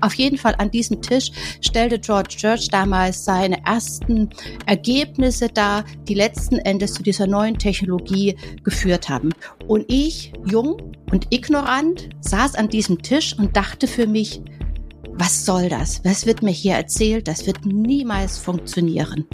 Auf 0.00 0.14
jeden 0.14 0.38
Fall 0.38 0.54
an 0.58 0.70
diesem 0.70 1.02
Tisch 1.02 1.30
stellte 1.60 1.98
George 1.98 2.36
Church 2.36 2.68
damals 2.68 3.24
seine 3.24 3.64
ersten 3.64 4.30
Ergebnisse 4.66 5.48
dar, 5.48 5.84
die 6.06 6.14
letzten 6.14 6.58
Endes 6.58 6.94
zu 6.94 7.02
dieser 7.02 7.26
neuen 7.26 7.58
Technologie 7.58 8.36
geführt 8.64 9.08
haben. 9.08 9.30
Und 9.66 9.84
ich, 9.88 10.32
jung 10.46 10.94
und 11.10 11.32
ignorant, 11.32 12.10
saß 12.20 12.54
an 12.54 12.68
diesem 12.68 13.02
Tisch 13.02 13.36
und 13.38 13.56
dachte 13.56 13.86
für 13.86 14.06
mich, 14.06 14.42
was 15.12 15.44
soll 15.44 15.68
das? 15.68 16.04
Was 16.04 16.26
wird 16.26 16.42
mir 16.42 16.52
hier 16.52 16.74
erzählt? 16.74 17.26
Das 17.26 17.46
wird 17.46 17.66
niemals 17.66 18.38
funktionieren. 18.38 19.26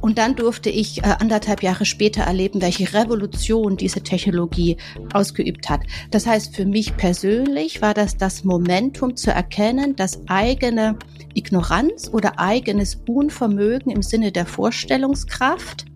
Und 0.00 0.18
dann 0.18 0.36
durfte 0.36 0.70
ich 0.70 0.98
äh, 0.98 1.16
anderthalb 1.18 1.62
Jahre 1.62 1.84
später 1.84 2.22
erleben, 2.22 2.62
welche 2.62 2.92
Revolution 2.92 3.76
diese 3.76 4.02
Technologie 4.02 4.76
ausgeübt 5.12 5.68
hat. 5.68 5.80
Das 6.10 6.26
heißt, 6.26 6.54
für 6.54 6.66
mich 6.66 6.96
persönlich 6.96 7.82
war 7.82 7.94
das 7.94 8.16
das 8.16 8.44
Momentum 8.44 9.16
zu 9.16 9.30
erkennen, 9.30 9.96
dass 9.96 10.20
eigene 10.28 10.98
Ignoranz 11.34 12.10
oder 12.12 12.38
eigenes 12.38 12.98
Unvermögen 13.06 13.90
im 13.90 14.02
Sinne 14.02 14.32
der 14.32 14.46
Vorstellungskraft 14.46 15.86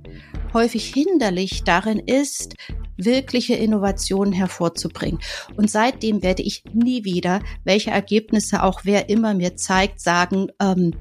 häufig 0.53 0.93
hinderlich 0.93 1.65
darin 1.65 1.99
ist, 1.99 2.55
wirkliche 2.97 3.55
Innovationen 3.55 4.33
hervorzubringen. 4.33 5.21
Und 5.57 5.71
seitdem 5.71 6.23
werde 6.23 6.43
ich 6.43 6.63
nie 6.73 7.05
wieder, 7.05 7.41
welche 7.65 7.91
Ergebnisse 7.91 8.63
auch 8.63 8.81
wer 8.85 9.09
immer 9.09 9.35
mir 9.35 9.57
zeigt, 9.57 10.01
sagen, 10.01 10.49
ähm, 10.61 10.95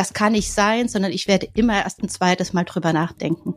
das 0.00 0.14
kann 0.14 0.32
nicht 0.32 0.50
sein, 0.50 0.88
sondern 0.88 1.12
ich 1.12 1.28
werde 1.28 1.46
immer 1.52 1.82
erst 1.84 2.02
ein 2.02 2.08
zweites 2.08 2.54
Mal 2.54 2.64
drüber 2.64 2.94
nachdenken. 2.94 3.54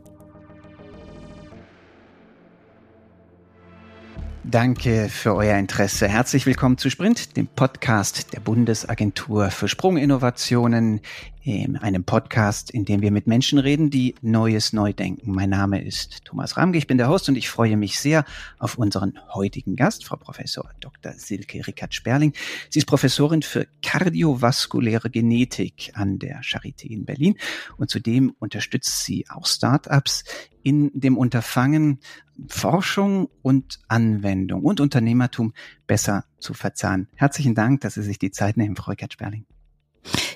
Danke 4.42 5.08
für 5.08 5.34
euer 5.34 5.56
Interesse. 5.56 6.06
Herzlich 6.06 6.44
willkommen 6.44 6.76
zu 6.76 6.90
Sprint, 6.90 7.38
dem 7.38 7.46
Podcast 7.46 8.34
der 8.34 8.40
Bundesagentur 8.40 9.50
für 9.50 9.68
Sprunginnovationen, 9.68 10.98
in 10.98 11.33
einem 11.46 12.04
Podcast, 12.04 12.70
in 12.70 12.84
dem 12.86 13.02
wir 13.02 13.10
mit 13.10 13.26
Menschen 13.26 13.58
reden, 13.58 13.90
die 13.90 14.14
Neues 14.22 14.72
neu 14.72 14.92
denken. 14.94 15.32
Mein 15.32 15.50
Name 15.50 15.84
ist 15.84 16.24
Thomas 16.24 16.56
Ramge, 16.56 16.78
ich 16.78 16.86
bin 16.86 16.96
der 16.96 17.08
Host 17.08 17.28
und 17.28 17.36
ich 17.36 17.50
freue 17.50 17.76
mich 17.76 18.00
sehr 18.00 18.24
auf 18.58 18.78
unseren 18.78 19.18
heutigen 19.32 19.76
Gast, 19.76 20.04
Frau 20.04 20.16
Professor 20.16 20.70
Dr. 20.80 21.12
Silke 21.12 21.66
Rickert-Sperling. 21.66 22.32
Sie 22.70 22.78
ist 22.78 22.86
Professorin 22.86 23.42
für 23.42 23.66
kardiovaskuläre 23.82 25.10
Genetik 25.10 25.92
an 25.94 26.18
der 26.18 26.40
Charité 26.40 26.86
in 26.86 27.04
Berlin 27.04 27.36
und 27.76 27.90
zudem 27.90 28.34
unterstützt 28.38 29.04
sie 29.04 29.26
auch 29.28 29.46
Startups 29.46 30.24
in 30.62 30.90
dem 30.94 31.18
Unterfangen, 31.18 32.00
Forschung 32.48 33.28
und 33.42 33.80
Anwendung 33.88 34.62
und 34.62 34.80
Unternehmertum 34.80 35.52
besser 35.86 36.24
zu 36.38 36.54
verzahnen. 36.54 37.08
Herzlichen 37.14 37.54
Dank, 37.54 37.82
dass 37.82 37.94
Sie 37.94 38.02
sich 38.02 38.18
die 38.18 38.30
Zeit 38.30 38.56
nehmen, 38.56 38.76
Frau 38.76 38.92
Eckert-Sperling. 38.92 39.44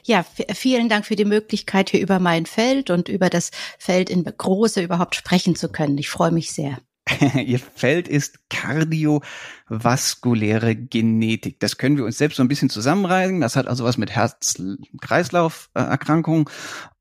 Ja, 0.05 0.25
vielen 0.55 0.89
Dank 0.89 1.07
für 1.07 1.17
die 1.17 1.25
Möglichkeit, 1.25 1.91
hier 1.91 2.01
über 2.01 2.19
mein 2.19 2.47
Feld 2.47 2.91
und 2.91 3.09
über 3.09 3.31
das 3.31 3.51
Feld 3.79 4.11
in 4.11 4.25
Große 4.25 4.83
überhaupt 4.83 5.15
sprechen 5.15 5.55
zu 5.55 5.69
können. 5.69 5.99
Ich 5.99 6.09
freue 6.09 6.31
mich 6.31 6.53
sehr. 6.53 6.79
Ihr 7.45 7.59
Feld 7.59 8.07
ist 8.09 8.49
kardiovaskuläre 8.51 10.77
Genetik. 10.77 11.59
Das 11.61 11.79
können 11.79 11.97
wir 11.97 12.05
uns 12.05 12.19
selbst 12.19 12.37
so 12.37 12.43
ein 12.43 12.49
bisschen 12.49 12.69
zusammenreißen. 12.71 13.41
Das 13.41 13.57
hat 13.57 13.67
also 13.67 13.85
was 13.85 13.99
mit 13.99 14.11
Herz-Kreislauf-Erkrankungen 14.11 16.45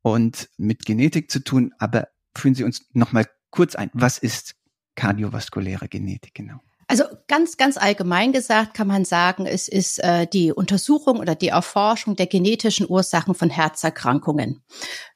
und 0.02 0.50
mit 0.58 0.86
Genetik 0.86 1.30
zu 1.32 1.44
tun. 1.44 1.74
Aber 1.80 2.08
führen 2.36 2.56
Sie 2.56 2.64
uns 2.64 2.88
noch 2.94 3.12
mal 3.12 3.28
kurz 3.50 3.76
ein. 3.76 3.92
Was 3.94 4.18
ist 4.18 4.56
kardiovaskuläre 4.96 5.88
Genetik 5.88 6.34
genau? 6.34 6.60
Also 6.90 7.04
ganz, 7.28 7.58
ganz 7.58 7.76
allgemein 7.76 8.32
gesagt 8.32 8.74
kann 8.74 8.88
man 8.88 9.04
sagen, 9.04 9.46
es 9.46 9.68
ist 9.68 10.02
äh, 10.02 10.26
die 10.26 10.54
Untersuchung 10.54 11.20
oder 11.20 11.36
die 11.36 11.50
Erforschung 11.50 12.16
der 12.16 12.28
genetischen 12.28 12.90
Ursachen 12.90 13.36
von 13.36 13.50
Herzerkrankungen. 13.50 14.64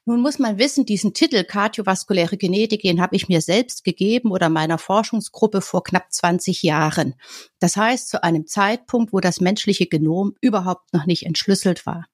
Nun 0.04 0.20
muss 0.20 0.38
man 0.38 0.58
wissen, 0.58 0.84
diesen 0.84 1.14
Titel 1.14 1.44
kardiovaskuläre 1.44 2.36
Genetik, 2.36 2.82
den 2.82 3.00
habe 3.00 3.16
ich 3.16 3.28
mir 3.28 3.40
selbst 3.40 3.84
gegeben 3.84 4.32
oder 4.32 4.50
meiner 4.50 4.76
Forschungsgruppe 4.76 5.62
vor 5.62 5.82
knapp 5.82 6.12
20 6.12 6.62
Jahren. 6.62 7.14
Das 7.58 7.78
heißt, 7.78 8.10
zu 8.10 8.22
einem 8.22 8.46
Zeitpunkt, 8.46 9.14
wo 9.14 9.20
das 9.20 9.40
menschliche 9.40 9.86
Genom 9.86 10.34
überhaupt 10.42 10.92
noch 10.92 11.06
nicht 11.06 11.24
entschlüsselt 11.24 11.86
war. 11.86 12.04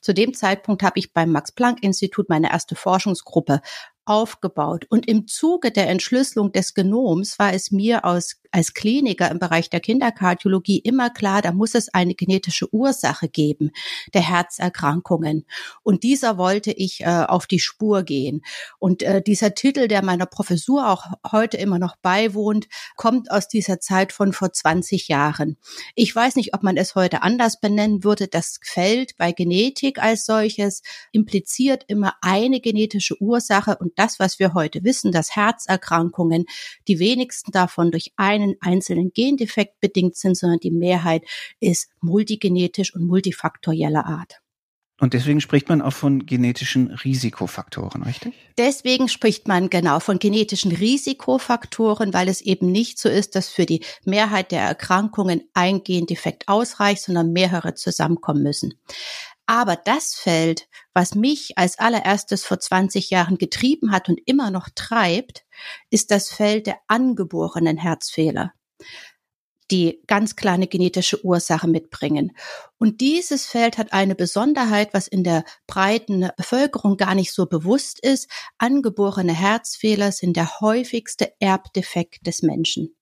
Zu 0.00 0.12
dem 0.12 0.34
Zeitpunkt 0.34 0.82
habe 0.82 0.98
ich 0.98 1.12
beim 1.12 1.30
Max-Planck-Institut 1.30 2.28
meine 2.28 2.50
erste 2.50 2.74
Forschungsgruppe 2.74 3.60
aufgebaut. 4.04 4.86
Und 4.88 5.08
im 5.08 5.26
Zuge 5.26 5.70
der 5.70 5.88
Entschlüsselung 5.88 6.52
des 6.52 6.74
Genoms 6.74 7.38
war 7.38 7.52
es 7.52 7.70
mir 7.70 8.04
aus 8.04 8.40
als 8.54 8.72
Kliniker 8.72 9.30
im 9.32 9.40
Bereich 9.40 9.68
der 9.68 9.80
Kinderkardiologie 9.80 10.78
immer 10.78 11.10
klar, 11.10 11.42
da 11.42 11.50
muss 11.50 11.74
es 11.74 11.92
eine 11.92 12.14
genetische 12.14 12.72
Ursache 12.72 13.28
geben 13.28 13.72
der 14.14 14.22
Herzerkrankungen. 14.22 15.44
Und 15.82 16.04
dieser 16.04 16.38
wollte 16.38 16.70
ich 16.70 17.00
äh, 17.00 17.24
auf 17.26 17.48
die 17.48 17.58
Spur 17.58 18.04
gehen. 18.04 18.42
Und 18.78 19.02
äh, 19.02 19.20
dieser 19.20 19.54
Titel, 19.54 19.88
der 19.88 20.04
meiner 20.04 20.26
Professur 20.26 20.88
auch 20.88 21.04
heute 21.32 21.56
immer 21.56 21.80
noch 21.80 21.96
beiwohnt, 21.96 22.68
kommt 22.94 23.28
aus 23.30 23.48
dieser 23.48 23.80
Zeit 23.80 24.12
von 24.12 24.32
vor 24.32 24.52
20 24.52 25.08
Jahren. 25.08 25.56
Ich 25.96 26.14
weiß 26.14 26.36
nicht, 26.36 26.54
ob 26.54 26.62
man 26.62 26.76
es 26.76 26.94
heute 26.94 27.22
anders 27.22 27.58
benennen 27.58 28.04
würde. 28.04 28.28
Das 28.28 28.60
Feld 28.62 29.16
bei 29.16 29.32
Genetik 29.32 30.00
als 30.00 30.26
solches 30.26 30.82
impliziert 31.10 31.84
immer 31.88 32.14
eine 32.20 32.60
genetische 32.60 33.20
Ursache 33.20 33.76
und 33.78 33.94
das, 33.96 34.20
was 34.20 34.38
wir 34.38 34.54
heute 34.54 34.84
wissen, 34.84 35.10
dass 35.10 35.34
Herzerkrankungen, 35.34 36.44
die 36.86 37.00
wenigsten 37.00 37.50
davon 37.50 37.90
durch 37.90 38.12
einen 38.16 38.43
einen 38.44 38.56
einzelnen 38.60 39.12
Gendefekt 39.12 39.80
bedingt 39.80 40.16
sind, 40.16 40.36
sondern 40.36 40.60
die 40.60 40.70
Mehrheit 40.70 41.22
ist 41.60 41.88
multigenetisch 42.00 42.94
und 42.94 43.06
multifaktorieller 43.06 44.06
Art. 44.06 44.40
Und 45.00 45.12
deswegen 45.12 45.40
spricht 45.40 45.68
man 45.68 45.82
auch 45.82 45.92
von 45.92 46.24
genetischen 46.24 46.86
Risikofaktoren, 46.92 48.04
richtig? 48.04 48.32
Deswegen 48.56 49.08
spricht 49.08 49.48
man 49.48 49.68
genau 49.68 49.98
von 49.98 50.20
genetischen 50.20 50.70
Risikofaktoren, 50.70 52.14
weil 52.14 52.28
es 52.28 52.40
eben 52.40 52.70
nicht 52.70 53.00
so 53.00 53.08
ist, 53.08 53.34
dass 53.34 53.48
für 53.48 53.66
die 53.66 53.84
Mehrheit 54.04 54.52
der 54.52 54.62
Erkrankungen 54.62 55.42
ein 55.52 55.82
Gendefekt 55.82 56.46
ausreicht, 56.46 57.02
sondern 57.02 57.32
mehrere 57.32 57.74
zusammenkommen 57.74 58.44
müssen. 58.44 58.74
Aber 59.46 59.76
das 59.76 60.14
Feld, 60.14 60.68
was 60.94 61.14
mich 61.14 61.58
als 61.58 61.78
allererstes 61.78 62.44
vor 62.44 62.60
20 62.60 63.10
Jahren 63.10 63.36
getrieben 63.36 63.92
hat 63.92 64.08
und 64.08 64.20
immer 64.24 64.50
noch 64.50 64.68
treibt, 64.74 65.44
ist 65.90 66.10
das 66.10 66.30
Feld 66.30 66.66
der 66.66 66.78
angeborenen 66.88 67.76
Herzfehler 67.76 68.52
die 69.70 70.02
ganz 70.06 70.36
kleine 70.36 70.66
genetische 70.66 71.24
Ursache 71.24 71.68
mitbringen. 71.68 72.36
Und 72.78 73.00
dieses 73.00 73.46
Feld 73.46 73.78
hat 73.78 73.92
eine 73.92 74.14
Besonderheit, 74.14 74.92
was 74.92 75.08
in 75.08 75.24
der 75.24 75.44
breiten 75.66 76.30
Bevölkerung 76.36 76.96
gar 76.96 77.14
nicht 77.14 77.32
so 77.32 77.46
bewusst 77.46 77.98
ist. 78.00 78.28
Angeborene 78.58 79.32
Herzfehler 79.32 80.12
sind 80.12 80.36
der 80.36 80.60
häufigste 80.60 81.32
Erbdefekt 81.40 82.26
des 82.26 82.42
Menschen. 82.42 82.94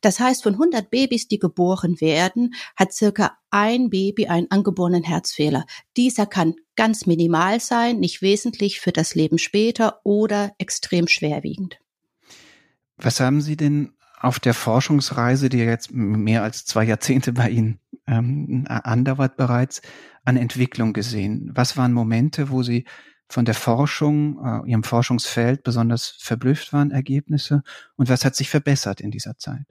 Das 0.00 0.18
heißt, 0.18 0.42
von 0.42 0.54
100 0.54 0.90
Babys, 0.90 1.28
die 1.28 1.38
geboren 1.38 2.00
werden, 2.00 2.54
hat 2.74 2.92
circa 2.92 3.37
ein 3.50 3.90
Baby 3.90 4.26
einen 4.26 4.50
angeborenen 4.50 5.02
Herzfehler. 5.02 5.64
Dieser 5.96 6.26
kann 6.26 6.54
ganz 6.76 7.06
minimal 7.06 7.60
sein, 7.60 7.98
nicht 7.98 8.22
wesentlich 8.22 8.80
für 8.80 8.92
das 8.92 9.14
Leben 9.14 9.38
später 9.38 10.00
oder 10.04 10.52
extrem 10.58 11.08
schwerwiegend. 11.08 11.78
Was 12.96 13.20
haben 13.20 13.40
Sie 13.40 13.56
denn 13.56 13.92
auf 14.20 14.40
der 14.40 14.54
Forschungsreise, 14.54 15.48
die 15.48 15.58
jetzt 15.58 15.92
mehr 15.92 16.42
als 16.42 16.64
zwei 16.64 16.84
Jahrzehnte 16.84 17.32
bei 17.32 17.50
Ihnen 17.50 17.80
ähm, 18.06 18.64
andauert 18.68 19.36
bereits, 19.36 19.82
an 20.24 20.36
Entwicklung 20.36 20.92
gesehen? 20.92 21.50
Was 21.54 21.76
waren 21.76 21.92
Momente, 21.92 22.50
wo 22.50 22.62
Sie 22.62 22.84
von 23.28 23.44
der 23.44 23.54
Forschung, 23.54 24.38
äh, 24.44 24.70
Ihrem 24.70 24.82
Forschungsfeld 24.82 25.62
besonders 25.62 26.16
verblüfft 26.18 26.72
waren, 26.72 26.90
Ergebnisse? 26.90 27.62
Und 27.96 28.08
was 28.08 28.24
hat 28.24 28.34
sich 28.34 28.50
verbessert 28.50 29.00
in 29.00 29.10
dieser 29.10 29.36
Zeit? 29.36 29.66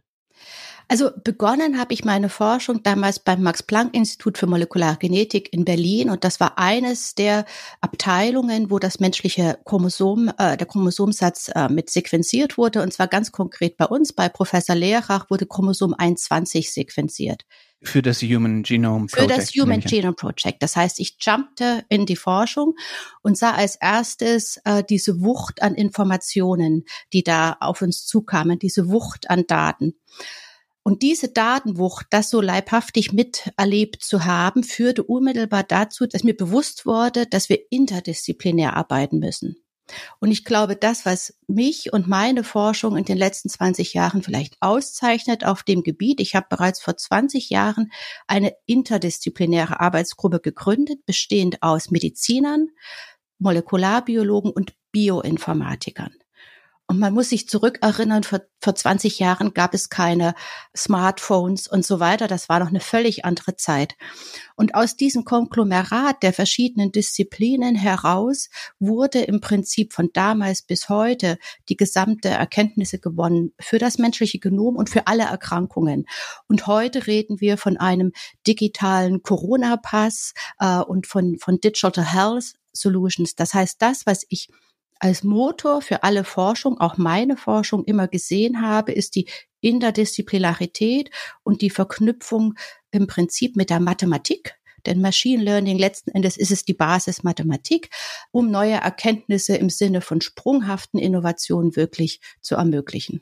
Also 0.90 1.10
begonnen 1.24 1.78
habe 1.78 1.94
ich 1.94 2.06
meine 2.06 2.30
Forschung 2.30 2.82
damals 2.82 3.20
beim 3.20 3.44
Max-Planck-Institut 3.44 4.38
für 4.38 4.48
Molekulargenetik 4.48 5.52
in 5.52 5.66
Berlin 5.66 6.10
und 6.10 6.24
das 6.24 6.40
war 6.40 6.58
eines 6.58 7.14
der 7.14 7.46
Abteilungen, 7.82 8.72
wo 8.72 8.80
das 8.80 9.02
menschliche 9.02 9.60
Chromosom, 9.66 10.32
äh, 10.38 10.56
der 10.56 10.66
Chromosomsatz 10.66 11.52
äh, 11.54 11.68
mit 11.68 11.90
sequenziert 11.90 12.58
wurde 12.58 12.82
und 12.82 12.94
zwar 12.94 13.08
ganz 13.08 13.34
konkret 13.34 13.76
bei 13.76 13.86
uns, 13.86 14.14
bei 14.14 14.30
Professor 14.30 14.76
Lehrach 14.76 15.30
wurde 15.30 15.46
Chromosom 15.46 15.94
21 15.94 16.72
sequenziert. 16.72 17.44
Für 17.84 18.02
das 18.02 18.22
Human 18.22 18.64
Genome 18.64 19.08
Project. 19.08 19.32
Für 19.32 19.40
das 19.40 19.52
Human 19.52 19.82
Genome 19.82 20.16
Project. 20.16 20.64
Das 20.64 20.76
heißt, 20.76 21.00
ich 21.00 21.18
jumpte 21.22 21.84
in 21.90 22.06
die 22.08 22.16
Forschung 22.16 22.74
und 23.22 23.38
sah 23.38 23.52
als 23.52 23.76
erstes 23.76 24.60
äh, 24.64 24.84
diese 24.90 25.22
Wucht 25.22 25.62
an 25.62 25.76
Informationen, 25.76 26.86
die 27.14 27.24
da 27.24 27.58
auf 27.60 27.82
uns 27.82 28.06
zukamen, 28.08 28.58
diese 28.58 28.90
Wucht 28.90 29.30
an 29.30 29.46
Daten. 29.48 29.94
Und 30.88 31.02
diese 31.02 31.28
Datenwucht, 31.28 32.08
das 32.12 32.30
so 32.30 32.40
leibhaftig 32.40 33.12
miterlebt 33.12 34.02
zu 34.02 34.24
haben, 34.24 34.64
führte 34.64 35.04
unmittelbar 35.04 35.64
dazu, 35.64 36.08
dass 36.08 36.24
mir 36.24 36.34
bewusst 36.34 36.86
wurde, 36.86 37.26
dass 37.26 37.50
wir 37.50 37.60
interdisziplinär 37.72 38.78
arbeiten 38.78 39.20
müssen. 39.20 39.58
Und 40.22 40.32
ich 40.32 40.46
glaube, 40.46 40.78
das, 40.78 41.06
was 41.06 41.38
mich 41.46 41.92
und 41.92 42.08
meine 42.08 42.46
Forschung 42.46 42.96
in 42.96 43.04
den 43.04 43.18
letzten 43.18 43.50
20 43.50 43.96
Jahren 43.96 44.24
vielleicht 44.24 44.56
auszeichnet 44.62 45.44
auf 45.44 45.64
dem 45.64 45.84
Gebiet, 45.84 46.22
ich 46.22 46.36
habe 46.36 46.48
bereits 46.50 46.80
vor 46.80 46.96
20 46.96 47.50
Jahren 47.50 47.92
eine 48.26 48.54
interdisziplinäre 48.66 49.82
Arbeitsgruppe 49.82 50.40
gegründet, 50.40 51.06
bestehend 51.06 51.64
aus 51.64 51.92
Medizinern, 51.92 52.70
Molekularbiologen 53.40 54.52
und 54.52 54.74
Bioinformatikern. 54.94 56.14
Und 56.90 57.00
man 57.00 57.14
muss 57.14 57.30
sich 57.30 57.50
zurückerinnern, 57.50 58.24
vor, 58.24 58.40
vor 58.62 58.74
20 58.74 59.20
Jahren 59.20 59.54
gab 59.54 59.74
es 59.74 59.90
keine 59.90 60.34
Smartphones 60.76 61.68
und 61.68 61.86
so 61.86 62.00
weiter. 62.00 62.30
Das 62.30 62.48
war 62.48 62.60
noch 62.60 62.70
eine 62.70 62.80
völlig 62.80 63.26
andere 63.26 63.58
Zeit. 63.58 63.96
Und 64.56 64.74
aus 64.74 64.96
diesem 64.96 65.26
Konglomerat 65.26 66.24
der 66.24 66.32
verschiedenen 66.32 66.94
Disziplinen 66.94 67.76
heraus 67.76 68.50
wurde 68.80 69.20
im 69.20 69.42
Prinzip 69.42 69.92
von 69.92 70.12
damals 70.14 70.62
bis 70.62 70.88
heute 70.88 71.38
die 71.68 71.76
gesamte 71.76 72.30
Erkenntnisse 72.30 73.00
gewonnen 73.00 73.54
für 73.60 73.80
das 73.80 73.98
menschliche 73.98 74.40
Genom 74.40 74.78
und 74.78 74.90
für 74.90 75.08
alle 75.08 75.24
Erkrankungen. 75.24 76.06
Und 76.48 76.68
heute 76.68 77.06
reden 77.06 77.42
wir 77.42 77.58
von 77.58 77.76
einem 77.76 78.14
digitalen 78.48 79.24
Corona-Pass 79.24 80.34
äh, 80.60 80.80
und 80.80 81.06
von, 81.06 81.38
von 81.38 81.60
Digital 81.60 82.06
Health 82.06 82.54
Solutions. 82.72 83.36
Das 83.36 83.54
heißt, 83.54 83.82
das, 83.82 84.06
was 84.06 84.26
ich 84.30 84.48
als 85.00 85.24
Motor 85.24 85.82
für 85.82 86.04
alle 86.04 86.24
Forschung, 86.24 86.80
auch 86.80 86.98
meine 86.98 87.38
Forschung 87.38 87.84
immer 87.86 88.08
gesehen 88.08 88.62
habe, 88.62 88.92
ist 88.92 89.16
die 89.16 89.30
Interdisziplinarität 89.62 91.10
und 91.44 91.62
die 91.62 91.70
Verknüpfung 91.70 92.54
im 92.92 93.08
Prinzip 93.08 93.56
mit 93.56 93.70
der 93.70 93.80
Mathematik. 93.80 94.56
Denn 94.86 95.02
Machine 95.02 95.44
Learning 95.44 95.78
letzten 95.78 96.12
Endes 96.12 96.38
ist 96.38 96.52
es 96.52 96.64
die 96.64 96.74
Basis 96.74 97.24
Mathematik, 97.24 97.90
um 98.32 98.50
neue 98.50 98.76
Erkenntnisse 98.76 99.58
im 99.58 99.70
Sinne 99.70 100.02
von 100.02 100.22
sprunghaften 100.22 101.00
Innovationen 101.00 101.76
wirklich 101.76 102.22
zu 102.42 102.56
ermöglichen. 102.56 103.22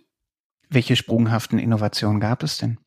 Welche 0.69 0.95
sprunghaften 0.95 1.57
Innovationen 1.57 2.19
gab 2.19 2.44
es 2.44 2.57
denn? 2.57 2.80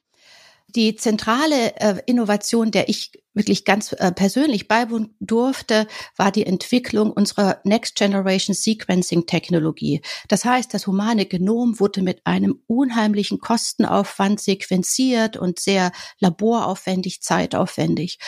Die 0.75 0.97
zentrale 0.97 1.77
äh, 1.77 2.03
Innovation, 2.05 2.71
der 2.71 2.91
ich 2.91 3.13
wirklich 3.33 3.65
ganz 3.65 3.93
äh, 3.93 4.13
persönlich 4.13 4.69
beiwohnen 4.69 5.15
durfte, 5.19 5.87
war 6.17 6.31
die 6.31 6.45
Entwicklung 6.45 7.11
unserer 7.11 7.61
Next 7.65 7.95
Generation 7.95 8.55
Sequencing 8.55 9.25
Technologie. 9.25 10.03
Das 10.29 10.45
heißt, 10.45 10.75
das 10.75 10.87
humane 10.87 11.25
Genom 11.25 11.81
wurde 11.81 12.03
mit 12.03 12.27
einem 12.27 12.61
unheimlichen 12.67 13.39
Kostenaufwand 13.39 14.41
sequenziert 14.41 15.39
und 15.39 15.59
sehr 15.59 15.91
laboraufwendig, 16.19 17.23
zeitaufwendig. 17.23 18.19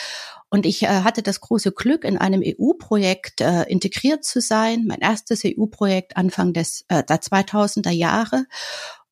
Und 0.49 0.65
ich 0.65 0.83
äh, 0.83 0.87
hatte 0.87 1.21
das 1.21 1.41
große 1.41 1.71
Glück, 1.71 2.03
in 2.03 2.17
einem 2.17 2.41
EU-Projekt 2.43 3.41
äh, 3.41 3.63
integriert 3.63 4.23
zu 4.23 4.41
sein, 4.41 4.85
mein 4.87 4.99
erstes 4.99 5.43
EU-Projekt 5.45 6.17
Anfang 6.17 6.53
des 6.53 6.85
äh, 6.87 7.03
der 7.03 7.21
2000er 7.21 7.91
Jahre. 7.91 8.45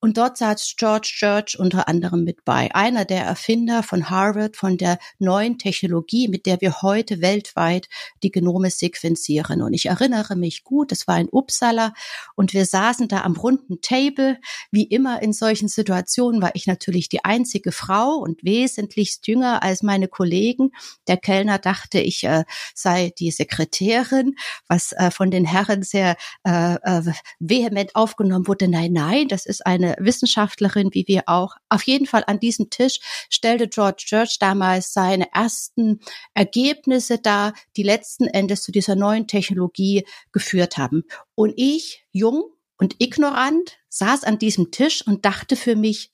Und 0.02 0.18
dort 0.18 0.38
saß 0.38 0.76
George 0.78 1.12
Church 1.14 1.60
unter 1.60 1.90
anderem 1.90 2.24
mit 2.24 2.46
bei, 2.46 2.74
einer 2.74 3.04
der 3.04 3.24
Erfinder 3.24 3.84
von 3.84 4.10
Harvard, 4.10 4.56
von 4.56 4.78
der 4.78 4.98
neuen 5.18 5.58
Technologie, 5.58 6.30
mit 6.30 6.46
der 6.46 6.62
wir 6.62 6.82
heute 6.82 7.22
weltweit 7.22 7.90
die 8.24 8.32
Genome 8.32 8.72
sequenzieren. 8.72 9.62
Und 9.62 9.74
ich 9.74 9.88
erinnere 9.88 10.38
mich 10.38 10.64
gut, 10.64 10.94
es 10.94 11.06
war 11.08 11.20
in 11.20 11.28
Uppsala 11.30 11.94
und 12.36 12.54
wir 12.54 12.66
saßen 12.66 13.10
da 13.10 13.22
am 13.24 13.36
runden 13.36 13.82
Table. 13.82 14.40
Wie 14.72 14.84
immer 14.84 15.22
in 15.22 15.34
solchen 15.34 15.68
Situationen 15.68 16.42
war 16.42 16.52
ich 16.54 16.66
natürlich 16.66 17.10
die 17.10 17.26
einzige 17.26 17.74
Frau 17.74 18.16
und 18.16 18.44
wesentlich 18.44 19.20
jünger 19.26 19.64
als 19.64 19.84
meine 19.84 20.08
Kollegen. 20.08 20.72
Der 21.10 21.18
Kellner 21.18 21.58
dachte, 21.58 22.00
ich 22.00 22.24
äh, 22.24 22.46
sei 22.74 23.12
die 23.20 23.32
Sekretärin, 23.32 24.36
was 24.68 24.94
äh, 24.94 25.12
von 25.12 25.30
den 25.30 25.44
Herren 25.44 25.84
sehr 25.84 26.16
äh, 26.46 26.76
äh 26.76 27.02
vehement 27.40 27.96
aufgenommen 27.96 28.48
wurde. 28.48 28.68
Nein, 28.68 28.94
nein, 28.94 29.28
das 29.28 29.46
ist 29.46 29.66
eine 29.66 29.89
Wissenschaftlerin 30.00 30.90
wie 30.94 31.08
wir 31.08 31.24
auch. 31.28 31.56
Auf 31.70 31.84
jeden 31.84 32.06
Fall 32.06 32.24
an 32.28 32.40
diesem 32.40 32.70
Tisch 32.70 33.00
stellte 33.30 33.68
George 33.68 34.04
Church 34.06 34.38
damals 34.40 34.94
seine 34.94 35.32
ersten 35.34 36.00
Ergebnisse 36.34 37.18
dar, 37.18 37.54
die 37.78 37.84
letzten 37.84 38.28
Endes 38.28 38.64
zu 38.64 38.72
dieser 38.72 38.96
neuen 38.96 39.28
Technologie 39.28 40.06
geführt 40.32 40.78
haben. 40.78 41.04
Und 41.36 41.54
ich, 41.56 42.06
jung 42.12 42.44
und 42.78 42.96
ignorant, 43.00 43.78
saß 43.90 44.24
an 44.24 44.40
diesem 44.40 44.72
Tisch 44.72 45.06
und 45.06 45.26
dachte 45.26 45.56
für 45.56 45.76
mich, 45.76 46.12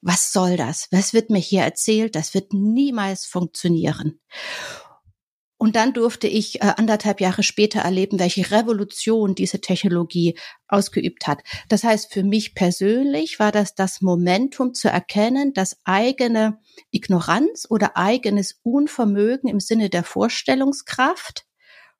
was 0.00 0.32
soll 0.32 0.56
das? 0.56 0.88
Was 0.90 1.12
wird 1.12 1.30
mir 1.30 1.38
hier 1.38 1.62
erzählt? 1.62 2.14
Das 2.14 2.34
wird 2.34 2.52
niemals 2.52 3.24
funktionieren. 3.24 4.20
Und 5.58 5.74
dann 5.74 5.92
durfte 5.92 6.28
ich 6.28 6.62
äh, 6.62 6.72
anderthalb 6.76 7.20
Jahre 7.20 7.42
später 7.42 7.80
erleben, 7.80 8.20
welche 8.20 8.50
Revolution 8.50 9.34
diese 9.34 9.60
Technologie 9.60 10.38
ausgeübt 10.68 11.26
hat. 11.26 11.42
Das 11.68 11.82
heißt, 11.82 12.12
für 12.12 12.22
mich 12.22 12.54
persönlich 12.54 13.40
war 13.40 13.50
das 13.50 13.74
das 13.74 14.00
Momentum 14.00 14.72
zu 14.72 14.88
erkennen, 14.88 15.52
dass 15.52 15.76
eigene 15.84 16.60
Ignoranz 16.92 17.66
oder 17.68 17.96
eigenes 17.96 18.60
Unvermögen 18.62 19.50
im 19.50 19.58
Sinne 19.58 19.90
der 19.90 20.04
Vorstellungskraft 20.04 21.44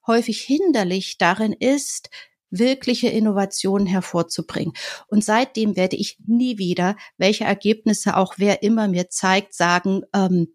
häufig 0.07 0.41
hinderlich 0.41 1.19
darin 1.19 1.53
ist, 1.53 2.11
wirkliche 2.51 3.09
Innovationen 3.09 3.87
hervorzubringen. 3.87 4.73
Und 5.09 5.25
seitdem 5.25 5.77
werde 5.77 5.97
ich 5.97 6.19
nie 6.27 6.59
wieder, 6.59 6.97
welche 7.19 7.45
Ergebnisse 7.45 8.17
auch 8.17 8.35
wer 8.39 8.63
immer 8.63 8.89
mir 8.89 9.11
zeigt, 9.11 9.53
sagen, 9.55 10.03
ähm, 10.15 10.55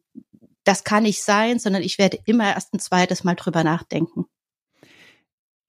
das 0.63 0.83
kann 0.83 1.04
nicht 1.04 1.21
sein, 1.21 1.60
sondern 1.60 1.83
ich 1.83 1.98
werde 1.98 2.19
immer 2.25 2.54
erst 2.54 2.74
ein 2.74 2.80
zweites 2.80 3.24
Mal 3.24 3.36
drüber 3.36 3.63
nachdenken. 3.63 4.25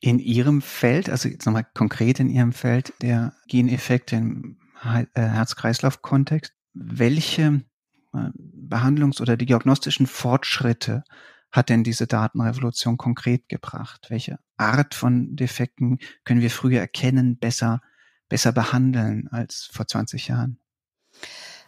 In 0.00 0.18
Ihrem 0.18 0.60
Feld, 0.60 1.08
also 1.08 1.28
jetzt 1.28 1.46
nochmal 1.46 1.66
konkret 1.74 2.20
in 2.20 2.28
Ihrem 2.28 2.52
Feld 2.52 2.92
der 3.00 3.34
Geneffekte 3.48 4.16
im 4.16 4.58
äh, 4.82 5.06
Herz-Kreislauf-Kontext, 5.14 6.52
welche 6.74 7.62
äh, 8.12 8.30
Behandlungs- 8.36 9.20
oder 9.20 9.36
diagnostischen 9.36 10.06
Fortschritte 10.06 11.04
hat 11.50 11.68
denn 11.68 11.84
diese 11.84 12.06
Datenrevolution 12.06 12.96
konkret 12.96 13.48
gebracht? 13.48 14.06
Welche 14.10 14.38
Art 14.56 14.94
von 14.94 15.36
Defekten 15.36 15.98
können 16.24 16.40
wir 16.40 16.50
früher 16.50 16.80
erkennen, 16.80 17.38
besser, 17.38 17.80
besser 18.28 18.52
behandeln 18.52 19.28
als 19.28 19.70
vor 19.72 19.86
20 19.86 20.28
Jahren? 20.28 20.58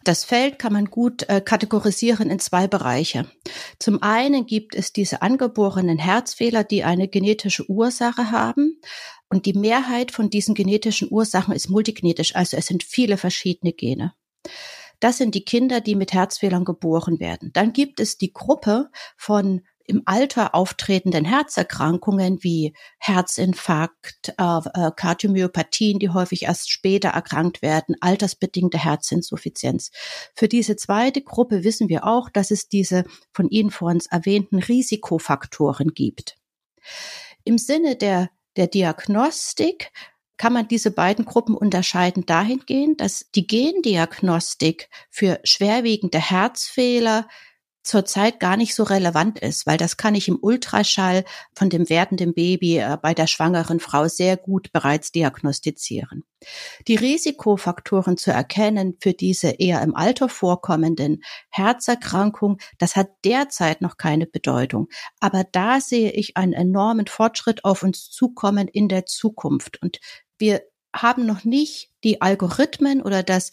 Das 0.06 0.22
Feld 0.22 0.60
kann 0.60 0.72
man 0.72 0.84
gut 0.84 1.28
äh, 1.28 1.40
kategorisieren 1.40 2.30
in 2.30 2.38
zwei 2.38 2.68
Bereiche. 2.68 3.28
Zum 3.80 4.04
einen 4.04 4.46
gibt 4.46 4.76
es 4.76 4.92
diese 4.92 5.20
angeborenen 5.20 5.98
Herzfehler, 5.98 6.62
die 6.62 6.84
eine 6.84 7.08
genetische 7.08 7.68
Ursache 7.68 8.30
haben. 8.30 8.80
Und 9.28 9.46
die 9.46 9.54
Mehrheit 9.54 10.12
von 10.12 10.30
diesen 10.30 10.54
genetischen 10.54 11.08
Ursachen 11.10 11.52
ist 11.52 11.70
multigenetisch, 11.70 12.36
also 12.36 12.56
es 12.56 12.66
sind 12.66 12.84
viele 12.84 13.16
verschiedene 13.16 13.72
Gene. 13.72 14.14
Das 15.00 15.18
sind 15.18 15.34
die 15.34 15.44
Kinder, 15.44 15.80
die 15.80 15.96
mit 15.96 16.12
Herzfehlern 16.12 16.64
geboren 16.64 17.18
werden. 17.18 17.50
Dann 17.52 17.72
gibt 17.72 17.98
es 17.98 18.16
die 18.16 18.32
Gruppe 18.32 18.90
von 19.16 19.62
im 19.86 20.02
Alter 20.04 20.54
auftretenden 20.54 21.24
Herzerkrankungen 21.24 22.42
wie 22.42 22.74
Herzinfarkt, 22.98 24.34
äh, 24.38 24.42
äh, 24.74 24.90
Kardiomyopathien, 24.94 25.98
die 25.98 26.10
häufig 26.10 26.42
erst 26.42 26.70
später 26.70 27.10
erkrankt 27.10 27.62
werden, 27.62 27.96
altersbedingte 28.00 28.78
Herzinsuffizienz. 28.78 29.90
Für 30.34 30.48
diese 30.48 30.76
zweite 30.76 31.22
Gruppe 31.22 31.64
wissen 31.64 31.88
wir 31.88 32.06
auch, 32.06 32.28
dass 32.30 32.50
es 32.50 32.68
diese 32.68 33.04
von 33.32 33.48
Ihnen 33.48 33.70
vorhin 33.70 34.02
erwähnten 34.10 34.58
Risikofaktoren 34.58 35.94
gibt. 35.94 36.36
Im 37.44 37.58
Sinne 37.58 37.96
der, 37.96 38.30
der 38.56 38.66
Diagnostik 38.66 39.92
kann 40.36 40.52
man 40.52 40.68
diese 40.68 40.90
beiden 40.90 41.24
Gruppen 41.24 41.54
unterscheiden 41.54 42.26
dahingehend, 42.26 43.00
dass 43.00 43.30
die 43.34 43.46
Gendiagnostik 43.46 44.88
für 45.08 45.40
schwerwiegende 45.44 46.18
Herzfehler 46.18 47.28
zurzeit 47.86 48.40
gar 48.40 48.56
nicht 48.56 48.74
so 48.74 48.82
relevant 48.82 49.38
ist, 49.38 49.66
weil 49.66 49.78
das 49.78 49.96
kann 49.96 50.14
ich 50.14 50.28
im 50.28 50.38
Ultraschall 50.40 51.24
von 51.54 51.70
dem 51.70 51.88
werdenden 51.88 52.34
Baby 52.34 52.78
äh, 52.78 52.98
bei 53.00 53.14
der 53.14 53.26
schwangeren 53.26 53.80
Frau 53.80 54.08
sehr 54.08 54.36
gut 54.36 54.72
bereits 54.72 55.12
diagnostizieren. 55.12 56.24
Die 56.88 56.96
Risikofaktoren 56.96 58.16
zu 58.16 58.30
erkennen 58.30 58.96
für 59.00 59.12
diese 59.12 59.50
eher 59.50 59.82
im 59.82 59.94
Alter 59.94 60.28
vorkommenden 60.28 61.22
Herzerkrankungen, 61.50 62.58
das 62.78 62.96
hat 62.96 63.08
derzeit 63.24 63.80
noch 63.80 63.96
keine 63.96 64.26
Bedeutung. 64.26 64.88
Aber 65.20 65.44
da 65.44 65.80
sehe 65.80 66.10
ich 66.10 66.36
einen 66.36 66.52
enormen 66.52 67.06
Fortschritt 67.06 67.64
auf 67.64 67.82
uns 67.82 68.10
zukommen 68.10 68.68
in 68.68 68.88
der 68.88 69.06
Zukunft. 69.06 69.80
Und 69.82 70.00
wir 70.38 70.62
haben 70.94 71.26
noch 71.26 71.44
nicht 71.44 71.90
die 72.04 72.20
Algorithmen 72.20 73.02
oder 73.02 73.22
das 73.22 73.50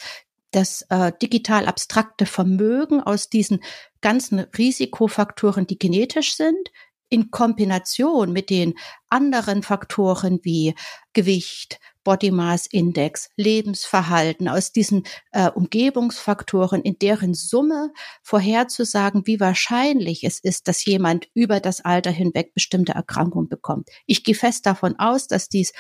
das 0.56 0.86
äh, 0.90 1.12
digital 1.22 1.68
abstrakte 1.68 2.26
Vermögen 2.26 3.02
aus 3.02 3.30
diesen 3.30 3.64
ganzen 4.02 4.40
Risikofaktoren, 4.40 5.68
die 5.68 5.78
genetisch 5.78 6.36
sind, 6.36 6.70
in 7.10 7.30
Kombination 7.30 8.32
mit 8.32 8.50
den 8.50 8.74
anderen 9.14 9.62
Faktoren 9.62 10.40
wie 10.42 10.74
Gewicht, 11.14 11.80
Body 12.04 12.32
Mass 12.32 12.66
Index, 12.66 13.30
Lebensverhalten, 13.38 14.50
aus 14.50 14.72
diesen 14.72 15.04
äh, 15.32 15.50
Umgebungsfaktoren, 15.50 16.82
in 16.82 16.98
deren 17.00 17.34
Summe 17.34 17.94
vorherzusagen, 18.24 19.26
wie 19.26 19.40
wahrscheinlich 19.40 20.24
es 20.24 20.40
ist, 20.40 20.68
dass 20.68 20.84
jemand 20.84 21.28
über 21.34 21.60
das 21.60 21.82
Alter 21.86 22.12
hinweg 22.12 22.54
bestimmte 22.54 22.94
Erkrankungen 22.94 23.48
bekommt. 23.48 23.90
Ich 24.06 24.24
gehe 24.24 24.36
fest 24.36 24.66
davon 24.66 24.98
aus, 25.00 25.28
dass 25.28 25.48
dies 25.48 25.72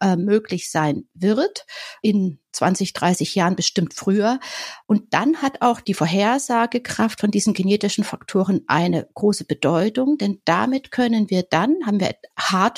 äh, 0.00 0.16
möglich 0.16 0.70
sein 0.70 1.08
wird 1.14 1.64
in 2.02 2.38
20, 2.52 2.92
30 2.92 3.34
Jahren, 3.34 3.56
bestimmt 3.56 3.94
früher. 3.94 4.38
Und 4.86 5.14
dann 5.14 5.40
hat 5.40 5.62
auch 5.62 5.80
die 5.80 5.94
Vorhersagekraft 5.94 7.20
von 7.20 7.30
diesen 7.30 7.54
genetischen 7.54 8.04
Faktoren 8.04 8.62
eine 8.66 9.08
große 9.14 9.44
Bedeutung, 9.44 10.18
denn 10.18 10.40
damit 10.44 10.90
können 10.90 11.30
wir 11.30 11.44
dann, 11.44 11.76
haben 11.86 11.98
wir 11.98 12.14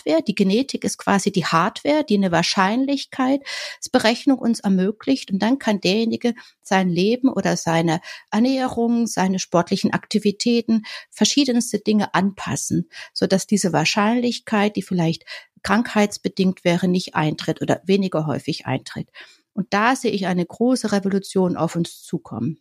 Hardware, 0.05 0.23
die 0.23 0.35
Genetik 0.35 0.85
ist 0.85 0.99
quasi 0.99 1.33
die 1.33 1.47
Hardware, 1.47 2.05
die 2.05 2.17
eine 2.17 2.31
Wahrscheinlichkeitsberechnung 2.31 4.39
uns 4.39 4.61
ermöglicht 4.61 5.33
und 5.33 5.39
dann 5.41 5.59
kann 5.59 5.81
derjenige 5.81 6.35
sein 6.63 6.91
Leben 6.91 7.31
oder 7.31 7.57
seine 7.57 8.03
Ernährung, 8.31 9.07
seine 9.07 9.39
sportlichen 9.39 9.93
Aktivitäten, 9.93 10.83
verschiedenste 11.11 11.79
Dinge 11.79 12.13
anpassen, 12.15 12.91
so 13.13 13.27
dass 13.27 13.47
diese 13.47 13.73
Wahrscheinlichkeit, 13.73 14.77
die 14.77 14.83
vielleicht 14.83 15.25
krankheitsbedingt 15.63 16.65
wäre, 16.65 16.89
nicht 16.89 17.15
eintritt 17.15 17.63
oder 17.63 17.81
weniger 17.85 18.27
häufig 18.27 18.67
eintritt. 18.67 19.09
Und 19.55 19.69
da 19.71 19.97
sehe 19.97 20.11
ich 20.11 20.27
eine 20.27 20.45
große 20.45 20.93
Revolution 20.93 21.57
auf 21.57 21.77
uns 21.77 22.03
zukommen. 22.03 22.59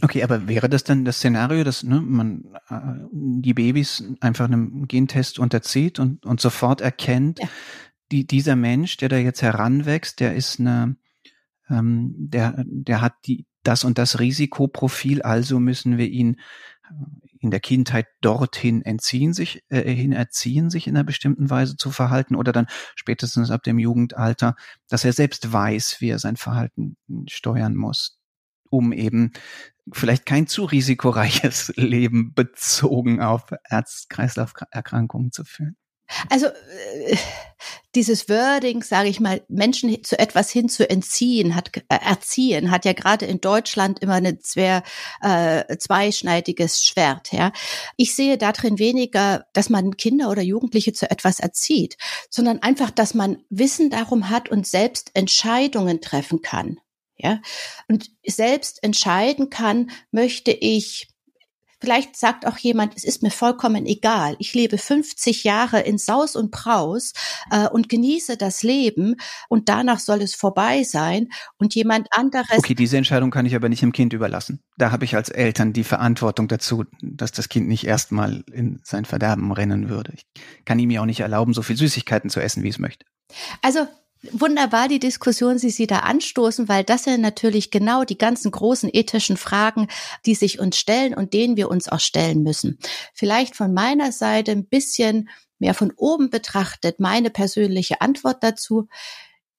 Okay, 0.00 0.22
aber 0.22 0.46
wäre 0.46 0.68
das 0.68 0.84
dann 0.84 1.04
das 1.04 1.16
Szenario, 1.16 1.64
dass 1.64 1.82
ne, 1.82 2.00
man 2.00 2.44
äh, 2.68 3.04
die 3.12 3.54
Babys 3.54 4.04
einfach 4.20 4.44
einem 4.44 4.86
Gentest 4.86 5.38
unterzieht 5.38 5.98
und, 5.98 6.24
und 6.24 6.40
sofort 6.40 6.80
erkennt, 6.80 7.40
ja. 7.40 7.48
die, 8.12 8.26
dieser 8.26 8.54
Mensch, 8.54 8.96
der 8.96 9.08
da 9.08 9.16
jetzt 9.16 9.42
heranwächst, 9.42 10.20
der 10.20 10.36
ist 10.36 10.60
eine, 10.60 10.96
ähm, 11.68 12.14
der, 12.16 12.62
der 12.64 13.00
hat 13.00 13.14
die, 13.26 13.46
das 13.64 13.82
und 13.82 13.98
das 13.98 14.20
Risikoprofil, 14.20 15.22
also 15.22 15.58
müssen 15.58 15.98
wir 15.98 16.06
ihn 16.06 16.36
in 17.40 17.50
der 17.50 17.60
Kindheit 17.60 18.06
dorthin 18.20 18.82
entziehen 18.82 19.32
sich, 19.32 19.62
äh, 19.68 19.82
hin 19.90 20.12
erziehen, 20.12 20.70
sich 20.70 20.86
in 20.86 20.96
einer 20.96 21.04
bestimmten 21.04 21.50
Weise 21.50 21.76
zu 21.76 21.90
verhalten 21.90 22.34
oder 22.34 22.52
dann 22.52 22.66
spätestens 22.94 23.50
ab 23.50 23.62
dem 23.62 23.78
Jugendalter, 23.78 24.56
dass 24.88 25.04
er 25.04 25.12
selbst 25.12 25.52
weiß, 25.52 26.00
wie 26.00 26.10
er 26.10 26.18
sein 26.18 26.36
Verhalten 26.36 26.96
steuern 27.28 27.74
muss, 27.74 28.17
um 28.70 28.92
eben 28.92 29.32
vielleicht 29.92 30.26
kein 30.26 30.46
zu 30.46 30.64
risikoreiches 30.64 31.72
Leben 31.76 32.34
bezogen 32.34 33.20
auf 33.20 33.44
Herz-Kreislauf-Erkrankungen 33.64 35.32
zu 35.32 35.44
führen. 35.44 35.76
Also 36.30 36.46
äh, 36.46 37.16
dieses 37.94 38.28
Wording, 38.28 38.82
sage 38.82 39.08
ich 39.08 39.20
mal, 39.20 39.42
Menschen 39.48 40.02
zu 40.04 40.18
etwas 40.18 40.50
hin 40.50 40.68
zu 40.68 40.88
entziehen, 40.88 41.54
hat 41.54 41.76
äh, 41.76 41.82
erziehen, 41.88 42.70
hat 42.70 42.86
ja 42.86 42.94
gerade 42.94 43.26
in 43.26 43.40
Deutschland 43.40 43.98
immer 44.00 44.14
ein 44.14 44.38
sehr 44.40 44.82
äh, 45.20 45.76
zweischneidiges 45.76 46.82
Schwert. 46.82 47.32
Ja, 47.32 47.52
ich 47.96 48.14
sehe 48.14 48.38
darin 48.38 48.78
weniger, 48.78 49.44
dass 49.52 49.68
man 49.68 49.96
Kinder 49.96 50.30
oder 50.30 50.42
Jugendliche 50.42 50.92
zu 50.94 51.10
etwas 51.10 51.40
erzieht, 51.40 51.96
sondern 52.30 52.62
einfach, 52.62 52.90
dass 52.90 53.14
man 53.14 53.42
Wissen 53.50 53.90
darum 53.90 54.30
hat 54.30 54.48
und 54.48 54.66
selbst 54.66 55.10
Entscheidungen 55.14 56.00
treffen 56.00 56.40
kann. 56.40 56.78
Ja, 57.18 57.40
und 57.88 58.10
selbst 58.24 58.82
entscheiden 58.82 59.50
kann, 59.50 59.90
möchte 60.12 60.52
ich 60.52 61.08
Vielleicht 61.80 62.16
sagt 62.16 62.44
auch 62.44 62.58
jemand, 62.58 62.96
es 62.96 63.04
ist 63.04 63.22
mir 63.22 63.30
vollkommen 63.30 63.86
egal. 63.86 64.34
Ich 64.40 64.52
lebe 64.52 64.78
50 64.78 65.44
Jahre 65.44 65.80
in 65.80 65.96
Saus 65.96 66.34
und 66.34 66.50
Braus 66.50 67.12
äh, 67.50 67.68
und 67.68 67.88
genieße 67.88 68.36
das 68.36 68.64
Leben 68.64 69.14
und 69.48 69.68
danach 69.68 70.00
soll 70.00 70.20
es 70.20 70.34
vorbei 70.34 70.82
sein 70.82 71.28
und 71.56 71.76
jemand 71.76 72.08
anderes. 72.10 72.58
Okay, 72.58 72.74
diese 72.74 72.96
Entscheidung 72.96 73.30
kann 73.30 73.46
ich 73.46 73.54
aber 73.54 73.68
nicht 73.68 73.82
dem 73.82 73.92
Kind 73.92 74.12
überlassen. 74.12 74.60
Da 74.76 74.90
habe 74.90 75.04
ich 75.04 75.14
als 75.14 75.28
Eltern 75.28 75.72
die 75.72 75.84
Verantwortung 75.84 76.48
dazu, 76.48 76.84
dass 77.00 77.30
das 77.30 77.48
Kind 77.48 77.68
nicht 77.68 77.86
erstmal 77.86 78.42
in 78.52 78.80
sein 78.82 79.04
Verderben 79.04 79.52
rennen 79.52 79.88
würde. 79.88 80.14
Ich 80.16 80.24
kann 80.64 80.80
ihm 80.80 80.90
ja 80.90 81.00
auch 81.02 81.06
nicht 81.06 81.20
erlauben, 81.20 81.54
so 81.54 81.62
viel 81.62 81.76
Süßigkeiten 81.76 82.28
zu 82.28 82.40
essen, 82.40 82.64
wie 82.64 82.68
es 82.70 82.80
möchte. 82.80 83.06
Also 83.62 83.86
Wunderbar 84.32 84.88
die 84.88 84.98
Diskussion, 84.98 85.58
die 85.58 85.70
Sie 85.70 85.86
da 85.86 86.00
anstoßen, 86.00 86.68
weil 86.68 86.82
das 86.82 87.04
sind 87.04 87.20
natürlich 87.20 87.70
genau 87.70 88.02
die 88.04 88.18
ganzen 88.18 88.50
großen 88.50 88.90
ethischen 88.92 89.36
Fragen, 89.36 89.86
die 90.26 90.34
sich 90.34 90.58
uns 90.58 90.76
stellen 90.76 91.14
und 91.14 91.34
denen 91.34 91.56
wir 91.56 91.70
uns 91.70 91.88
auch 91.88 92.00
stellen 92.00 92.42
müssen. 92.42 92.78
Vielleicht 93.14 93.54
von 93.54 93.72
meiner 93.72 94.10
Seite 94.10 94.50
ein 94.50 94.66
bisschen 94.66 95.28
mehr 95.60 95.74
von 95.74 95.92
oben 95.96 96.30
betrachtet, 96.30 96.98
meine 96.98 97.30
persönliche 97.30 98.00
Antwort 98.00 98.42
dazu. 98.42 98.88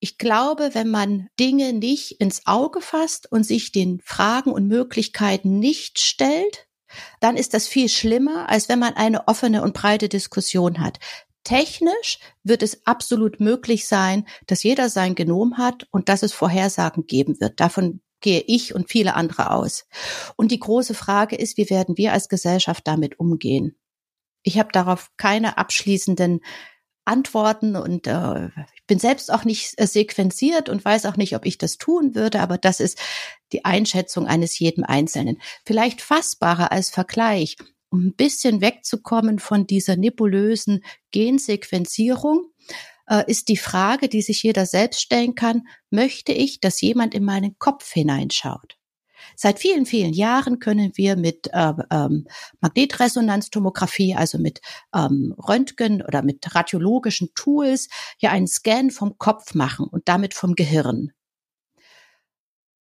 Ich 0.01 0.17
glaube, 0.17 0.71
wenn 0.73 0.89
man 0.89 1.29
Dinge 1.39 1.73
nicht 1.73 2.19
ins 2.19 2.45
Auge 2.45 2.81
fasst 2.81 3.31
und 3.31 3.45
sich 3.45 3.71
den 3.71 4.01
Fragen 4.03 4.51
und 4.51 4.67
Möglichkeiten 4.67 5.59
nicht 5.59 6.01
stellt, 6.01 6.67
dann 7.19 7.37
ist 7.37 7.53
das 7.53 7.67
viel 7.67 7.87
schlimmer, 7.87 8.49
als 8.49 8.67
wenn 8.67 8.79
man 8.79 8.95
eine 8.95 9.27
offene 9.27 9.61
und 9.61 9.73
breite 9.73 10.09
Diskussion 10.09 10.79
hat. 10.79 10.99
Technisch 11.49 12.19
wird 12.43 12.61
es 12.61 12.85
absolut 12.85 13.39
möglich 13.39 13.87
sein, 13.87 14.27
dass 14.45 14.61
jeder 14.61 14.87
sein 14.87 15.15
Genom 15.15 15.57
hat 15.57 15.87
und 15.89 16.07
dass 16.07 16.21
es 16.21 16.31
Vorhersagen 16.31 17.07
geben 17.07 17.41
wird. 17.41 17.59
Davon 17.59 18.01
gehe 18.21 18.43
ich 18.45 18.75
und 18.75 18.87
viele 18.87 19.15
andere 19.15 19.49
aus. 19.49 19.87
Und 20.35 20.51
die 20.51 20.59
große 20.59 20.93
Frage 20.93 21.35
ist, 21.35 21.57
wie 21.57 21.71
werden 21.71 21.97
wir 21.97 22.13
als 22.13 22.29
Gesellschaft 22.29 22.85
damit 22.85 23.19
umgehen? 23.19 23.75
Ich 24.43 24.59
habe 24.59 24.69
darauf 24.71 25.09
keine 25.17 25.57
abschließenden 25.57 26.41
Antworten 27.05 27.75
und 27.75 28.05
äh, 28.05 28.49
ich 28.75 28.85
bin 28.85 28.99
selbst 28.99 29.33
auch 29.33 29.43
nicht 29.43 29.73
äh, 29.81 29.87
sequenziert 29.87 30.69
und 30.69 30.85
weiß 30.85 31.07
auch 31.07 31.17
nicht, 31.17 31.35
ob 31.35 31.47
ich 31.47 31.57
das 31.57 31.79
tun 31.79 32.13
würde, 32.13 32.41
aber 32.41 32.59
das 32.59 32.79
ist 32.79 32.99
die 33.53 33.65
Einschätzung 33.65 34.27
eines 34.27 34.59
jeden 34.59 34.83
Einzelnen. 34.83 35.41
Vielleicht 35.65 36.01
fassbarer 36.01 36.71
als 36.71 36.91
Vergleich 36.91 37.57
um 37.89 38.07
ein 38.07 38.15
bisschen 38.15 38.61
wegzukommen 38.61 39.39
von 39.39 39.67
dieser 39.67 39.95
nebulösen 39.95 40.83
Gensequenzierung, 41.11 42.51
äh, 43.07 43.23
ist 43.29 43.49
die 43.49 43.57
Frage, 43.57 44.07
die 44.07 44.21
sich 44.21 44.43
jeder 44.43 44.65
selbst 44.65 45.01
stellen 45.01 45.35
kann, 45.35 45.67
möchte 45.89 46.31
ich, 46.31 46.59
dass 46.59 46.81
jemand 46.81 47.13
in 47.13 47.25
meinen 47.25 47.57
Kopf 47.57 47.91
hineinschaut? 47.91 48.77
Seit 49.35 49.59
vielen, 49.59 49.85
vielen 49.85 50.13
Jahren 50.13 50.59
können 50.59 50.91
wir 50.95 51.15
mit 51.15 51.47
äh, 51.51 51.73
ähm, 51.91 52.27
Magnetresonanztomographie, 52.61 54.15
also 54.15 54.37
mit 54.37 54.61
ähm, 54.95 55.35
Röntgen 55.37 56.01
oder 56.01 56.21
mit 56.21 56.55
radiologischen 56.55 57.33
Tools, 57.35 57.89
ja 58.19 58.31
einen 58.31 58.47
Scan 58.47 58.89
vom 58.91 59.17
Kopf 59.17 59.53
machen 59.55 59.87
und 59.87 60.07
damit 60.07 60.33
vom 60.33 60.55
Gehirn. 60.55 61.11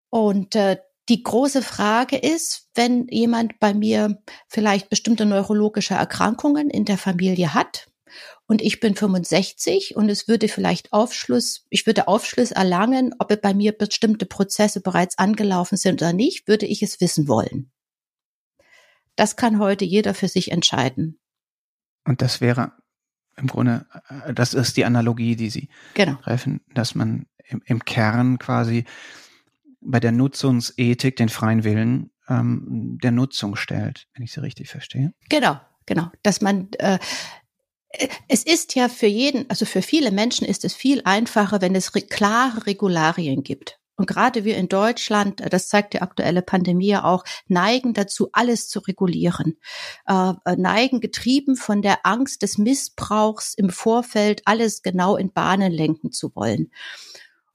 Und 0.10 0.56
äh, 0.56 0.78
die 1.10 1.24
große 1.24 1.62
Frage 1.62 2.18
ist, 2.18 2.70
wenn 2.76 3.08
jemand 3.08 3.60
bei 3.60 3.74
mir 3.74 4.22
vielleicht 4.48 4.90
bestimmte 4.90 5.26
neurologische 5.26 5.94
Erkrankungen 5.94 6.70
in 6.70 6.86
der 6.86 6.98
Familie 6.98 7.54
hat 7.54 7.88
und 8.48 8.62
ich 8.62 8.80
bin 8.80 8.96
65 8.96 9.96
und 9.96 10.10
es 10.10 10.28
würde 10.28 10.48
vielleicht 10.48 10.94
Aufschluss, 10.94 11.66
ich 11.70 11.86
würde 11.86 12.08
Aufschluss 12.08 12.52
erlangen, 12.52 13.14
ob 13.20 13.42
bei 13.42 13.54
mir 13.54 13.72
bestimmte 13.74 14.26
Prozesse 14.26 14.82
bereits 14.82 15.18
angelaufen 15.18 15.78
sind 15.78 16.02
oder 16.02 16.14
nicht, 16.14 16.48
würde 16.48 16.66
ich 16.66 16.82
es 16.82 17.02
wissen 17.02 17.28
wollen. 17.28 17.72
Das 19.16 19.36
kann 19.36 19.60
heute 19.60 19.84
jeder 19.84 20.14
für 20.14 20.28
sich 20.28 20.52
entscheiden. 20.52 21.20
Und 22.06 22.22
das 22.22 22.40
wäre 22.40 22.72
im 23.36 23.48
Grunde, 23.48 23.86
äh, 24.10 24.34
das 24.34 24.54
ist 24.54 24.78
die 24.78 24.86
Analogie, 24.86 25.36
die 25.36 25.50
Sie 25.50 25.70
genau. 25.94 26.16
treffen, 26.16 26.62
dass 26.74 26.96
man 26.96 27.26
im, 27.46 27.62
im 27.66 27.84
Kern 27.84 28.40
quasi 28.40 28.86
bei 29.82 30.00
der 30.00 30.12
Nutzungsethik 30.12 31.16
den 31.16 31.30
freien 31.30 31.64
Willen 31.64 32.12
ähm, 32.30 32.98
der 33.02 33.12
Nutzung 33.12 33.56
stellt, 33.56 34.08
wenn 34.14 34.24
ich 34.24 34.32
sie 34.32 34.42
richtig 34.42 34.70
verstehe. 34.70 35.14
Genau, 35.30 35.60
genau. 35.86 36.10
Dass 36.24 36.42
man 36.42 36.70
äh, 36.80 37.00
es 38.28 38.44
ist 38.44 38.76
ja 38.76 38.90
für 38.90 39.08
jeden, 39.08 39.50
also 39.50 39.66
für 39.66 39.82
viele 39.82 40.12
Menschen 40.12 40.46
ist 40.46 40.66
es 40.66 40.74
viel 40.74 41.02
einfacher, 41.06 41.62
wenn 41.62 41.76
es 41.76 41.96
re 41.96 42.02
klare 42.02 42.66
Regularien 42.66 43.44
gibt. 43.44 43.80
Und 44.00 44.06
gerade 44.06 44.44
wir 44.44 44.58
in 44.58 44.70
Deutschland, 44.70 45.42
äh, 45.42 45.50
das 45.50 45.68
zeigt 45.68 45.94
die 45.94 46.02
aktuelle 46.02 46.44
Pandemie 46.44 46.96
auch, 46.96 47.24
neigen 47.48 47.94
dazu, 47.94 48.30
alles 48.32 48.70
zu 48.70 48.80
regulieren. 48.80 49.58
Äh, 50.08 50.34
äh, 50.46 50.56
neigen 50.56 51.02
getrieben 51.02 51.56
von 51.56 51.82
der 51.82 52.06
Angst 52.06 52.44
des 52.44 52.60
Missbrauchs 52.60 53.56
im 53.56 53.72
Vorfeld, 53.72 54.44
alles 54.46 54.84
genau 54.84 55.18
in 55.18 55.34
Bahnen 55.34 55.72
lenken 55.72 56.12
zu 56.12 56.36
wollen. 56.36 56.72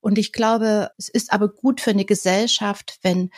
Und 0.02 0.18
ich 0.18 0.32
glaube, 0.32 0.90
es 0.98 1.08
ist 1.08 1.32
aber 1.32 1.48
gut 1.48 1.80
für 1.80 1.90
eine 1.90 2.04
Gesellschaft, 2.04 2.98
wenn 3.02 3.30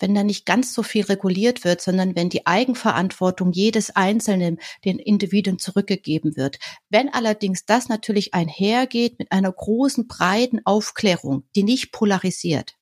wenn 0.00 0.14
da 0.14 0.24
nicht 0.24 0.44
ganz 0.44 0.74
so 0.74 0.82
viel 0.82 1.04
reguliert 1.04 1.64
wird, 1.64 1.80
sondern 1.80 2.16
wenn 2.16 2.28
die 2.28 2.46
Eigenverantwortung 2.46 3.52
jedes 3.52 3.94
Einzelnen 3.94 4.58
den 4.84 4.98
Individuen 4.98 5.58
zurückgegeben 5.58 6.36
wird. 6.36 6.58
Wenn 6.90 7.08
allerdings 7.08 7.64
das 7.64 7.88
natürlich 7.88 8.34
einhergeht 8.34 9.18
mit 9.18 9.30
einer 9.30 9.52
großen, 9.52 10.08
breiten 10.08 10.60
Aufklärung, 10.64 11.44
die 11.54 11.62
nicht 11.62 11.92
polarisiert. 11.92 12.74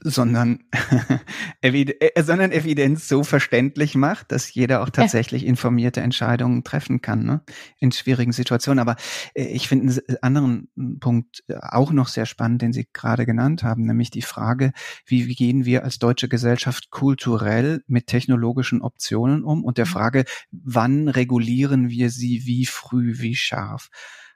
Sondern, 0.00 0.64
äh, 1.62 2.22
sondern 2.22 2.52
Evidenz 2.52 3.08
so 3.08 3.24
verständlich 3.24 3.94
macht, 3.94 4.32
dass 4.32 4.52
jeder 4.52 4.82
auch 4.82 4.90
tatsächlich 4.90 5.46
informierte 5.46 6.00
Entscheidungen 6.00 6.64
treffen 6.64 7.00
kann 7.00 7.24
ne? 7.24 7.42
in 7.78 7.92
schwierigen 7.92 8.32
Situationen. 8.32 8.78
Aber 8.78 8.96
äh, 9.34 9.44
ich 9.44 9.68
finde 9.68 10.02
einen 10.06 10.18
anderen 10.22 10.98
Punkt 11.00 11.44
äh, 11.48 11.54
auch 11.60 11.92
noch 11.92 12.08
sehr 12.08 12.26
spannend, 12.26 12.62
den 12.62 12.72
Sie 12.72 12.86
gerade 12.92 13.26
genannt 13.26 13.62
haben, 13.62 13.84
nämlich 13.84 14.10
die 14.10 14.22
Frage, 14.22 14.72
wie, 15.06 15.26
wie 15.26 15.34
gehen 15.34 15.64
wir 15.64 15.84
als 15.84 15.98
deutsche 15.98 16.28
Gesellschaft 16.28 16.90
kulturell 16.90 17.82
mit 17.86 18.06
technologischen 18.06 18.82
Optionen 18.82 19.44
um 19.44 19.64
und 19.64 19.78
der 19.78 19.86
mhm. 19.86 19.90
Frage, 19.90 20.24
wann 20.50 21.08
regulieren 21.08 21.88
wir 21.88 22.10
sie, 22.10 22.42
wie 22.44 22.66
früh, 22.66 23.18
wie 23.18 23.36
scharf. 23.36 23.88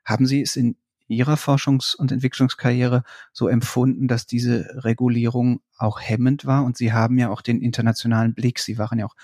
Haben 0.05 0.27
Sie 0.27 0.41
es 0.41 0.57
in 0.57 0.77
Ihrer 1.09 1.37
Forschungs- 1.37 1.97
und 1.97 2.13
Entwicklungskarriere 2.13 3.03
so 3.33 3.49
empfunden, 3.49 4.09
dass 4.09 4.27
diese 4.27 4.69
Regulierung 4.85 5.61
auch 5.77 6.01
hemmend 6.01 6.45
war? 6.45 6.65
Und 6.65 6.77
Sie 6.77 6.93
haben 6.93 7.19
ja 7.19 7.31
auch 7.31 7.41
den 7.41 7.61
internationalen 7.61 8.35
Blick. 8.35 8.59
Sie 8.59 8.79
waren 8.79 8.99
ja 8.99 9.07
auch 9.07 9.17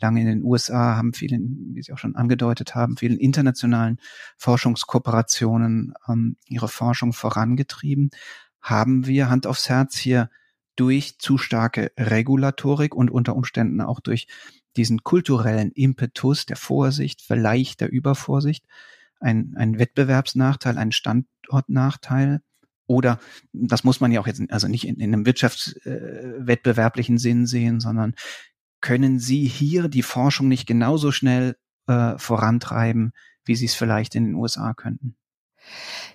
lange 0.00 0.20
in 0.20 0.26
den 0.26 0.42
USA, 0.42 0.96
haben 0.96 1.12
vielen, 1.12 1.74
wie 1.74 1.82
Sie 1.82 1.92
auch 1.92 1.98
schon 1.98 2.16
angedeutet 2.16 2.74
haben, 2.74 2.96
vielen 2.96 3.18
internationalen 3.18 3.98
Forschungskooperationen 4.36 5.94
ähm, 6.08 6.36
ihre 6.46 6.68
Forschung 6.68 7.12
vorangetrieben. 7.12 8.10
Haben 8.60 9.06
wir 9.06 9.30
Hand 9.30 9.46
aufs 9.46 9.68
Herz 9.68 9.96
hier 9.96 10.30
durch 10.76 11.18
zu 11.18 11.38
starke 11.38 11.92
Regulatorik 11.98 12.94
und 12.94 13.10
unter 13.10 13.36
Umständen 13.36 13.80
auch 13.80 14.00
durch 14.00 14.26
diesen 14.76 15.02
kulturellen 15.02 15.72
Impetus 15.72 16.46
der 16.46 16.56
Vorsicht, 16.56 17.22
vielleicht 17.22 17.80
der 17.80 17.90
Übervorsicht, 17.90 18.64
ein, 19.20 19.54
ein 19.56 19.78
Wettbewerbsnachteil, 19.78 20.78
ein 20.78 20.92
Standortnachteil? 20.92 22.40
Oder 22.86 23.20
das 23.52 23.84
muss 23.84 24.00
man 24.00 24.10
ja 24.10 24.20
auch 24.20 24.26
jetzt 24.26 24.42
also 24.50 24.66
nicht 24.66 24.86
in, 24.86 24.96
in 24.96 25.14
einem 25.14 25.24
wirtschaftswettbewerblichen 25.24 27.16
äh, 27.16 27.18
Sinn 27.18 27.46
sehen, 27.46 27.80
sondern 27.80 28.14
können 28.80 29.18
Sie 29.18 29.44
hier 29.44 29.88
die 29.88 30.02
Forschung 30.02 30.48
nicht 30.48 30.66
genauso 30.66 31.12
schnell 31.12 31.56
äh, 31.86 32.18
vorantreiben, 32.18 33.12
wie 33.44 33.54
Sie 33.54 33.66
es 33.66 33.74
vielleicht 33.74 34.14
in 34.14 34.24
den 34.24 34.34
USA 34.34 34.74
könnten? 34.74 35.16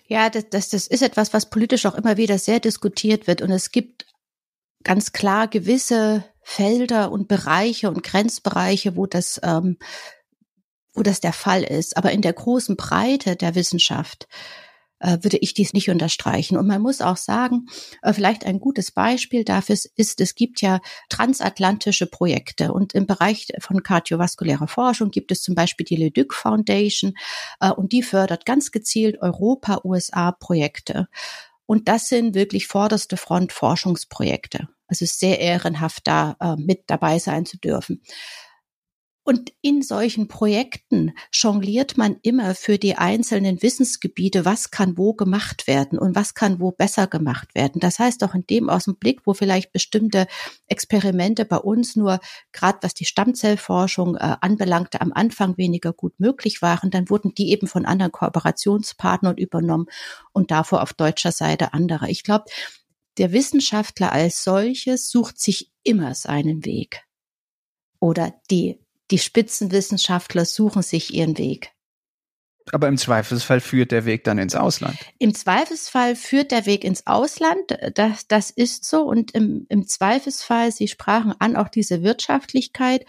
Ja, 0.08 0.30
das, 0.30 0.50
das, 0.50 0.70
das 0.70 0.88
ist 0.88 1.02
etwas, 1.02 1.34
was 1.34 1.50
politisch 1.50 1.86
auch 1.86 1.96
immer 1.96 2.18
wieder 2.18 2.38
sehr 2.38 2.60
diskutiert 2.60 3.28
wird. 3.28 3.42
Und 3.42 3.52
es 3.52 3.72
gibt 3.72 4.06
ganz 4.84 5.12
klar 5.12 5.48
gewisse 5.48 6.26
Felder 6.42 7.12
und 7.12 7.28
Bereiche 7.28 7.90
und 7.90 8.04
Grenzbereiche, 8.04 8.96
wo 8.96 9.06
das 9.06 9.40
ähm, 9.44 9.78
wo 10.96 11.04
das 11.04 11.20
der 11.20 11.34
Fall 11.34 11.64
ist. 11.64 11.98
Aber 11.98 12.12
in 12.12 12.22
der 12.22 12.34
großen 12.34 12.75
Breite 12.75 13.36
der 13.36 13.56
Wissenschaft 13.56 14.28
äh, 15.00 15.18
würde 15.22 15.38
ich 15.38 15.54
dies 15.54 15.74
nicht 15.74 15.90
unterstreichen. 15.90 16.58
Und 16.58 16.68
man 16.68 16.82
muss 16.82 17.02
auch 17.02 17.18
sagen, 17.18 17.68
äh, 18.02 18.14
vielleicht 18.14 18.46
ein 18.46 18.60
gutes 18.60 18.92
Beispiel 18.92 19.44
dafür 19.44 19.75
ist, 19.96 20.22
es 20.22 20.36
gibt 20.36 20.62
ja 20.62 20.80
transatlantische 21.10 22.08
Projekte 22.08 22.72
und 22.74 22.94
im 22.94 23.06
Bereich 23.06 23.48
von 23.60 23.84
kardiovaskulärer 23.84 24.68
Forschung 24.68 25.12
gibt 25.12 25.32
es 25.32 25.42
zum 25.42 25.54
Beispiel 25.54 25.86
die 25.86 25.98
Leduc 25.98 26.34
Foundation 26.34 27.14
äh, 27.60 27.72
und 27.72 27.92
die 27.92 28.04
fördert 28.04 28.46
ganz 28.46 28.72
gezielt 28.72 29.22
Europa-USA-Projekte. 29.22 31.08
Und 31.68 31.88
das 31.88 32.10
sind 32.10 32.36
wirklich 32.36 32.68
vorderste 32.68 33.18
Front 33.18 33.52
Forschungsprojekte. 33.52 34.70
Also 34.88 35.06
sehr 35.06 35.40
ehrenhaft 35.40 36.08
da 36.08 36.36
äh, 36.40 36.56
mit 36.56 36.84
dabei 36.88 37.20
sein 37.20 37.46
zu 37.46 37.58
dürfen. 37.58 38.02
Und 39.27 39.53
in 39.62 39.82
solchen 39.82 40.27
Projekten 40.27 41.13
jongliert 41.34 41.98
man 41.98 42.17
immer 42.22 42.53
für 42.53 42.77
die 42.77 42.96
einzelnen 42.96 43.60
Wissensgebiete, 43.63 44.46
was 44.46 44.70
kann 44.70 45.00
wo 45.00 45.15
gemacht 45.15 45.65
werden 45.65 45.98
und 45.98 46.15
was 46.15 46.36
kann 46.36 46.60
wo 46.60 46.72
besser 46.72 47.08
gemacht 47.08 47.55
werden. 47.55 47.79
Das 47.79 47.98
heißt 47.98 48.24
auch 48.24 48.36
in 48.36 48.46
dem 48.46 48.70
aus 48.70 48.86
dem 48.86 48.98
Blick, 48.98 49.22
wo 49.25 49.34
vielleicht 49.34 49.74
bestimmte 49.74 50.27
Experimente 50.67 51.44
bei 51.44 51.58
uns 51.58 51.96
nur, 51.96 52.20
gerade 52.51 52.77
was 52.84 52.94
die 52.94 53.05
Stammzellforschung 53.05 54.15
äh, 54.15 54.36
anbelangte, 54.41 55.01
am 55.01 55.12
Anfang 55.12 55.58
weniger 55.58 55.91
gut 55.91 56.20
möglich 56.20 56.62
waren, 56.62 56.91
dann 56.91 57.10
wurden 57.10 57.34
die 57.34 57.50
eben 57.50 57.65
von 57.65 57.88
anderen 57.88 58.12
Kooperationspartnern 58.12 59.38
übernommen 59.38 59.88
und 60.34 60.51
davor 60.51 60.84
auf 60.84 60.94
deutscher 60.94 61.32
Seite 61.32 61.74
andere. 61.74 62.12
Ich 62.12 62.24
glaube, 62.24 62.46
der 63.17 63.32
Wissenschaftler 63.32 64.12
als 64.12 64.44
solches 64.44 65.10
sucht 65.10 65.39
sich 65.39 65.72
immer 65.82 66.13
seinen 66.13 66.63
Weg. 66.63 67.01
Oder 68.00 68.32
die 68.51 68.85
die 69.12 69.20
Spitzenwissenschaftler 69.20 70.46
suchen 70.46 70.82
sich 70.82 71.14
ihren 71.14 71.38
Weg. 71.38 71.72
Aber 72.72 72.88
im 72.88 72.98
Zweifelsfall 72.98 73.60
führt 73.60 73.92
der 73.92 74.06
Weg 74.06 74.24
dann 74.24 74.40
ins 74.40 74.56
Ausland. 74.56 74.98
Im 75.20 75.36
Zweifelsfall 75.36 76.16
führt 76.16 76.52
der 76.52 76.66
Weg 76.66 76.84
ins 76.84 77.06
Ausland. 77.06 77.60
Das, 77.94 78.28
das 78.28 78.50
ist 78.50 78.86
so. 78.86 79.04
Und 79.04 79.32
im, 79.32 79.68
im 79.70 79.88
Zweifelsfall, 79.88 80.72
Sie 80.72 80.88
sprachen 80.88 81.36
an, 81.38 81.56
auch 81.56 81.70
diese 81.70 82.01
Wirtschaftlichkeit. 82.01 83.06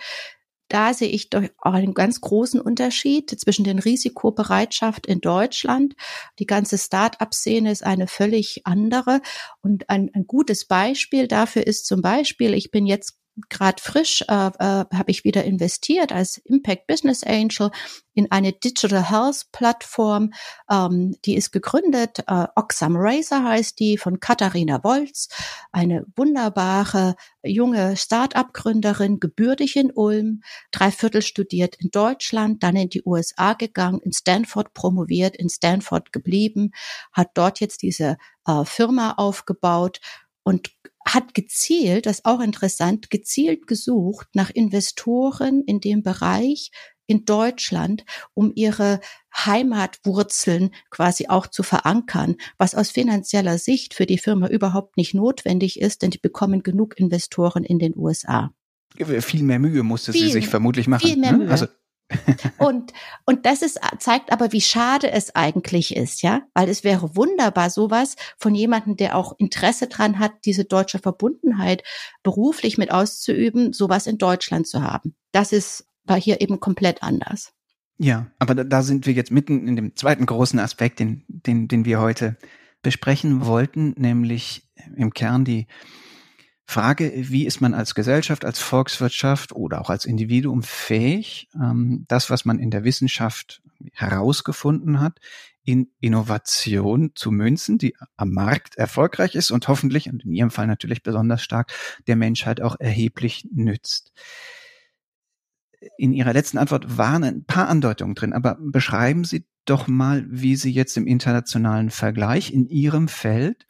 Da 0.69 0.93
sehe 0.93 1.09
ich 1.09 1.31
doch 1.31 1.45
auch 1.59 1.73
einen 1.73 1.95
ganz 1.95 2.21
großen 2.21 2.61
Unterschied 2.61 3.31
zwischen 3.31 3.65
den 3.65 3.79
Risikobereitschaft 3.79 5.07
in 5.07 5.21
Deutschland. 5.21 5.95
Die 6.39 6.47
ganze 6.47 6.77
Start-up-Szene 6.77 7.71
ist 7.71 7.85
eine 7.85 8.09
völlig 8.09 8.67
andere. 8.67 9.23
Und 9.63 9.89
ein, 9.89 10.11
ein 10.13 10.27
gutes 10.27 10.67
Beispiel 10.67 11.29
dafür 11.29 11.67
ist 11.67 11.87
zum 11.87 12.03
Beispiel, 12.03 12.53
ich 12.53 12.71
bin 12.71 12.85
jetzt 12.85 13.19
gerade 13.49 13.83
frisch 13.83 14.23
äh, 14.29 14.33
äh, 14.35 14.85
habe 14.93 15.11
ich 15.11 15.25
wieder 15.25 15.45
investiert 15.45 16.13
als 16.13 16.39
Impact 16.39 16.87
Business 16.87 17.23
Angel 17.23 17.71
in 18.15 18.31
eine 18.33 18.53
Digital 18.53 19.11
Health 19.11 19.47
Plattform. 19.53 20.33
Ähm, 20.71 21.15
die 21.25 21.37
ist 21.37 21.53
gegründet, 21.53 22.21
äh, 22.27 22.47
Oxam 22.57 22.97
Racer 22.97 23.45
heißt 23.45 23.79
die, 23.79 23.99
von 23.99 24.21
Katharina 24.21 24.83
Wolz, 24.83 25.29
eine 25.71 26.07
wunderbare 26.17 27.17
junge 27.45 27.97
Start-up-Gründerin, 27.97 29.21
gebürtig 29.21 29.77
in 29.77 29.93
Ulm, 29.93 30.41
dreiviertel 30.71 31.21
studiert 31.21 31.77
in 31.79 31.91
Deutschland, 31.91 32.63
dann 32.63 32.77
in 32.77 32.89
die 32.89 33.03
USA 33.05 33.53
gegangen, 33.53 34.01
in 34.01 34.13
Stanford 34.13 34.73
promoviert, 34.73 35.37
in 35.37 35.51
Stanford 35.51 36.13
geblieben, 36.13 36.71
hat 37.13 37.31
dort 37.35 37.61
jetzt 37.61 37.83
diese 37.83 38.17
äh, 38.47 38.65
Firma 38.65 39.13
aufgebaut 39.19 40.01
und 40.43 40.71
hat 41.07 41.35
gezielt, 41.35 42.07
das 42.07 42.19
ist 42.19 42.25
auch 42.25 42.41
interessant, 42.41 43.11
gezielt 43.11 43.67
gesucht 43.67 44.29
nach 44.35 44.51
Investoren 44.51 45.63
in 45.65 45.81
dem 45.81 46.03
Bereich 46.03 46.71
in 47.07 47.25
Deutschland, 47.25 48.05
um 48.35 48.53
ihre 48.55 49.01
Heimatwurzeln 49.35 50.71
quasi 50.91 51.29
auch 51.29 51.47
zu 51.47 51.63
verankern, 51.63 52.37
was 52.59 52.75
aus 52.75 52.91
finanzieller 52.91 53.59
Sicht 53.59 53.95
für 53.95 54.07
die 54.07 54.19
Firma 54.19 54.49
überhaupt 54.49 54.97
nicht 54.97 55.15
notwendig 55.15 55.81
ist, 55.81 56.03
denn 56.03 56.11
die 56.11 56.19
bekommen 56.19 56.63
genug 56.63 56.99
Investoren 56.99 57.63
in 57.63 57.79
den 57.79 57.97
USA. 57.97 58.51
Viel 58.97 59.43
mehr 59.43 59.59
Mühe 59.59 59.83
musste 59.83 60.13
viel, 60.13 60.27
sie 60.27 60.33
sich 60.33 60.49
vermutlich 60.49 60.89
machen. 60.89 61.07
Viel 61.07 61.19
mehr 61.19 61.33
ne? 61.33 61.39
Mühe. 61.39 61.51
Also 61.51 61.67
und, 62.59 62.93
und 63.25 63.47
das 63.47 63.63
ist, 63.63 63.81
zeigt 63.99 64.33
aber, 64.33 64.53
wie 64.53 64.61
schade 64.61 65.11
es 65.11 65.35
eigentlich 65.35 65.97
ist, 65.97 66.23
ja, 66.23 66.43
weil 66.55 66.69
es 66.69 66.85
wäre 66.85 67.17
wunderbar, 67.17 67.71
sowas 67.71 68.17
von 68.39 68.55
jemandem, 68.55 68.97
der 68.97 69.17
auch 69.17 69.35
Interesse 69.39 69.89
dran 69.89 70.19
hat, 70.19 70.33
diese 70.45 70.65
deutsche 70.65 70.99
Verbundenheit 70.99 71.83
beruflich 72.23 72.79
mit 72.79 72.93
auszuüben, 72.93 73.73
sowas 73.73 74.07
in 74.07 74.19
Deutschland 74.19 74.67
zu 74.67 74.83
haben. 74.83 75.17
Das 75.33 75.53
ist 75.53 75.87
bei 76.05 76.21
hier 76.21 76.41
eben 76.41 76.61
komplett 76.61 77.03
anders. 77.03 77.53
Ja, 77.99 78.31
aber 78.39 78.55
da, 78.55 78.65
da 78.65 78.83
sind 78.83 79.07
wir 79.07 79.15
jetzt 79.15 79.33
mitten 79.33 79.67
in 79.67 79.75
dem 79.75 79.97
zweiten 79.97 80.27
großen 80.27 80.59
Aspekt, 80.59 81.01
den, 81.01 81.25
den, 81.29 81.67
den 81.67 81.85
wir 81.85 82.01
heute 82.01 82.37
besprechen 82.83 83.47
wollten, 83.47 83.95
nämlich 83.97 84.69
im 84.97 85.13
Kern 85.13 85.45
die 85.45 85.67
Frage, 86.69 87.13
wie 87.15 87.47
ist 87.47 87.61
man 87.61 87.75
als 87.75 87.95
Gesellschaft, 87.95 88.45
als 88.45 88.59
Volkswirtschaft 88.59 89.53
oder 89.53 89.81
auch 89.81 89.89
als 89.89 90.05
Individuum 90.05 90.63
fähig, 90.63 91.49
ähm, 91.55 92.05
das, 92.09 92.29
was 92.29 92.45
man 92.45 92.59
in 92.59 92.71
der 92.71 92.83
Wissenschaft 92.83 93.63
herausgefunden 93.93 95.01
hat, 95.01 95.21
in 95.65 95.91
Innovation 96.01 97.13
zu 97.15 97.31
münzen, 97.31 97.79
die 97.79 97.95
am 98.17 98.33
Markt 98.33 98.77
erfolgreich 98.77 99.37
ist 99.37 99.51
und 99.51 99.69
hoffentlich, 99.69 100.09
und 100.09 100.25
in 100.25 100.33
Ihrem 100.33 100.51
Fall 100.51 100.67
natürlich 100.67 101.03
besonders 101.03 101.43
stark, 101.43 101.73
der 102.09 102.17
Menschheit 102.17 102.61
auch 102.61 102.77
erheblich 102.81 103.47
nützt. 103.53 104.13
In 105.99 106.13
Ihrer 106.13 106.33
letzten 106.33 106.59
Antwort 106.59 106.99
waren 106.99 107.23
ein 107.23 107.45
paar 107.45 107.69
Andeutungen 107.69 108.15
drin, 108.15 108.33
aber 108.33 108.57
beschreiben 108.61 109.25
Sie 109.25 109.45
doch 109.67 109.87
mal, 109.89 110.25
wie 110.29 110.57
Sie 110.57 110.71
jetzt 110.71 110.97
im 110.97 111.07
internationalen 111.07 111.91
Vergleich 111.91 112.53
in 112.53 112.67
Ihrem 112.69 113.09
Feld 113.09 113.67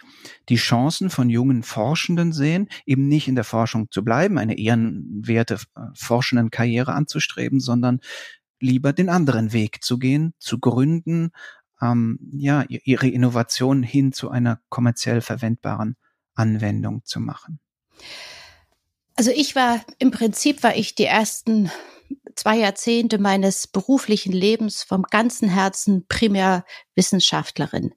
die 0.49 0.57
Chancen 0.57 1.11
von 1.11 1.31
jungen 1.31 1.63
Forschenden 1.63 2.33
sehen, 2.33 2.69
eben 2.85 3.09
nicht 3.09 3.29
in 3.29 3.35
der 3.35 3.45
Forschung 3.45 3.91
zu 3.91 4.05
bleiben, 4.05 4.39
eine 4.39 4.59
ehrenwerte 4.59 5.55
äh, 5.55 5.81
forschenden 5.95 6.51
Karriere 6.51 6.93
anzustreben, 6.93 7.61
sondern 7.61 8.01
lieber 8.61 8.93
den 8.93 9.09
anderen 9.09 9.53
Weg 9.53 9.83
zu 9.83 9.99
gehen, 9.99 10.35
zu 10.39 10.59
gründen, 10.59 11.31
ähm, 11.81 12.19
ja, 12.33 12.65
ihre 12.69 13.09
Innovation 13.09 13.83
hin 13.83 14.13
zu 14.13 14.31
einer 14.31 14.61
kommerziell 14.69 15.21
verwendbaren 15.21 15.97
Anwendung 16.35 17.05
zu 17.05 17.21
machen. 17.21 17.59
Also 19.15 19.31
ich 19.31 19.57
war, 19.57 19.85
im 19.99 20.11
Prinzip 20.11 20.63
war 20.63 20.77
ich 20.77 20.95
die 20.95 21.05
ersten 21.05 21.71
zwei 22.37 22.59
Jahrzehnte 22.59 23.19
meines 23.19 23.67
beruflichen 23.67 24.33
Lebens 24.33 24.83
vom 24.83 25.03
ganzen 25.03 25.49
Herzen 25.49 26.07
primär 26.07 26.65
Wissenschaftlerin. 26.97 27.95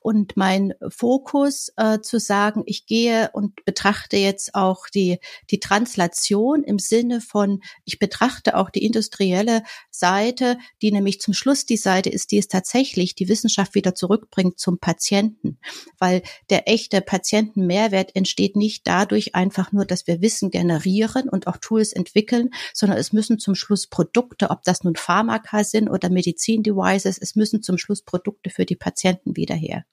Und 0.00 0.36
mein 0.36 0.74
Fokus 0.88 1.70
äh, 1.76 2.00
zu 2.00 2.18
sagen, 2.18 2.62
ich 2.66 2.86
gehe 2.86 3.30
und 3.32 3.64
betrachte 3.64 4.16
jetzt 4.16 4.54
auch 4.54 4.88
die, 4.88 5.18
die 5.50 5.60
Translation 5.60 6.64
im 6.64 6.78
Sinne 6.78 7.20
von, 7.20 7.60
ich 7.84 7.98
betrachte 7.98 8.56
auch 8.56 8.70
die 8.70 8.84
industrielle 8.84 9.62
Seite, 9.90 10.58
die 10.82 10.90
nämlich 10.90 11.20
zum 11.20 11.34
Schluss 11.34 11.66
die 11.66 11.76
Seite 11.76 12.08
ist, 12.08 12.32
die 12.32 12.38
es 12.38 12.48
tatsächlich 12.48 13.14
die 13.14 13.28
Wissenschaft 13.28 13.74
wieder 13.74 13.94
zurückbringt 13.94 14.58
zum 14.58 14.78
Patienten. 14.78 15.58
Weil 15.98 16.22
der 16.48 16.68
echte 16.68 17.02
Patientenmehrwert 17.02 18.16
entsteht 18.16 18.56
nicht 18.56 18.86
dadurch 18.86 19.34
einfach 19.34 19.72
nur, 19.72 19.84
dass 19.84 20.06
wir 20.06 20.22
Wissen 20.22 20.50
generieren 20.50 21.28
und 21.28 21.46
auch 21.46 21.58
Tools 21.58 21.92
entwickeln, 21.92 22.50
sondern 22.72 22.98
es 22.98 23.12
müssen 23.12 23.38
zum 23.38 23.54
Schluss 23.54 23.86
Produkte, 23.86 24.48
ob 24.48 24.62
das 24.62 24.84
nun 24.84 24.96
Pharmaka 24.96 25.64
sind 25.64 25.90
oder 25.90 26.08
Medizin-Devices, 26.08 27.18
es 27.18 27.36
müssen 27.36 27.62
zum 27.62 27.76
Schluss 27.76 28.02
Produkte 28.02 28.37
für 28.48 28.64
die 28.64 28.76
Patienten 28.76 29.36
wieder 29.36 29.54
her. 29.54 29.84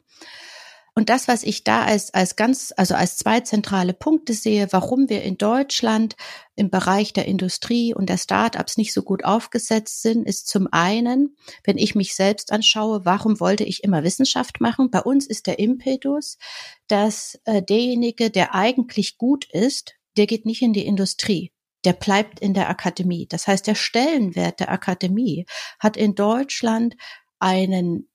Und 0.97 1.10
das, 1.10 1.27
was 1.27 1.43
ich 1.43 1.65
da 1.65 1.84
als, 1.84 2.13
als 2.13 2.38
ganz, 2.38 2.73
also 2.77 2.95
als 2.95 3.17
zwei 3.17 3.41
zentrale 3.41 3.93
Punkte 3.93 4.34
sehe, 4.34 4.69
warum 4.71 5.10
wir 5.10 5.23
in 5.23 5.38
Deutschland 5.38 6.15
im 6.55 6.69
Bereich 6.69 7.12
der 7.12 7.25
Industrie 7.25 7.93
und 7.93 8.08
der 8.08 8.17
Startups 8.17 8.77
nicht 8.77 8.93
so 8.93 9.03
gut 9.03 9.25
aufgesetzt 9.25 10.01
sind, 10.01 10.25
ist 10.25 10.47
zum 10.47 10.69
einen, 10.71 11.36
wenn 11.65 11.77
ich 11.77 11.95
mich 11.95 12.15
selbst 12.15 12.53
anschaue, 12.53 13.03
warum 13.03 13.41
wollte 13.41 13.65
ich 13.65 13.84
immer 13.84 14.03
Wissenschaft 14.03 14.62
machen? 14.62 14.89
Bei 14.89 15.01
uns 15.01 15.27
ist 15.27 15.47
der 15.47 15.60
Impetus, 15.60 16.38
dass 16.88 17.38
äh, 17.43 17.62
derjenige, 17.62 18.29
der 18.29 18.55
eigentlich 18.55 19.17
gut 19.17 19.49
ist, 19.51 19.95
der 20.15 20.27
geht 20.27 20.45
nicht 20.45 20.62
in 20.62 20.71
die 20.71 20.86
Industrie 20.86 21.51
der 21.84 21.93
bleibt 21.93 22.39
in 22.39 22.55
der 22.55 22.67
Akademie. 22.67 23.27
Das 23.29 23.45
heißt, 23.45 23.67
der 23.67 23.75
Stellenwert 23.75 24.60
der 24.60 24.71
Akademie 24.71 25.45
hat 25.77 25.97
in 25.97 26.15
Deutschland 26.15 26.95
einen 27.38 28.10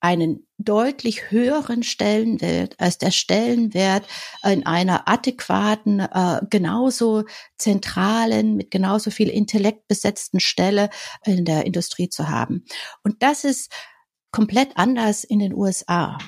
einen 0.00 0.46
deutlich 0.58 1.30
höheren 1.30 1.82
Stellenwert 1.82 2.78
als 2.80 2.98
der 2.98 3.10
Stellenwert 3.10 4.06
in 4.44 4.66
einer 4.66 5.08
adäquaten, 5.08 6.00
äh, 6.00 6.40
genauso 6.50 7.24
zentralen, 7.58 8.56
mit 8.56 8.70
genauso 8.70 9.10
viel 9.10 9.28
Intellekt 9.28 9.88
besetzten 9.88 10.40
Stelle 10.40 10.90
in 11.24 11.44
der 11.44 11.66
Industrie 11.66 12.08
zu 12.08 12.28
haben. 12.28 12.64
Und 13.04 13.22
das 13.22 13.44
ist 13.44 13.70
komplett 14.30 14.76
anders 14.76 15.24
in 15.24 15.38
den 15.38 15.54
USA. 15.54 16.18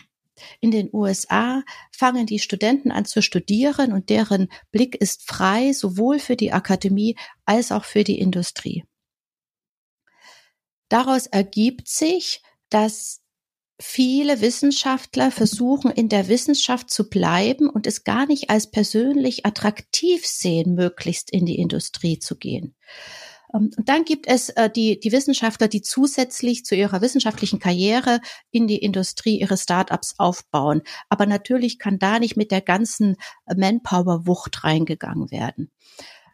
In 0.61 0.71
den 0.71 0.91
USA 0.93 1.63
fangen 1.93 2.27
die 2.27 2.39
Studenten 2.39 2.91
an 2.91 3.05
zu 3.05 3.23
studieren 3.23 3.93
und 3.93 4.11
deren 4.11 4.49
Blick 4.71 4.97
ist 4.97 5.27
frei, 5.27 5.73
sowohl 5.73 6.19
für 6.19 6.37
die 6.37 6.53
Akademie 6.53 7.17
als 7.45 7.71
auch 7.73 7.85
für 7.85 8.05
die 8.05 8.19
Industrie. 8.19 8.85
Daraus 10.89 11.27
ergibt 11.27 11.89
sich, 11.89 12.43
dass 12.69 13.22
viele 13.83 14.41
Wissenschaftler 14.41 15.31
versuchen, 15.31 15.91
in 15.91 16.09
der 16.09 16.29
Wissenschaft 16.29 16.91
zu 16.91 17.11
bleiben 17.11 17.69
und 17.69 17.87
es 17.87 18.05
gar 18.05 18.27
nicht 18.27 18.49
als 18.49 18.71
persönlich 18.71 19.45
attraktiv 19.45 20.27
sehen, 20.27 20.75
möglichst 20.75 21.31
in 21.31 21.47
die 21.47 21.59
Industrie 21.59 22.19
zu 22.19 22.37
gehen. 22.37 22.75
Ähm, 23.53 23.71
und 23.77 23.89
dann 23.89 24.05
gibt 24.05 24.27
es 24.29 24.51
äh, 24.51 24.71
die, 24.71 25.01
die 25.01 25.13
Wissenschaftler, 25.13 25.69
die 25.69 25.83
zusätzlich 25.83 26.65
zu 26.65 26.77
ihrer 26.77 27.01
wissenschaftlichen 27.01 27.59
Karriere 27.59 28.21
in 28.51 28.67
die 28.67 28.79
Industrie 28.79 29.41
ihre 29.41 29.57
Startups 29.57 30.15
aufbauen. 30.19 30.83
Aber 31.09 31.27
natürlich 31.27 31.79
kann 31.79 31.99
da 31.99 32.19
nicht 32.19 32.37
mit 32.37 32.51
der 32.51 32.61
ganzen 32.61 33.17
Manpower-Wucht 33.47 34.65
reingegangen 34.65 35.31
werden. 35.31 35.71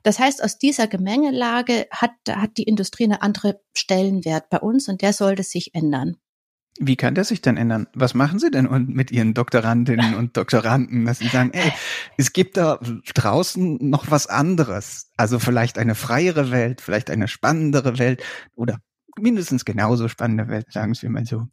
Das 0.02 0.18
heißt, 0.18 0.44
aus 0.44 0.58
dieser 0.58 0.86
Gemengelage 0.86 1.86
hat, 1.90 2.12
hat 2.28 2.56
die 2.56 2.62
Industrie 2.62 3.04
eine 3.04 3.22
andere 3.22 3.60
Stellenwert 3.74 4.48
bei 4.48 4.58
uns 4.58 4.88
und 4.88 5.02
der 5.02 5.12
sollte 5.12 5.42
sich 5.42 5.74
ändern. 5.74 6.18
Wie 6.80 6.96
kann 6.96 7.14
das 7.14 7.28
sich 7.28 7.42
denn 7.42 7.56
ändern? 7.56 7.88
Was 7.94 8.14
machen 8.14 8.38
Sie 8.38 8.50
denn 8.50 8.68
mit 8.88 9.10
Ihren 9.10 9.34
Doktorandinnen 9.34 10.14
und 10.14 10.36
Doktoranden, 10.36 11.04
dass 11.04 11.18
Sie 11.18 11.28
sagen, 11.28 11.50
ey, 11.52 11.72
es 12.16 12.32
gibt 12.32 12.56
da 12.56 12.78
draußen 13.14 13.78
noch 13.80 14.10
was 14.10 14.26
anderes. 14.28 15.10
Also 15.16 15.38
vielleicht 15.38 15.78
eine 15.78 15.94
freiere 15.94 16.50
Welt, 16.50 16.80
vielleicht 16.80 17.10
eine 17.10 17.28
spannendere 17.28 17.98
Welt 17.98 18.22
oder 18.54 18.78
mindestens 19.20 19.64
genauso 19.64 20.08
spannende 20.08 20.48
Welt, 20.48 20.66
sagen 20.72 20.94
Sie 20.94 21.08
mal 21.08 21.24
so. 21.24 21.46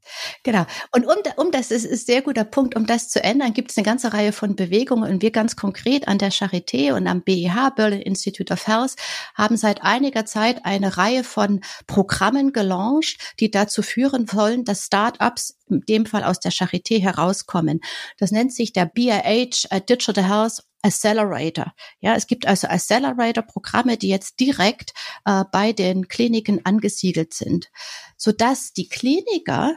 Genau. 0.44 0.66
Und 0.92 1.06
um, 1.06 1.16
um 1.38 1.52
das 1.52 1.72
ist, 1.72 1.86
ist 1.86 2.08
sehr 2.08 2.22
guter 2.22 2.44
Punkt, 2.44 2.76
um 2.76 2.86
das 2.86 3.10
zu 3.10 3.24
ändern, 3.24 3.54
gibt 3.54 3.72
es 3.72 3.78
eine 3.78 3.86
ganze 3.86 4.14
Reihe 4.14 4.32
von 4.32 4.56
Bewegungen. 4.56 5.12
Und 5.12 5.22
wir 5.22 5.32
ganz 5.32 5.56
konkret 5.56 6.08
an 6.08 6.18
der 6.18 6.32
Charité 6.32 6.94
und 6.94 7.08
am 7.08 7.22
BIH, 7.22 7.72
Berlin 7.76 8.02
Institute 8.02 8.52
of 8.52 8.68
Health, 8.68 8.96
haben 9.36 9.58
seit 9.58 9.84
einiger 9.84 10.26
Zeit 10.26 10.66
eine 10.66 10.98
Reihe 10.98 11.24
von 11.24 11.62
Programmen 11.88 12.54
gelauncht, 12.54 13.34
die 13.40 13.52
dazu 13.52 13.82
führen 13.82 14.32
wollen, 14.32 14.66
dass 14.66 14.86
Startups 14.86 15.58
in 15.70 15.82
dem 15.82 16.06
Fall 16.06 16.24
aus 16.24 16.40
der 16.40 16.52
Charité 16.52 17.02
herauskommen. 17.02 17.82
Das 18.18 18.32
nennt 18.32 18.54
sich 18.54 18.74
der 18.74 18.86
BIH 18.86 19.68
äh, 19.70 19.82
Digital 19.82 20.24
Health 20.24 20.64
Accelerator. 20.86 21.74
Ja, 22.00 22.16
es 22.16 22.28
gibt 22.28 22.48
also 22.48 22.68
Accelerator-Programme, 22.68 23.98
die 23.98 24.10
jetzt 24.10 24.40
direkt 24.40 24.94
äh, 25.26 25.44
bei 25.52 25.74
den 25.74 26.08
Kliniken 26.08 26.64
angesiedelt 26.64 27.34
sind, 27.34 27.72
sodass 28.18 28.72
die 28.72 28.88
Kliniker 28.88 29.76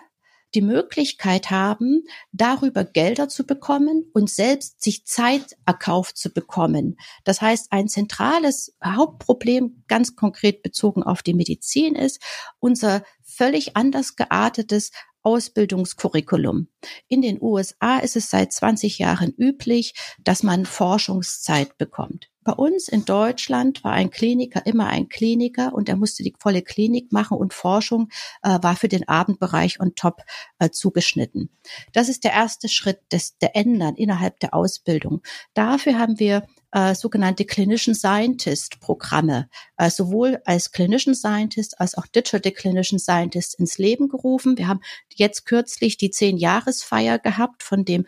die 0.54 0.62
Möglichkeit 0.62 1.50
haben, 1.50 2.04
darüber 2.32 2.84
Gelder 2.84 3.28
zu 3.28 3.44
bekommen 3.44 4.10
und 4.14 4.30
selbst 4.30 4.82
sich 4.82 5.04
Zeit 5.04 5.56
erkauft 5.66 6.16
zu 6.16 6.30
bekommen. 6.30 6.96
Das 7.24 7.42
heißt, 7.42 7.70
ein 7.70 7.88
zentrales 7.88 8.74
Hauptproblem, 8.82 9.84
ganz 9.88 10.16
konkret 10.16 10.62
bezogen 10.62 11.02
auf 11.02 11.22
die 11.22 11.34
Medizin, 11.34 11.94
ist 11.94 12.22
unser 12.60 13.02
völlig 13.22 13.76
anders 13.76 14.16
geartetes 14.16 14.90
Ausbildungskurriculum. 15.22 16.68
In 17.08 17.22
den 17.22 17.40
USA 17.40 17.98
ist 17.98 18.16
es 18.16 18.30
seit 18.30 18.52
20 18.52 18.98
Jahren 18.98 19.32
üblich, 19.36 19.94
dass 20.24 20.42
man 20.42 20.66
Forschungszeit 20.66 21.76
bekommt. 21.78 22.30
Bei 22.48 22.54
uns 22.54 22.88
in 22.88 23.04
Deutschland 23.04 23.84
war 23.84 23.92
ein 23.92 24.08
Kliniker 24.08 24.64
immer 24.64 24.86
ein 24.86 25.10
Kliniker 25.10 25.74
und 25.74 25.90
er 25.90 25.96
musste 25.96 26.22
die 26.22 26.34
volle 26.38 26.62
Klinik 26.62 27.12
machen 27.12 27.36
und 27.36 27.52
Forschung 27.52 28.08
äh, 28.42 28.58
war 28.62 28.74
für 28.74 28.88
den 28.88 29.06
Abendbereich 29.06 29.80
on 29.80 29.94
top 29.94 30.22
äh, 30.58 30.70
zugeschnitten. 30.70 31.50
Das 31.92 32.08
ist 32.08 32.24
der 32.24 32.32
erste 32.32 32.70
Schritt 32.70 33.00
des, 33.12 33.36
der 33.36 33.54
Ändern 33.54 33.96
innerhalb 33.96 34.40
der 34.40 34.54
Ausbildung. 34.54 35.20
Dafür 35.52 35.98
haben 35.98 36.18
wir 36.18 36.46
äh, 36.72 36.94
sogenannte 36.94 37.44
Clinician 37.44 37.94
Scientist 37.94 38.80
Programme, 38.80 39.50
äh, 39.76 39.90
sowohl 39.90 40.40
als 40.46 40.72
Clinician 40.72 41.14
Scientist 41.14 41.78
als 41.78 41.98
auch 41.98 42.06
Digital 42.06 42.52
Clinician 42.52 42.98
Scientist 42.98 43.58
ins 43.58 43.76
Leben 43.76 44.08
gerufen. 44.08 44.56
Wir 44.56 44.68
haben 44.68 44.80
jetzt 45.14 45.44
kürzlich 45.44 45.98
die 45.98 46.10
zehn 46.10 46.38
Jahresfeier 46.38 47.18
gehabt 47.18 47.62
von 47.62 47.84
dem 47.84 48.06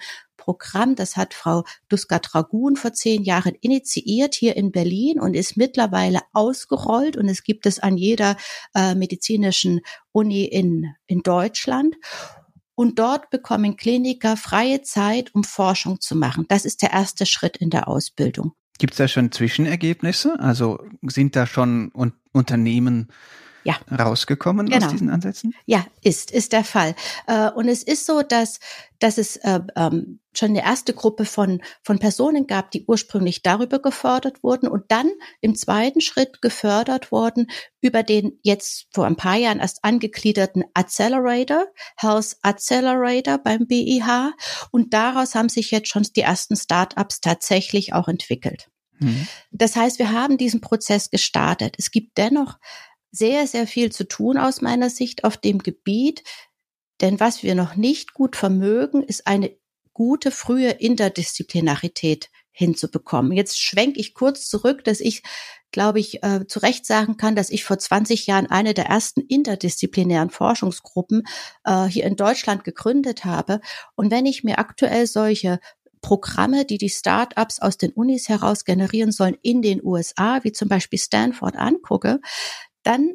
Programm. 0.50 0.96
Das 0.96 1.16
hat 1.16 1.32
Frau 1.32 1.64
Duska-Dragun 1.88 2.74
vor 2.74 2.92
zehn 2.92 3.22
Jahren 3.22 3.54
initiiert 3.60 4.34
hier 4.34 4.56
in 4.56 4.72
Berlin 4.72 5.20
und 5.20 5.34
ist 5.34 5.56
mittlerweile 5.56 6.20
ausgerollt 6.32 7.16
und 7.16 7.28
es 7.28 7.44
gibt 7.44 7.66
es 7.66 7.78
an 7.78 7.96
jeder 7.96 8.36
äh, 8.74 8.96
medizinischen 8.96 9.80
Uni 10.10 10.44
in, 10.44 10.86
in 11.06 11.20
Deutschland. 11.22 11.94
Und 12.74 12.98
dort 12.98 13.30
bekommen 13.30 13.76
Kliniker 13.76 14.36
freie 14.36 14.82
Zeit, 14.82 15.32
um 15.34 15.44
Forschung 15.44 16.00
zu 16.00 16.16
machen. 16.16 16.46
Das 16.48 16.64
ist 16.64 16.82
der 16.82 16.92
erste 16.92 17.26
Schritt 17.26 17.58
in 17.58 17.70
der 17.70 17.86
Ausbildung. 17.86 18.52
Gibt 18.78 18.94
es 18.94 18.98
da 18.98 19.06
schon 19.06 19.30
Zwischenergebnisse? 19.30 20.40
Also 20.40 20.78
sind 21.02 21.36
da 21.36 21.46
schon 21.46 21.92
un 21.94 22.14
Unternehmen 22.32 23.08
ja. 23.64 23.78
rausgekommen 23.90 24.68
genau. 24.68 24.86
aus 24.86 24.92
diesen 24.92 25.10
Ansätzen? 25.10 25.54
Ja, 25.66 25.86
ist, 26.02 26.30
ist 26.30 26.52
der 26.52 26.64
Fall. 26.64 26.94
Äh, 27.26 27.50
und 27.50 27.68
es 27.68 27.82
ist 27.82 28.06
so, 28.06 28.22
dass, 28.22 28.60
dass 28.98 29.18
es 29.18 29.36
äh, 29.36 29.60
ähm, 29.76 30.20
schon 30.32 30.50
eine 30.50 30.62
erste 30.62 30.94
Gruppe 30.94 31.24
von, 31.24 31.60
von 31.82 31.98
Personen 31.98 32.46
gab, 32.46 32.70
die 32.70 32.84
ursprünglich 32.86 33.42
darüber 33.42 33.80
gefördert 33.80 34.42
wurden 34.42 34.68
und 34.68 34.84
dann 34.88 35.10
im 35.40 35.54
zweiten 35.54 36.00
Schritt 36.00 36.40
gefördert 36.40 37.10
wurden 37.10 37.48
über 37.80 38.02
den 38.02 38.38
jetzt 38.42 38.86
vor 38.92 39.06
ein 39.06 39.16
paar 39.16 39.36
Jahren 39.36 39.60
erst 39.60 39.84
angegliederten 39.84 40.64
Accelerator, 40.74 41.66
Health 41.96 42.36
Accelerator 42.42 43.38
beim 43.38 43.66
BIH. 43.66 44.32
Und 44.70 44.94
daraus 44.94 45.34
haben 45.34 45.48
sich 45.48 45.70
jetzt 45.70 45.88
schon 45.88 46.02
die 46.14 46.20
ersten 46.20 46.56
Startups 46.56 47.20
tatsächlich 47.20 47.92
auch 47.92 48.08
entwickelt. 48.08 48.68
Mhm. 49.00 49.26
Das 49.50 49.76
heißt, 49.76 49.98
wir 49.98 50.12
haben 50.12 50.38
diesen 50.38 50.60
Prozess 50.60 51.10
gestartet. 51.10 51.74
Es 51.78 51.90
gibt 51.90 52.18
dennoch 52.18 52.58
sehr, 53.12 53.46
sehr 53.46 53.66
viel 53.66 53.90
zu 53.92 54.06
tun 54.06 54.38
aus 54.38 54.60
meiner 54.60 54.90
Sicht 54.90 55.24
auf 55.24 55.36
dem 55.36 55.58
Gebiet. 55.58 56.22
Denn 57.00 57.18
was 57.18 57.42
wir 57.42 57.54
noch 57.54 57.76
nicht 57.76 58.14
gut 58.14 58.36
vermögen, 58.36 59.02
ist 59.02 59.26
eine 59.26 59.56
gute 59.92 60.30
frühe 60.30 60.70
Interdisziplinarität 60.70 62.30
hinzubekommen. 62.52 63.32
Jetzt 63.32 63.60
schwenke 63.60 64.00
ich 64.00 64.14
kurz 64.14 64.48
zurück, 64.48 64.84
dass 64.84 65.00
ich, 65.00 65.22
glaube 65.72 66.00
ich, 66.00 66.22
äh, 66.22 66.46
zu 66.46 66.58
Recht 66.60 66.84
sagen 66.84 67.16
kann, 67.16 67.36
dass 67.36 67.50
ich 67.50 67.64
vor 67.64 67.78
20 67.78 68.26
Jahren 68.26 68.46
eine 68.46 68.74
der 68.74 68.86
ersten 68.86 69.20
interdisziplinären 69.20 70.30
Forschungsgruppen 70.30 71.22
äh, 71.64 71.84
hier 71.84 72.04
in 72.04 72.16
Deutschland 72.16 72.64
gegründet 72.64 73.24
habe. 73.24 73.60
Und 73.94 74.10
wenn 74.10 74.26
ich 74.26 74.44
mir 74.44 74.58
aktuell 74.58 75.06
solche 75.06 75.58
Programme, 76.02 76.64
die 76.64 76.78
die 76.78 76.88
Startups 76.88 77.60
aus 77.60 77.76
den 77.76 77.92
Unis 77.92 78.28
heraus 78.28 78.64
generieren 78.64 79.12
sollen 79.12 79.36
in 79.42 79.62
den 79.62 79.84
USA, 79.84 80.42
wie 80.44 80.52
zum 80.52 80.68
Beispiel 80.68 80.98
Stanford 80.98 81.56
angucke, 81.56 82.20
dann 82.82 83.14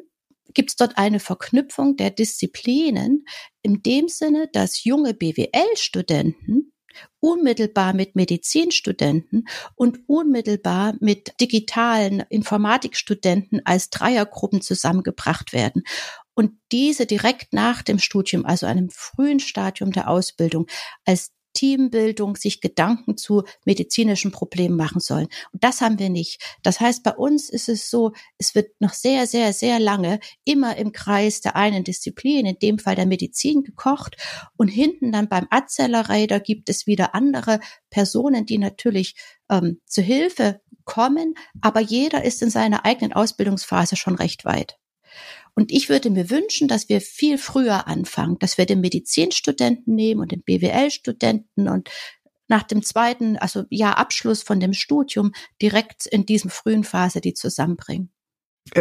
gibt 0.54 0.70
es 0.70 0.76
dort 0.76 0.96
eine 0.96 1.20
Verknüpfung 1.20 1.96
der 1.96 2.10
Disziplinen 2.10 3.26
in 3.62 3.82
dem 3.82 4.08
Sinne, 4.08 4.48
dass 4.52 4.84
junge 4.84 5.12
BWL-Studenten 5.14 6.72
unmittelbar 7.20 7.92
mit 7.92 8.16
Medizinstudenten 8.16 9.46
und 9.74 10.00
unmittelbar 10.06 10.94
mit 11.00 11.32
digitalen 11.40 12.20
Informatikstudenten 12.28 13.60
als 13.64 13.90
Dreiergruppen 13.90 14.62
zusammengebracht 14.62 15.52
werden. 15.52 15.82
Und 16.34 16.52
diese 16.72 17.06
direkt 17.06 17.52
nach 17.52 17.82
dem 17.82 17.98
Studium, 17.98 18.44
also 18.44 18.66
einem 18.66 18.90
frühen 18.90 19.40
Stadium 19.40 19.92
der 19.92 20.08
Ausbildung, 20.08 20.66
als 21.04 21.32
Teambildung 21.56 22.36
sich 22.36 22.60
Gedanken 22.60 23.16
zu 23.16 23.44
medizinischen 23.64 24.30
Problemen 24.30 24.76
machen 24.76 25.00
sollen. 25.00 25.28
Und 25.52 25.64
das 25.64 25.80
haben 25.80 25.98
wir 25.98 26.10
nicht. 26.10 26.42
Das 26.62 26.80
heißt, 26.80 27.02
bei 27.02 27.12
uns 27.12 27.48
ist 27.48 27.70
es 27.70 27.90
so, 27.90 28.12
es 28.36 28.54
wird 28.54 28.78
noch 28.80 28.92
sehr, 28.92 29.26
sehr, 29.26 29.54
sehr 29.54 29.80
lange 29.80 30.20
immer 30.44 30.76
im 30.76 30.92
Kreis 30.92 31.40
der 31.40 31.56
einen 31.56 31.82
Disziplin, 31.82 32.44
in 32.44 32.58
dem 32.58 32.78
Fall 32.78 32.94
der 32.94 33.06
Medizin, 33.06 33.62
gekocht. 33.62 34.16
Und 34.56 34.68
hinten 34.68 35.12
dann 35.12 35.28
beim 35.28 35.46
Accelerator 35.50 36.40
gibt 36.40 36.68
es 36.68 36.86
wieder 36.86 37.14
andere 37.14 37.60
Personen, 37.88 38.44
die 38.44 38.58
natürlich 38.58 39.16
ähm, 39.48 39.80
zu 39.86 40.02
Hilfe 40.02 40.60
kommen, 40.84 41.34
aber 41.60 41.80
jeder 41.80 42.22
ist 42.24 42.42
in 42.42 42.50
seiner 42.50 42.84
eigenen 42.84 43.12
Ausbildungsphase 43.12 43.96
schon 43.96 44.14
recht 44.14 44.44
weit. 44.44 44.78
Und 45.56 45.72
ich 45.72 45.88
würde 45.88 46.10
mir 46.10 46.28
wünschen, 46.28 46.68
dass 46.68 46.90
wir 46.90 47.00
viel 47.00 47.38
früher 47.38 47.88
anfangen, 47.88 48.38
dass 48.38 48.58
wir 48.58 48.66
den 48.66 48.82
Medizinstudenten 48.82 49.94
nehmen 49.94 50.20
und 50.20 50.30
den 50.30 50.42
BWL-Studenten 50.42 51.68
und 51.68 51.90
nach 52.46 52.62
dem 52.62 52.82
zweiten, 52.82 53.38
also 53.38 53.64
Jahr 53.70 53.98
Abschluss 53.98 54.42
von 54.42 54.60
dem 54.60 54.74
Studium 54.74 55.32
direkt 55.60 56.06
in 56.06 56.26
diesem 56.26 56.50
frühen 56.50 56.84
Phase 56.84 57.20
die 57.20 57.34
zusammenbringen. 57.34 58.10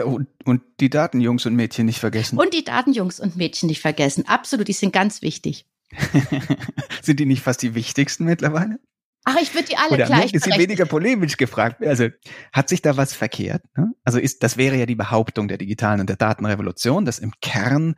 Und, 0.04 0.28
und 0.44 0.62
die 0.80 0.90
Datenjungs 0.90 1.46
und 1.46 1.56
Mädchen 1.56 1.86
nicht 1.86 2.00
vergessen. 2.00 2.38
Und 2.38 2.54
die 2.54 2.66
Datenjungs 2.66 3.20
und 3.20 3.38
Mädchen 3.38 3.68
nicht 3.68 3.82
vergessen. 3.82 4.28
Absolut, 4.28 4.68
die 4.68 4.74
sind 4.74 4.92
ganz 4.92 5.22
wichtig. 5.22 5.66
sind 7.02 7.20
die 7.20 7.26
nicht 7.26 7.42
fast 7.42 7.62
die 7.62 7.74
wichtigsten 7.74 8.26
mittlerweile? 8.26 8.80
Ach, 9.26 9.38
ich 9.42 9.54
würde 9.56 9.68
die 9.68 9.78
alle 9.78 9.90
Oder 9.90 10.06
gleich. 10.06 10.34
Ist 10.34 10.46
weniger 10.46 10.86
polemisch 10.86 11.36
gefragt. 11.38 11.84
Also 11.84 12.10
hat 12.54 12.70
sich 12.70 12.84
da 12.84 12.96
was 12.96 13.14
verkehrt? 13.14 13.64
Ne? 13.76 13.92
Also 14.04 14.20
ist 14.20 14.44
das 14.44 14.56
wäre 14.56 14.78
ja 14.78 14.86
die 14.86 14.96
Behauptung 14.96 15.48
der 15.48 15.58
digitalen 15.58 16.00
und 16.00 16.10
der 16.10 16.16
Datenrevolution, 16.16 17.06
dass 17.06 17.18
im 17.18 17.34
Kern 17.42 17.96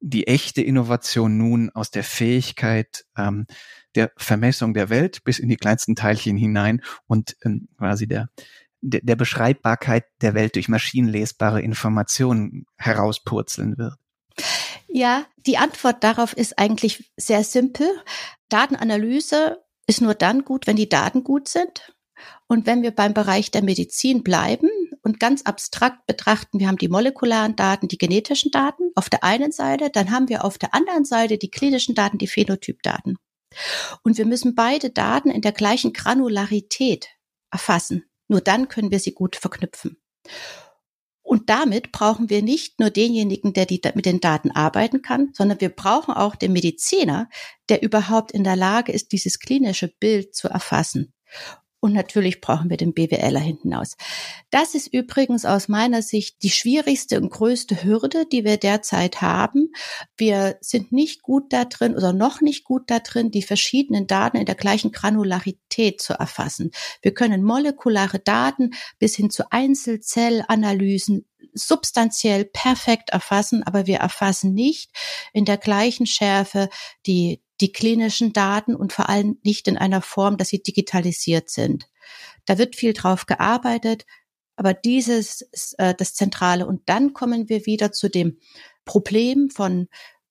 die 0.00 0.26
echte 0.26 0.62
Innovation 0.62 1.38
nun 1.38 1.70
aus 1.70 1.92
der 1.92 2.02
Fähigkeit 2.02 3.04
ähm, 3.16 3.46
der 3.94 4.10
Vermessung 4.16 4.74
der 4.74 4.90
Welt 4.90 5.22
bis 5.22 5.38
in 5.38 5.48
die 5.48 5.56
kleinsten 5.56 5.94
Teilchen 5.94 6.36
hinein 6.36 6.82
und 7.06 7.36
ähm, 7.44 7.68
quasi 7.78 8.08
der, 8.08 8.28
der 8.80 9.00
der 9.02 9.16
Beschreibbarkeit 9.16 10.04
der 10.20 10.34
Welt 10.34 10.56
durch 10.56 10.68
maschinenlesbare 10.68 11.62
Informationen 11.62 12.66
herauspurzeln 12.76 13.78
wird. 13.78 13.94
Ja, 14.88 15.24
die 15.46 15.56
Antwort 15.56 16.04
darauf 16.04 16.36
ist 16.36 16.58
eigentlich 16.58 17.12
sehr 17.16 17.44
simpel. 17.44 17.86
Datenanalyse 18.48 19.63
ist 19.86 20.00
nur 20.00 20.14
dann 20.14 20.44
gut, 20.44 20.66
wenn 20.66 20.76
die 20.76 20.88
Daten 20.88 21.24
gut 21.24 21.48
sind. 21.48 21.94
Und 22.46 22.66
wenn 22.66 22.82
wir 22.82 22.92
beim 22.92 23.14
Bereich 23.14 23.50
der 23.50 23.62
Medizin 23.62 24.22
bleiben 24.22 24.70
und 25.02 25.20
ganz 25.20 25.42
abstrakt 25.42 26.06
betrachten, 26.06 26.60
wir 26.60 26.68
haben 26.68 26.78
die 26.78 26.88
molekularen 26.88 27.56
Daten, 27.56 27.88
die 27.88 27.98
genetischen 27.98 28.50
Daten 28.50 28.90
auf 28.94 29.10
der 29.10 29.24
einen 29.24 29.52
Seite, 29.52 29.90
dann 29.90 30.10
haben 30.10 30.28
wir 30.28 30.44
auf 30.44 30.58
der 30.58 30.74
anderen 30.74 31.04
Seite 31.04 31.38
die 31.38 31.50
klinischen 31.50 31.94
Daten, 31.94 32.18
die 32.18 32.28
Phänotypdaten. 32.28 33.16
Und 34.02 34.18
wir 34.18 34.26
müssen 34.26 34.54
beide 34.54 34.90
Daten 34.90 35.30
in 35.30 35.42
der 35.42 35.52
gleichen 35.52 35.92
Granularität 35.92 37.08
erfassen. 37.50 38.04
Nur 38.28 38.40
dann 38.40 38.68
können 38.68 38.90
wir 38.90 39.00
sie 39.00 39.12
gut 39.12 39.36
verknüpfen. 39.36 39.96
Und 41.34 41.50
damit 41.50 41.90
brauchen 41.90 42.30
wir 42.30 42.42
nicht 42.42 42.78
nur 42.78 42.90
denjenigen, 42.90 43.54
der 43.54 43.66
die, 43.66 43.80
mit 43.96 44.06
den 44.06 44.20
Daten 44.20 44.52
arbeiten 44.52 45.02
kann, 45.02 45.30
sondern 45.32 45.60
wir 45.60 45.68
brauchen 45.68 46.14
auch 46.14 46.36
den 46.36 46.52
Mediziner, 46.52 47.28
der 47.68 47.82
überhaupt 47.82 48.30
in 48.30 48.44
der 48.44 48.54
Lage 48.54 48.92
ist, 48.92 49.10
dieses 49.10 49.40
klinische 49.40 49.88
Bild 49.88 50.32
zu 50.36 50.46
erfassen. 50.46 51.12
Und 51.84 51.92
natürlich 51.92 52.40
brauchen 52.40 52.70
wir 52.70 52.78
den 52.78 52.94
BWLer 52.94 53.40
hinten 53.40 53.74
aus. 53.74 53.98
Das 54.48 54.74
ist 54.74 54.86
übrigens 54.94 55.44
aus 55.44 55.68
meiner 55.68 56.00
Sicht 56.00 56.42
die 56.42 56.48
schwierigste 56.48 57.20
und 57.20 57.28
größte 57.28 57.84
Hürde, 57.84 58.24
die 58.24 58.42
wir 58.42 58.56
derzeit 58.56 59.20
haben. 59.20 59.70
Wir 60.16 60.56
sind 60.62 60.92
nicht 60.92 61.20
gut 61.20 61.52
da 61.52 61.66
drin 61.66 61.94
oder 61.94 62.14
noch 62.14 62.40
nicht 62.40 62.64
gut 62.64 62.84
da 62.86 63.00
drin, 63.00 63.30
die 63.30 63.42
verschiedenen 63.42 64.06
Daten 64.06 64.38
in 64.38 64.46
der 64.46 64.54
gleichen 64.54 64.92
Granularität 64.92 66.00
zu 66.00 66.14
erfassen. 66.14 66.70
Wir 67.02 67.12
können 67.12 67.42
molekulare 67.42 68.18
Daten 68.18 68.70
bis 68.98 69.14
hin 69.14 69.28
zu 69.28 69.52
Einzelzellanalysen 69.52 71.26
substanziell 71.54 72.44
perfekt 72.44 73.10
erfassen, 73.10 73.62
aber 73.62 73.86
wir 73.86 73.98
erfassen 73.98 74.52
nicht 74.54 74.90
in 75.32 75.44
der 75.44 75.56
gleichen 75.56 76.06
Schärfe 76.06 76.68
die 77.06 77.40
die 77.60 77.72
klinischen 77.72 78.32
Daten 78.32 78.74
und 78.74 78.92
vor 78.92 79.08
allem 79.08 79.38
nicht 79.44 79.68
in 79.68 79.78
einer 79.78 80.02
Form, 80.02 80.36
dass 80.36 80.48
sie 80.48 80.62
digitalisiert 80.62 81.50
sind. 81.50 81.88
Da 82.46 82.58
wird 82.58 82.76
viel 82.76 82.92
drauf 82.92 83.26
gearbeitet, 83.26 84.06
aber 84.56 84.74
dieses 84.74 85.40
ist 85.40 85.78
äh, 85.78 85.94
das 85.94 86.14
Zentrale. 86.14 86.66
Und 86.66 86.82
dann 86.86 87.12
kommen 87.12 87.48
wir 87.48 87.66
wieder 87.66 87.92
zu 87.92 88.08
dem 88.08 88.38
Problem 88.84 89.50
von, 89.50 89.88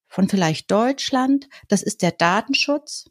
von 0.08 0.30
vielleicht 0.30 0.70
Deutschland. 0.72 1.48
Das 1.68 1.82
ist 1.82 2.02
der 2.02 2.12
Datenschutz 2.12 3.10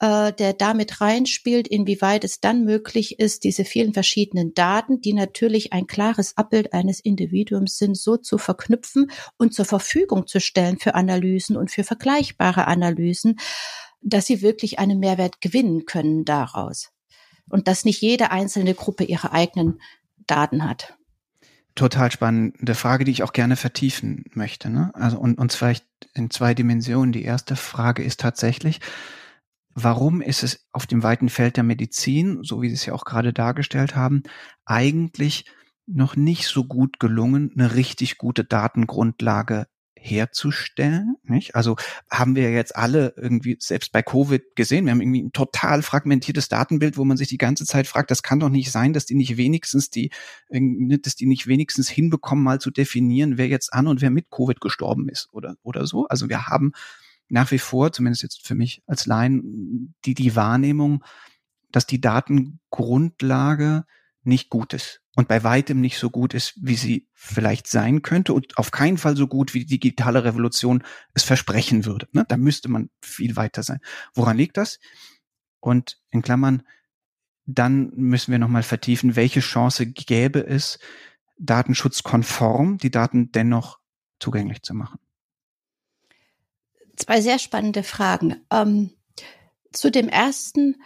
äh, 0.00 0.32
der 0.32 0.52
damit 0.52 1.00
reinspielt, 1.00 1.68
inwieweit 1.68 2.24
es 2.24 2.40
dann 2.40 2.64
möglich 2.64 3.18
ist, 3.18 3.44
diese 3.44 3.64
vielen 3.64 3.92
verschiedenen 3.92 4.54
Daten, 4.54 5.00
die 5.00 5.12
natürlich 5.12 5.72
ein 5.72 5.86
klares 5.86 6.36
Abbild 6.36 6.72
eines 6.72 7.00
Individuums 7.00 7.76
sind, 7.76 7.96
so 7.96 8.16
zu 8.16 8.38
verknüpfen 8.38 9.10
und 9.38 9.54
zur 9.54 9.64
Verfügung 9.64 10.26
zu 10.26 10.40
stellen 10.40 10.78
für 10.78 10.94
Analysen 10.94 11.56
und 11.56 11.70
für 11.70 11.84
vergleichbare 11.84 12.66
Analysen, 12.66 13.36
dass 14.00 14.26
sie 14.26 14.42
wirklich 14.42 14.78
einen 14.78 14.98
Mehrwert 14.98 15.40
gewinnen 15.40 15.86
können 15.86 16.24
daraus. 16.24 16.90
Und 17.48 17.68
dass 17.68 17.84
nicht 17.84 18.00
jede 18.00 18.30
einzelne 18.30 18.74
Gruppe 18.74 19.04
ihre 19.04 19.32
eigenen 19.32 19.80
Daten 20.26 20.68
hat 20.68 20.94
total 21.74 22.12
spannende 22.12 22.74
Frage, 22.74 23.04
die 23.04 23.10
ich 23.10 23.22
auch 23.22 23.32
gerne 23.32 23.56
vertiefen 23.56 24.24
möchte. 24.32 24.70
Ne? 24.70 24.90
Also 24.94 25.18
und, 25.18 25.38
und 25.38 25.50
zwar 25.50 25.74
in 26.14 26.30
zwei 26.30 26.54
Dimensionen. 26.54 27.12
Die 27.12 27.24
erste 27.24 27.56
Frage 27.56 28.02
ist 28.02 28.20
tatsächlich, 28.20 28.80
Warum 29.74 30.20
ist 30.20 30.42
es 30.42 30.66
auf 30.72 30.86
dem 30.86 31.02
weiten 31.02 31.28
Feld 31.28 31.56
der 31.56 31.64
Medizin, 31.64 32.42
so 32.42 32.62
wie 32.62 32.68
Sie 32.68 32.74
es 32.74 32.86
ja 32.86 32.94
auch 32.94 33.04
gerade 33.04 33.32
dargestellt 33.32 33.96
haben, 33.96 34.22
eigentlich 34.64 35.46
noch 35.86 36.16
nicht 36.16 36.46
so 36.46 36.64
gut 36.64 36.98
gelungen, 36.98 37.52
eine 37.54 37.74
richtig 37.74 38.16
gute 38.16 38.44
Datengrundlage 38.44 39.66
herzustellen. 40.04 41.16
Nicht? 41.22 41.54
Also 41.54 41.76
haben 42.10 42.36
wir 42.36 42.52
jetzt 42.52 42.76
alle 42.76 43.14
irgendwie, 43.16 43.56
selbst 43.58 43.90
bei 43.90 44.02
Covid 44.02 44.42
gesehen, 44.54 44.84
wir 44.84 44.92
haben 44.92 45.00
irgendwie 45.00 45.22
ein 45.22 45.32
total 45.32 45.82
fragmentiertes 45.82 46.48
Datenbild, 46.48 46.98
wo 46.98 47.04
man 47.04 47.16
sich 47.16 47.28
die 47.28 47.38
ganze 47.38 47.64
Zeit 47.64 47.86
fragt, 47.86 48.10
das 48.10 48.22
kann 48.22 48.40
doch 48.40 48.50
nicht 48.50 48.70
sein, 48.70 48.92
dass 48.92 49.06
die 49.06 49.14
nicht 49.14 49.36
wenigstens 49.38 49.90
die, 49.90 50.10
dass 50.50 51.16
die 51.16 51.26
nicht 51.26 51.46
wenigstens 51.46 51.88
hinbekommen, 51.88 52.44
mal 52.44 52.60
zu 52.60 52.70
definieren, 52.70 53.38
wer 53.38 53.48
jetzt 53.48 53.72
an 53.72 53.86
und 53.86 54.02
wer 54.02 54.10
mit 54.10 54.30
Covid 54.30 54.60
gestorben 54.60 55.08
ist 55.08 55.28
oder, 55.32 55.56
oder 55.62 55.86
so. 55.86 56.06
Also 56.06 56.28
wir 56.28 56.46
haben 56.46 56.72
nach 57.34 57.50
wie 57.50 57.58
vor, 57.58 57.92
zumindest 57.92 58.22
jetzt 58.22 58.46
für 58.46 58.54
mich 58.54 58.82
als 58.86 59.06
Laien, 59.06 59.92
die, 60.04 60.14
die 60.14 60.36
Wahrnehmung, 60.36 61.04
dass 61.72 61.84
die 61.84 62.00
Datengrundlage 62.00 63.84
nicht 64.22 64.50
gut 64.50 64.72
ist 64.72 65.02
und 65.16 65.26
bei 65.26 65.42
weitem 65.42 65.80
nicht 65.80 65.98
so 65.98 66.10
gut 66.10 66.32
ist, 66.32 66.54
wie 66.62 66.76
sie 66.76 67.08
vielleicht 67.12 67.66
sein 67.66 68.02
könnte 68.02 68.32
und 68.34 68.56
auf 68.56 68.70
keinen 68.70 68.98
Fall 68.98 69.16
so 69.16 69.26
gut, 69.26 69.52
wie 69.52 69.64
die 69.64 69.80
digitale 69.80 70.22
Revolution 70.22 70.84
es 71.12 71.24
versprechen 71.24 71.84
würde. 71.84 72.06
Ne? 72.12 72.24
Da 72.28 72.36
müsste 72.36 72.68
man 72.68 72.88
viel 73.02 73.34
weiter 73.34 73.64
sein. 73.64 73.80
Woran 74.14 74.36
liegt 74.36 74.56
das? 74.56 74.78
Und 75.58 75.98
in 76.10 76.22
Klammern, 76.22 76.62
dann 77.46 77.90
müssen 77.96 78.30
wir 78.30 78.38
nochmal 78.38 78.62
vertiefen, 78.62 79.16
welche 79.16 79.40
Chance 79.40 79.86
gäbe 79.86 80.46
es, 80.46 80.78
datenschutzkonform 81.38 82.78
die 82.78 82.92
Daten 82.92 83.32
dennoch 83.32 83.80
zugänglich 84.20 84.62
zu 84.62 84.72
machen 84.72 85.00
zwei 86.96 87.20
sehr 87.20 87.38
spannende 87.38 87.82
Fragen. 87.82 88.44
Ähm, 88.50 88.90
zu 89.72 89.90
dem 89.90 90.08
ersten, 90.08 90.80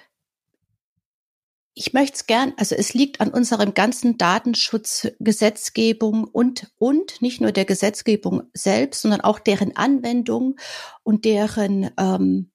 ich 1.75 1.93
möchte 1.93 2.17
es 2.17 2.27
gern, 2.27 2.55
also 2.57 2.75
es 2.75 2.95
liegt 2.95 3.21
an 3.21 3.31
unserem 3.31 3.75
ganzen 3.75 4.19
Datenschutzgesetzgebung 4.19 6.25
und, 6.25 6.73
und 6.79 7.23
nicht 7.23 7.41
nur 7.41 7.53
der 7.53 7.65
Gesetzgebung 7.65 8.43
selbst, 8.53 9.03
sondern 9.03 9.21
auch 9.21 9.39
deren 9.39 9.77
Anwendung 9.77 10.59
und 11.03 11.25
deren, 11.25 11.91
ähm, 11.99 12.51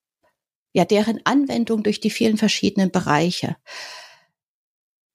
ja, 0.73 0.85
deren 0.85 1.25
Anwendung 1.25 1.83
durch 1.83 2.01
die 2.01 2.09
vielen 2.09 2.37
verschiedenen 2.37 2.91
Bereiche. 2.91 3.55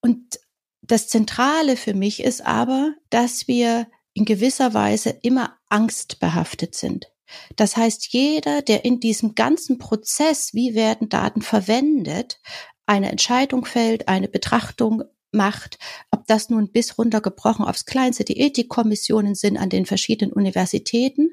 Und 0.01 0.40
das 0.81 1.09
Zentrale 1.09 1.77
für 1.77 1.94
mich 1.94 2.22
ist 2.22 2.46
aber, 2.46 2.94
dass 3.11 3.48
wir 3.48 3.88
in 4.14 4.24
gewisser 4.24 4.72
Weise 4.72 5.11
immer 5.22 5.59
angstbehaftet 5.68 6.74
sind. 6.74 7.12
Das 7.57 7.77
heißt, 7.77 8.12
jeder, 8.12 8.62
der 8.62 8.85
in 8.85 9.01
diesem 9.01 9.35
ganzen 9.35 9.79
Prozess, 9.79 10.55
wie 10.55 10.75
werden 10.75 11.09
Daten 11.09 11.43
verwendet, 11.43 12.41
eine 12.87 13.11
Entscheidung 13.11 13.64
fällt, 13.64 14.09
eine 14.09 14.29
Betrachtung 14.29 15.03
macht, 15.31 15.79
ob 16.11 16.27
das 16.27 16.49
nun 16.49 16.71
bis 16.71 16.97
runtergebrochen 16.97 17.64
aufs 17.64 17.85
Kleinste 17.85 18.25
die 18.25 18.41
Ethikkommissionen 18.41 19.35
sind 19.35 19.59
an 19.59 19.69
den 19.69 19.85
verschiedenen 19.87 20.33
Universitäten. 20.33 21.31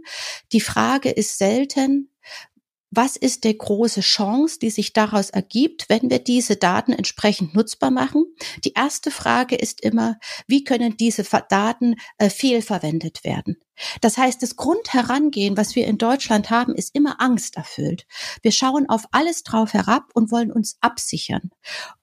Die 0.51 0.62
Frage 0.62 1.10
ist 1.10 1.38
selten, 1.38 2.10
was 2.95 3.15
ist 3.15 3.43
der 3.43 3.53
große 3.53 4.01
Chance, 4.01 4.60
die 4.60 4.69
sich 4.69 4.93
daraus 4.93 5.29
ergibt, 5.29 5.86
wenn 5.89 6.10
wir 6.10 6.19
diese 6.19 6.55
Daten 6.55 6.93
entsprechend 6.93 7.53
nutzbar 7.53 7.91
machen? 7.91 8.25
Die 8.63 8.73
erste 8.73 9.12
Frage 9.12 9.55
ist 9.55 9.81
immer, 9.81 10.17
wie 10.47 10.63
können 10.63 10.97
diese 10.97 11.23
Daten 11.23 11.95
äh, 12.17 12.29
fehlverwendet 12.29 13.23
werden? 13.23 13.58
Das 14.01 14.17
heißt, 14.17 14.41
das 14.41 14.55
Grundherangehen, 14.55 15.58
was 15.58 15.75
wir 15.75 15.86
in 15.88 15.97
Deutschland 15.97 16.49
haben, 16.49 16.73
ist 16.75 16.95
immer 16.95 17.19
angsterfüllt. 17.19 18.05
Wir 18.41 18.51
schauen 18.51 18.88
auf 18.88 19.05
alles 19.12 19.43
drauf 19.43 19.73
herab 19.73 20.05
und 20.13 20.31
wollen 20.31 20.51
uns 20.51 20.77
absichern. 20.81 21.51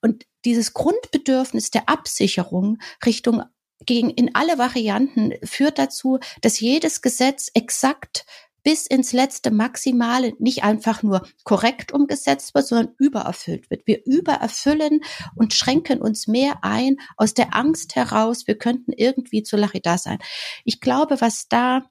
Und 0.00 0.26
dieses 0.44 0.74
Grundbedürfnis 0.74 1.70
der 1.70 1.88
Absicherung 1.88 2.78
Richtung 3.05 3.42
gegen 3.87 4.11
in 4.11 4.35
alle 4.35 4.59
Varianten 4.59 5.33
führt 5.44 5.78
dazu, 5.78 6.18
dass 6.40 6.61
jedes 6.61 7.02
Gesetz 7.02 7.50
exakt 7.55 8.24
bis 8.62 8.87
ins 8.87 9.12
letzte 9.12 9.51
Maximale 9.51 10.33
nicht 10.38 10.64
einfach 10.64 11.03
nur 11.03 11.27
korrekt 11.44 11.92
umgesetzt 11.92 12.55
wird, 12.55 12.66
sondern 12.66 12.94
übererfüllt 12.98 13.70
wird. 13.70 13.87
Wir 13.87 14.05
übererfüllen 14.07 15.01
und 15.35 15.55
schränken 15.55 16.01
uns 16.01 16.27
mehr 16.27 16.59
ein 16.62 16.96
aus 17.16 17.35
der 17.35 17.55
Angst 17.55 17.96
heraus, 17.96 18.46
wir 18.46 18.57
könnten 18.57 18.92
irgendwie 18.92 19.42
zu 19.42 19.57
Lachida 19.57 19.98
sein. 19.98 20.18
Ich 20.64 20.81
glaube, 20.81 21.20
was 21.20 21.48
da 21.48 21.83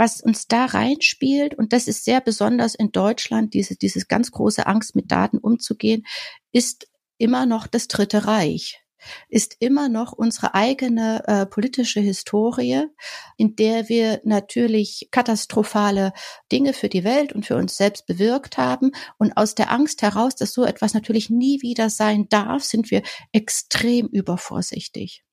was 0.00 0.20
uns 0.20 0.46
da 0.46 0.66
reinspielt, 0.66 1.56
und 1.56 1.72
das 1.72 1.88
ist 1.88 2.04
sehr 2.04 2.20
besonders 2.20 2.76
in 2.76 2.92
Deutschland, 2.92 3.52
diese, 3.52 3.74
dieses 3.74 4.06
ganz 4.06 4.30
große 4.30 4.64
Angst 4.64 4.94
mit 4.94 5.10
Daten 5.10 5.38
umzugehen, 5.38 6.06
ist 6.52 6.86
immer 7.18 7.46
noch 7.46 7.66
das 7.66 7.88
Dritte 7.88 8.24
Reich 8.24 8.80
ist 9.28 9.56
immer 9.60 9.88
noch 9.88 10.12
unsere 10.12 10.54
eigene 10.54 11.22
äh, 11.26 11.46
politische 11.46 12.00
Historie, 12.00 12.86
in 13.36 13.56
der 13.56 13.88
wir 13.88 14.20
natürlich 14.24 15.08
katastrophale 15.10 16.12
Dinge 16.50 16.72
für 16.72 16.88
die 16.88 17.04
Welt 17.04 17.32
und 17.32 17.46
für 17.46 17.56
uns 17.56 17.76
selbst 17.76 18.06
bewirkt 18.06 18.58
haben. 18.58 18.92
Und 19.18 19.36
aus 19.36 19.54
der 19.54 19.70
Angst 19.70 20.02
heraus, 20.02 20.34
dass 20.34 20.52
so 20.52 20.64
etwas 20.64 20.94
natürlich 20.94 21.30
nie 21.30 21.62
wieder 21.62 21.90
sein 21.90 22.28
darf, 22.28 22.64
sind 22.64 22.90
wir 22.90 23.02
extrem 23.32 24.06
übervorsichtig. 24.06 25.24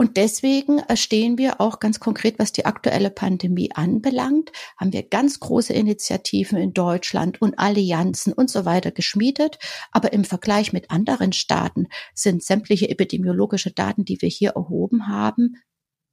Und 0.00 0.16
deswegen 0.16 0.80
stehen 0.94 1.36
wir 1.36 1.60
auch 1.60 1.78
ganz 1.78 2.00
konkret, 2.00 2.38
was 2.38 2.52
die 2.52 2.64
aktuelle 2.64 3.10
Pandemie 3.10 3.70
anbelangt, 3.74 4.50
haben 4.78 4.94
wir 4.94 5.02
ganz 5.02 5.40
große 5.40 5.74
Initiativen 5.74 6.56
in 6.56 6.72
Deutschland 6.72 7.42
und 7.42 7.58
Allianzen 7.58 8.32
und 8.32 8.48
so 8.48 8.64
weiter 8.64 8.92
geschmiedet. 8.92 9.58
Aber 9.92 10.14
im 10.14 10.24
Vergleich 10.24 10.72
mit 10.72 10.90
anderen 10.90 11.34
Staaten 11.34 11.86
sind 12.14 12.42
sämtliche 12.42 12.88
epidemiologische 12.88 13.72
Daten, 13.72 14.06
die 14.06 14.22
wir 14.22 14.30
hier 14.30 14.52
erhoben 14.52 15.06
haben, 15.06 15.56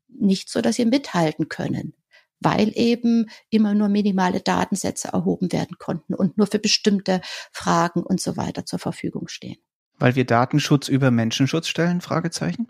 nicht 0.10 0.50
so, 0.50 0.60
dass 0.60 0.76
sie 0.76 0.86
mithalten 0.86 1.48
können 1.48 1.94
weil 2.40 2.72
eben 2.76 3.26
immer 3.50 3.74
nur 3.74 3.88
minimale 3.88 4.42
Datensätze 4.42 5.08
erhoben 5.08 5.52
werden 5.52 5.78
konnten 5.80 6.14
und 6.14 6.38
nur 6.38 6.46
für 6.46 6.60
bestimmte 6.60 7.20
Fragen 7.52 8.04
und 8.04 8.22
so 8.22 8.38
weiter 8.38 8.64
zur 8.64 8.78
Verfügung 8.78 9.28
stehen. 9.28 9.58
Weil 9.98 10.14
wir 10.14 10.24
Datenschutz 10.24 10.88
über 10.88 11.10
Menschenschutz 11.10 11.68
stellen? 11.68 12.00
Fragezeichen? 12.00 12.68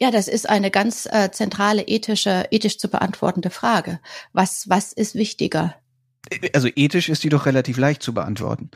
Ja, 0.00 0.10
das 0.10 0.28
ist 0.28 0.48
eine 0.48 0.70
ganz 0.70 1.06
äh, 1.10 1.30
zentrale 1.30 1.82
ethische, 1.82 2.46
ethisch 2.50 2.78
zu 2.78 2.88
beantwortende 2.88 3.50
Frage. 3.50 4.00
Was, 4.32 4.68
was 4.68 4.94
ist 4.94 5.14
wichtiger? 5.14 5.74
Also 6.54 6.68
ethisch 6.74 7.10
ist 7.10 7.22
die 7.22 7.28
doch 7.28 7.44
relativ 7.44 7.76
leicht 7.76 8.02
zu 8.02 8.14
beantworten. 8.14 8.70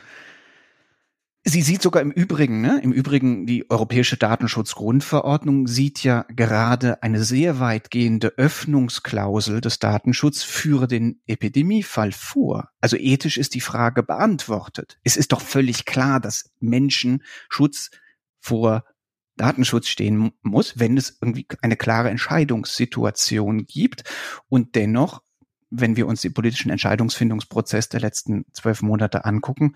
Sie 1.47 1.61
sieht 1.61 1.81
sogar 1.81 2.01
im 2.01 2.11
Übrigen, 2.11 2.61
ne, 2.61 2.79
im 2.81 2.91
Übrigen 2.91 3.45
die 3.45 3.69
Europäische 3.69 4.17
Datenschutzgrundverordnung 4.17 5.67
sieht 5.67 6.03
ja 6.03 6.25
gerade 6.29 7.03
eine 7.03 7.23
sehr 7.23 7.59
weitgehende 7.59 8.33
Öffnungsklausel 8.37 9.61
des 9.61 9.79
Datenschutzes 9.79 10.43
für 10.43 10.87
den 10.87 11.21
Epidemiefall 11.27 12.11
vor. 12.11 12.69
Also 12.81 12.97
ethisch 12.97 13.37
ist 13.37 13.53
die 13.53 13.61
Frage 13.61 14.01
beantwortet. 14.01 14.99
Es 15.03 15.17
ist 15.17 15.31
doch 15.31 15.41
völlig 15.41 15.85
klar, 15.85 16.19
dass 16.19 16.51
Menschen 16.59 17.23
Schutz 17.49 17.91
vor 18.39 18.83
Datenschutz 19.37 19.87
stehen 19.87 20.31
muss, 20.41 20.79
wenn 20.79 20.97
es 20.97 21.17
irgendwie 21.21 21.47
eine 21.61 21.75
klare 21.75 22.09
Entscheidungssituation 22.09 23.65
gibt. 23.65 24.03
Und 24.47 24.75
dennoch, 24.75 25.21
wenn 25.69 25.97
wir 25.97 26.07
uns 26.07 26.21
die 26.21 26.29
politischen 26.29 26.69
Entscheidungsfindungsprozess 26.69 27.89
der 27.89 27.99
letzten 27.99 28.45
zwölf 28.53 28.81
Monate 28.81 29.25
angucken, 29.25 29.75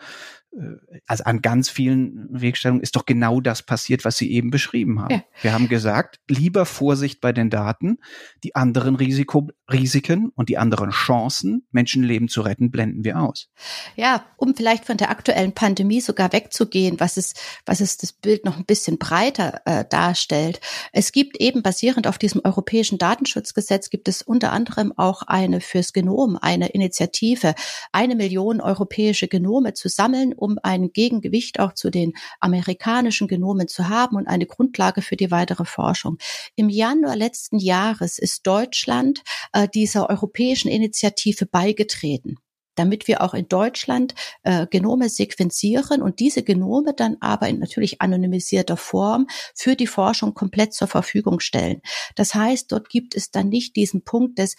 also 1.08 1.24
an 1.24 1.42
ganz 1.42 1.70
vielen 1.70 2.28
Wegstellungen 2.30 2.82
ist 2.82 2.96
doch 2.96 3.06
genau 3.06 3.40
das 3.40 3.64
passiert, 3.64 4.04
was 4.06 4.18
Sie 4.18 4.32
eben 4.32 4.50
beschrieben 4.50 5.02
haben. 5.02 5.14
Ja. 5.14 5.24
Wir 5.42 5.54
haben 5.54 5.70
gesagt, 5.70 6.20
lieber 6.28 6.66
Vorsicht 6.66 7.22
bei 7.22 7.32
den 7.32 7.50
Daten, 7.50 8.00
die 8.44 8.56
anderen 8.56 8.96
Risiko, 8.96 9.50
Risiken 9.72 10.32
und 10.36 10.50
die 10.50 10.58
anderen 10.58 10.90
Chancen, 10.90 11.66
Menschenleben 11.72 12.28
zu 12.28 12.42
retten, 12.42 12.72
blenden 12.72 13.04
wir 13.04 13.22
aus. 13.22 13.50
Ja, 13.96 14.26
um 14.38 14.56
vielleicht 14.56 14.86
von 14.86 14.98
der 14.98 15.10
aktuellen 15.10 15.54
Pandemie 15.54 16.02
sogar 16.02 16.34
wegzugehen, 16.34 17.00
was 17.00 17.18
es, 17.18 17.34
was 17.66 17.80
es 17.80 17.98
das 17.98 18.12
Bild 18.12 18.46
noch 18.46 18.58
ein 18.58 18.66
bisschen 18.66 18.98
breiter 18.98 19.62
äh, 19.66 19.86
darstellt. 19.90 20.60
Es 20.92 21.12
gibt 21.12 21.38
eben 21.38 21.64
basierend 21.64 22.08
auf 22.08 22.18
diesem 22.18 22.42
europäischen 22.44 22.98
Datenschutzgesetz 22.98 23.90
gibt 23.90 24.08
es 24.08 24.22
unter 24.22 24.52
anderem 24.52 24.94
auch 24.98 25.24
eine 25.24 25.62
fürs 25.62 25.94
Genom, 25.94 26.38
eine 26.42 26.70
Initiative, 26.70 27.56
eine 27.92 28.16
Million 28.16 28.62
europäische 28.62 29.28
Genome 29.28 29.74
zu 29.74 29.88
sammeln 29.88 30.34
um 30.34 30.49
ein 30.64 30.92
Gegengewicht 30.92 31.60
auch 31.60 31.74
zu 31.74 31.90
den 31.90 32.14
amerikanischen 32.40 33.28
Genomen 33.28 33.68
zu 33.68 33.90
haben 33.90 34.16
und 34.16 34.28
eine 34.28 34.46
Grundlage 34.46 35.02
für 35.02 35.16
die 35.16 35.32
weitere 35.32 35.66
Forschung. 35.66 36.18
Im 36.56 36.70
Januar 36.70 37.16
letzten 37.16 37.60
Jahres 37.60 38.18
ist 38.18 38.48
Deutschland 38.48 39.22
äh, 39.54 39.68
dieser 39.68 40.10
europäischen 40.10 40.70
Initiative 40.70 41.46
beigetreten 41.46 42.38
damit 42.80 43.10
wir 43.10 43.22
auch 43.22 43.34
in 43.34 43.50
Deutschland 43.50 44.16
äh, 44.44 44.66
Genome 44.68 45.10
sequenzieren 45.10 46.02
und 46.02 46.22
diese 46.22 46.44
Genome 46.44 46.94
dann 46.94 47.18
aber 47.20 47.50
in 47.50 47.60
natürlich 47.60 48.02
anonymisierter 48.02 48.78
Form 48.78 49.28
für 49.54 49.76
die 49.76 49.86
Forschung 49.86 50.34
komplett 50.34 50.74
zur 50.74 50.88
Verfügung 50.88 51.42
stellen. 51.42 51.82
Das 52.16 52.34
heißt, 52.34 52.72
dort 52.72 52.88
gibt 52.88 53.16
es 53.16 53.32
dann 53.32 53.50
nicht 53.50 53.76
diesen 53.76 54.06
Punkt 54.06 54.40
des 54.40 54.56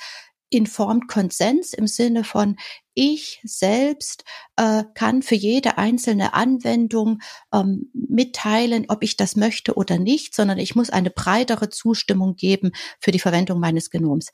Informed 0.50 1.08
Consents 1.08 1.72
im 1.72 1.86
Sinne 1.86 2.24
von 2.24 2.56
ich 3.00 3.40
selbst 3.44 4.24
äh, 4.56 4.84
kann 4.92 5.22
für 5.22 5.34
jede 5.34 5.78
einzelne 5.78 6.34
Anwendung 6.34 7.20
ähm, 7.50 7.90
mitteilen, 7.94 8.84
ob 8.88 9.02
ich 9.02 9.16
das 9.16 9.36
möchte 9.36 9.74
oder 9.74 9.98
nicht, 9.98 10.34
sondern 10.34 10.58
ich 10.58 10.74
muss 10.74 10.90
eine 10.90 11.08
breitere 11.08 11.70
Zustimmung 11.70 12.36
geben 12.36 12.72
für 13.00 13.10
die 13.10 13.18
Verwendung 13.18 13.58
meines 13.58 13.88
Genoms. 13.88 14.28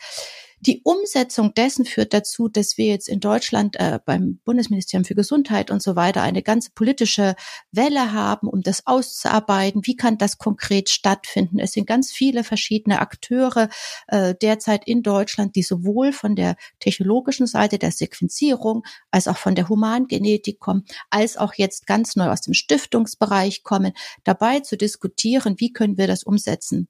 Die 0.66 0.81
Umsetzung 0.83 1.55
dessen 1.55 1.85
führt 1.85 2.12
dazu, 2.12 2.48
dass 2.48 2.76
wir 2.76 2.87
jetzt 2.87 3.09
in 3.09 3.20
Deutschland 3.20 3.76
äh, 3.76 4.00
beim 4.05 4.40
Bundesministerium 4.44 5.05
für 5.05 5.14
Gesundheit 5.14 5.70
und 5.70 5.81
so 5.81 5.94
weiter 5.94 6.22
eine 6.22 6.42
ganze 6.42 6.70
politische 6.74 7.37
Welle 7.70 8.12
haben, 8.12 8.48
um 8.48 8.62
das 8.62 8.85
auszuarbeiten. 8.85 9.83
Wie 9.85 9.94
kann 9.94 10.18
das 10.18 10.38
konkret 10.38 10.90
stattfinden? 10.90 11.61
Es 11.61 11.70
sind 11.70 11.87
ganz 11.87 12.11
viele 12.11 12.42
verschiedene 12.42 13.00
Akteure 13.00 13.68
äh, 14.09 14.35
derzeit 14.35 14.88
in 14.88 15.05
Deutschland, 15.05 15.55
die 15.55 15.62
sowohl 15.62 16.12
von 16.12 16.35
der 16.35 16.57
technologischen 16.81 17.46
Seite 17.46 17.79
der 17.79 17.92
Sequenzierung 17.92 18.83
als 19.12 19.29
auch 19.29 19.38
von 19.38 19.55
der 19.55 19.68
Humangenetik 19.68 20.59
kommen, 20.59 20.85
als 21.11 21.37
auch 21.37 21.55
jetzt 21.55 21.87
ganz 21.87 22.16
neu 22.16 22.29
aus 22.29 22.40
dem 22.40 22.55
Stiftungsbereich 22.55 23.62
kommen, 23.62 23.92
dabei 24.24 24.59
zu 24.59 24.76
diskutieren, 24.76 25.55
wie 25.59 25.72
können 25.72 25.96
wir 25.96 26.09
das 26.09 26.24
umsetzen. 26.24 26.88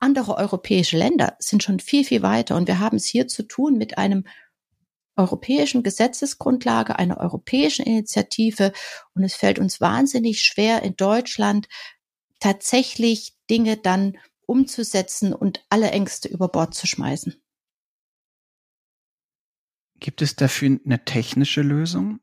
Andere 0.00 0.36
europäische 0.36 0.96
Länder 0.96 1.36
sind 1.40 1.62
schon 1.62 1.80
viel, 1.80 2.04
viel 2.04 2.22
weiter 2.22 2.56
und 2.56 2.68
wir 2.68 2.78
haben 2.78 2.96
es 2.96 3.06
hier 3.06 3.26
zu 3.26 3.42
tun 3.42 3.76
mit 3.76 3.98
einem 3.98 4.24
europäischen 5.16 5.82
Gesetzesgrundlage, 5.82 6.96
einer 6.96 7.18
europäischen 7.18 7.84
Initiative 7.84 8.72
und 9.14 9.24
es 9.24 9.34
fällt 9.34 9.58
uns 9.58 9.80
wahnsinnig 9.80 10.42
schwer 10.42 10.82
in 10.84 10.94
Deutschland 10.94 11.68
tatsächlich 12.38 13.36
Dinge 13.50 13.76
dann 13.76 14.16
umzusetzen 14.46 15.32
und 15.34 15.64
alle 15.68 15.90
Ängste 15.90 16.28
über 16.28 16.48
Bord 16.48 16.74
zu 16.74 16.86
schmeißen. 16.86 17.34
Gibt 19.98 20.22
es 20.22 20.36
dafür 20.36 20.78
eine 20.84 21.04
technische 21.04 21.62
Lösung? 21.62 22.20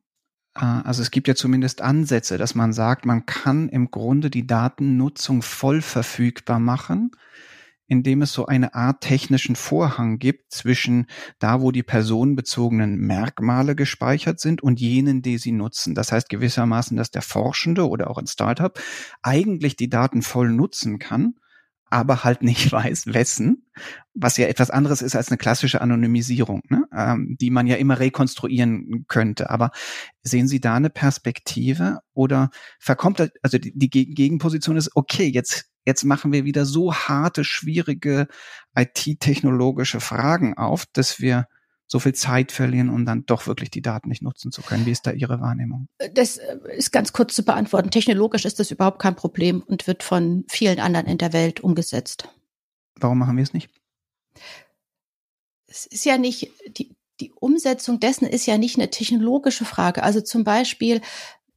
Äh, 0.55 0.63
also 0.63 1.01
es 1.01 1.11
gibt 1.11 1.27
ja 1.27 1.35
zumindest 1.35 1.81
Ansätze, 1.81 2.37
dass 2.37 2.55
man 2.55 2.71
sagt, 2.71 3.05
man 3.05 3.25
kann 3.25 3.67
im 3.67 3.91
Grunde 3.91 4.29
die 4.29 4.47
Datennutzung 4.47 5.41
voll 5.41 5.81
verfügbar 5.81 6.59
machen 6.59 7.11
indem 7.87 8.21
es 8.21 8.33
so 8.33 8.45
eine 8.45 8.73
Art 8.73 9.01
technischen 9.01 9.55
Vorhang 9.55 10.19
gibt 10.19 10.51
zwischen 10.51 11.07
da, 11.39 11.61
wo 11.61 11.71
die 11.71 11.83
personenbezogenen 11.83 12.97
Merkmale 12.97 13.75
gespeichert 13.75 14.39
sind 14.39 14.63
und 14.63 14.79
jenen, 14.79 15.21
die 15.21 15.37
sie 15.37 15.51
nutzen. 15.51 15.95
Das 15.95 16.11
heißt 16.11 16.29
gewissermaßen, 16.29 16.97
dass 16.97 17.11
der 17.11 17.21
Forschende 17.21 17.87
oder 17.87 18.09
auch 18.09 18.17
ein 18.17 18.27
Startup 18.27 18.79
eigentlich 19.21 19.75
die 19.75 19.89
Daten 19.89 20.21
voll 20.21 20.51
nutzen 20.51 20.99
kann, 20.99 21.35
aber 21.89 22.23
halt 22.23 22.41
nicht 22.41 22.71
weiß, 22.71 23.13
wessen, 23.13 23.65
was 24.13 24.37
ja 24.37 24.47
etwas 24.47 24.69
anderes 24.69 25.01
ist 25.01 25.15
als 25.15 25.29
eine 25.29 25.37
klassische 25.37 25.81
Anonymisierung, 25.81 26.61
ne? 26.69 26.85
ähm, 26.93 27.37
die 27.39 27.49
man 27.49 27.67
ja 27.67 27.75
immer 27.75 27.99
rekonstruieren 27.99 29.05
könnte. 29.07 29.49
Aber 29.49 29.71
sehen 30.21 30.47
Sie 30.47 30.59
da 30.59 30.75
eine 30.75 30.89
Perspektive 30.89 31.99
oder 32.13 32.49
verkommt, 32.79 33.31
also 33.41 33.57
die, 33.57 33.73
die 33.75 33.89
Gegenposition 33.89 34.77
ist, 34.77 34.95
okay, 34.95 35.27
jetzt, 35.27 35.65
jetzt 35.85 36.03
machen 36.03 36.31
wir 36.31 36.45
wieder 36.45 36.65
so 36.65 36.93
harte, 36.93 37.43
schwierige 37.43 38.27
IT-technologische 38.75 39.99
Fragen 39.99 40.57
auf, 40.57 40.85
dass 40.93 41.19
wir 41.19 41.47
so 41.87 41.99
viel 41.99 42.13
Zeit 42.13 42.51
verlieren, 42.51 42.89
um 42.89 43.05
dann 43.05 43.25
doch 43.25 43.47
wirklich 43.47 43.69
die 43.69 43.81
Daten 43.81 44.09
nicht 44.09 44.21
nutzen 44.21 44.51
zu 44.51 44.61
können. 44.61 44.85
Wie 44.85 44.91
ist 44.91 45.05
da 45.05 45.11
Ihre 45.11 45.39
Wahrnehmung? 45.39 45.87
Das 46.13 46.37
äh, 46.37 46.57
ist 46.75 46.91
ganz 46.91 47.13
kurz 47.13 47.35
zu 47.35 47.43
beantworten. 47.43 47.91
Technologisch 47.91 48.45
ist 48.45 48.59
das 48.59 48.71
überhaupt 48.71 48.99
kein 48.99 49.15
Problem 49.15 49.61
und 49.61 49.87
wird 49.87 50.03
von 50.03 50.45
vielen 50.49 50.79
anderen 50.79 51.05
in 51.05 51.17
der 51.17 51.33
Welt 51.33 51.59
umgesetzt. 51.59 52.29
Warum 52.99 53.19
machen 53.19 53.37
wir 53.37 53.43
es 53.43 53.53
nicht? 53.53 53.69
Es 55.67 55.85
ist 55.85 56.05
ja 56.05 56.17
nicht, 56.17 56.51
die, 56.67 56.95
die 57.19 57.31
Umsetzung 57.33 57.99
dessen 57.99 58.27
ist 58.27 58.45
ja 58.45 58.57
nicht 58.57 58.77
eine 58.77 58.89
technologische 58.89 59.65
Frage. 59.65 60.03
Also 60.03 60.21
zum 60.21 60.43
Beispiel, 60.43 61.01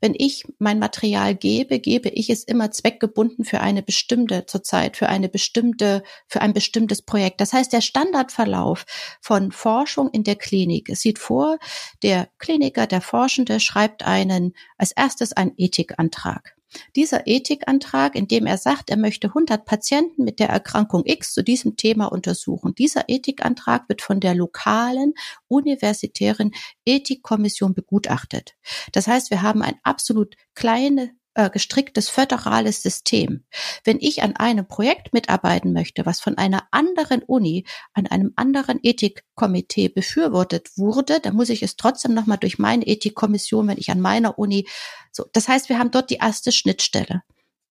wenn 0.00 0.14
ich 0.16 0.44
mein 0.58 0.78
Material 0.78 1.34
gebe, 1.34 1.78
gebe 1.80 2.08
ich 2.08 2.30
es 2.30 2.44
immer 2.44 2.70
zweckgebunden 2.70 3.44
für 3.44 3.60
eine 3.60 3.82
bestimmte 3.82 4.46
zurzeit, 4.46 4.96
für 4.96 5.08
eine 5.08 5.28
bestimmte, 5.28 6.02
für 6.26 6.40
ein 6.40 6.52
bestimmtes 6.52 7.02
Projekt. 7.02 7.40
Das 7.40 7.52
heißt, 7.52 7.72
der 7.72 7.80
Standardverlauf 7.80 8.84
von 9.20 9.52
Forschung 9.52 10.10
in 10.10 10.24
der 10.24 10.36
Klinik 10.36 10.88
es 10.88 11.00
sieht 11.00 11.18
vor, 11.18 11.58
der 12.02 12.28
Kliniker, 12.38 12.86
der 12.86 13.00
Forschende 13.00 13.60
schreibt 13.60 14.04
einen, 14.04 14.54
als 14.76 14.92
erstes 14.92 15.32
einen 15.32 15.52
Ethikantrag. 15.56 16.57
Dieser 16.96 17.26
Ethikantrag, 17.26 18.14
in 18.14 18.28
dem 18.28 18.46
er 18.46 18.58
sagt, 18.58 18.90
er 18.90 18.96
möchte 18.96 19.28
100 19.28 19.64
Patienten 19.64 20.24
mit 20.24 20.38
der 20.38 20.48
Erkrankung 20.48 21.02
X 21.04 21.32
zu 21.32 21.42
diesem 21.42 21.76
Thema 21.76 22.06
untersuchen. 22.06 22.74
Dieser 22.74 23.08
Ethikantrag 23.08 23.88
wird 23.88 24.02
von 24.02 24.20
der 24.20 24.34
lokalen 24.34 25.14
universitären 25.46 26.52
Ethikkommission 26.84 27.74
begutachtet. 27.74 28.54
Das 28.92 29.06
heißt, 29.06 29.30
wir 29.30 29.42
haben 29.42 29.62
ein 29.62 29.76
absolut 29.82 30.34
kleine 30.54 31.12
äh, 31.38 31.50
gestricktes 31.50 32.08
föderales 32.08 32.82
System. 32.82 33.44
Wenn 33.84 33.98
ich 34.00 34.24
an 34.24 34.34
einem 34.34 34.66
Projekt 34.66 35.12
mitarbeiten 35.12 35.72
möchte, 35.72 36.04
was 36.04 36.20
von 36.20 36.36
einer 36.36 36.66
anderen 36.72 37.22
Uni, 37.22 37.64
an 37.92 38.08
einem 38.08 38.32
anderen 38.34 38.80
Ethikkomitee 38.82 39.88
befürwortet 39.88 40.76
wurde, 40.76 41.20
dann 41.20 41.36
muss 41.36 41.48
ich 41.48 41.62
es 41.62 41.76
trotzdem 41.76 42.12
nochmal 42.12 42.38
durch 42.38 42.58
meine 42.58 42.84
Ethikkommission, 42.84 43.68
wenn 43.68 43.78
ich 43.78 43.88
an 43.92 44.00
meiner 44.00 44.36
Uni, 44.36 44.66
so. 45.12 45.26
Das 45.32 45.46
heißt, 45.46 45.68
wir 45.68 45.78
haben 45.78 45.92
dort 45.92 46.10
die 46.10 46.16
erste 46.16 46.50
Schnittstelle. 46.50 47.22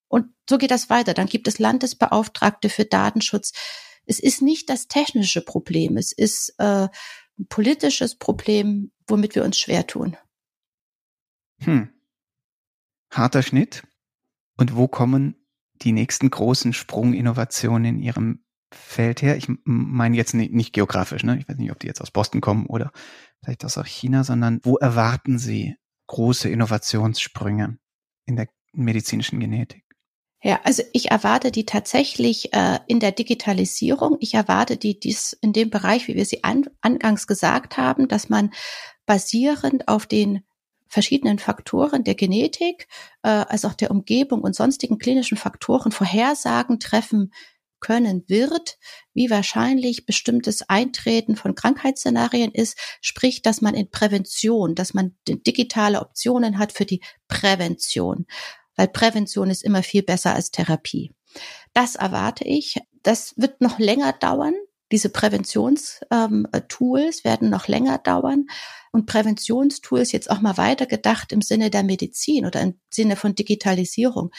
Und 0.08 0.28
so 0.50 0.58
geht 0.58 0.72
das 0.72 0.90
weiter. 0.90 1.14
Dann 1.14 1.28
gibt 1.28 1.50
es 1.50 1.60
Landesbeauftragte 1.60 2.70
für 2.70 2.86
Datenschutz. 2.86 3.52
Es 4.06 4.22
ist 4.22 4.42
nicht 4.42 4.70
das 4.70 4.88
technische 4.88 5.42
Problem. 5.42 5.98
Es 5.98 6.14
ist 6.14 6.56
äh, 6.58 6.88
ein 7.38 7.48
politisches 7.50 8.16
Problem, 8.16 8.94
womit 9.08 9.36
wir 9.36 9.44
uns 9.44 9.58
schwer 9.58 9.86
tun. 9.86 10.16
Hm 11.64 11.97
harter 13.12 13.44
Schnitt. 13.44 13.84
Und 14.58 14.76
wo 14.76 14.88
kommen 14.88 15.36
die 15.82 15.92
nächsten 15.92 16.30
großen 16.30 16.74
Sprunginnovationen 16.74 17.98
in 17.98 18.00
Ihrem 18.02 18.44
Feld 18.74 19.22
her? 19.22 19.38
Ich 19.38 19.48
meine 19.64 20.18
jetzt 20.18 20.34
nicht, 20.34 20.52
nicht 20.52 20.74
geografisch, 20.74 21.24
ne? 21.24 21.38
Ich 21.40 21.48
weiß 21.48 21.58
nicht, 21.58 21.72
ob 21.72 21.80
die 21.80 21.88
jetzt 21.88 22.02
aus 22.02 22.12
Boston 22.12 22.42
kommen 22.42 22.66
oder 22.66 22.92
vielleicht 23.44 23.64
aus 23.64 23.80
China, 23.86 24.24
sondern 24.24 24.60
wo 24.64 24.78
erwarten 24.78 25.38
Sie 25.38 25.76
große 26.08 26.50
Innovationssprünge 26.50 27.78
in 28.26 28.36
der 28.36 28.48
medizinischen 28.74 29.40
Genetik? 29.40 29.84
Ja, 30.44 30.60
also 30.64 30.84
ich 30.94 31.10
erwarte 31.10 31.52
die 31.52 31.66
tatsächlich 31.66 32.54
äh, 32.54 32.80
in 32.88 33.00
der 33.00 33.12
Digitalisierung. 33.12 34.18
Ich 34.20 34.36
erwarte 34.36 34.78
die 34.78 35.00
dies 35.00 35.34
in 35.34 35.52
dem 35.52 35.70
Bereich, 35.70 36.08
wie 36.08 36.16
wir 36.16 36.26
sie 36.26 36.44
an, 36.44 36.66
angangs 36.82 37.26
gesagt 37.26 37.78
haben, 37.78 38.08
dass 38.08 38.30
man 38.30 38.52
basierend 39.06 39.88
auf 39.88 40.06
den 40.06 40.44
verschiedenen 40.88 41.40
Faktoren 41.40 42.04
der 42.04 42.16
Genetik, 42.16 42.88
äh, 43.24 43.30
als 43.30 43.66
auch 43.66 43.74
der 43.74 43.92
Umgebung 43.92 44.42
und 44.42 44.56
sonstigen 44.56 44.98
klinischen 44.98 45.38
Faktoren 45.38 45.92
Vorhersagen 45.92 46.80
treffen 46.80 47.32
können 47.80 48.24
wird, 48.28 48.78
wie 49.14 49.30
wahrscheinlich 49.30 50.06
bestimmtes 50.06 50.68
Eintreten 50.68 51.36
von 51.36 51.56
Krankheitsszenarien 51.56 52.52
ist, 52.52 52.78
sprich, 53.02 53.42
dass 53.42 53.62
man 53.62 53.76
in 53.76 53.90
Prävention, 53.90 54.76
dass 54.76 54.94
man 54.94 55.16
digitale 55.28 56.02
Optionen 56.02 56.58
hat 56.58 56.72
für 56.72 56.86
die 56.86 57.02
Prävention, 57.28 58.26
weil 58.76 58.88
Prävention 58.88 59.50
ist 59.50 59.64
immer 59.64 59.84
viel 59.84 60.04
besser 60.04 60.34
als 60.34 60.52
Therapie. 60.52 61.14
Das 61.74 61.96
erwarte 61.96 62.46
ich. 62.46 62.78
Das 63.04 63.34
wird 63.38 63.62
noch 63.62 63.80
länger 63.80 64.14
dauern. 64.14 64.56
Diese 64.92 65.10
Präventionstools 65.10 66.02
ähm, 66.12 66.48
werden 67.24 67.50
noch 67.50 67.68
länger 67.68 67.98
dauern 67.98 68.46
und 68.92 69.06
Präventionstools 69.06 70.12
jetzt 70.12 70.30
auch 70.30 70.42
mal 70.42 70.58
weitergedacht 70.58 71.32
im 71.32 71.42
Sinne 71.42 71.70
der 71.70 71.84
Medizin 71.84 72.46
oder 72.46 72.62
im 72.62 72.80
Sinne 72.90 73.16
von 73.16 73.36
Digitalisierung. 73.36 74.32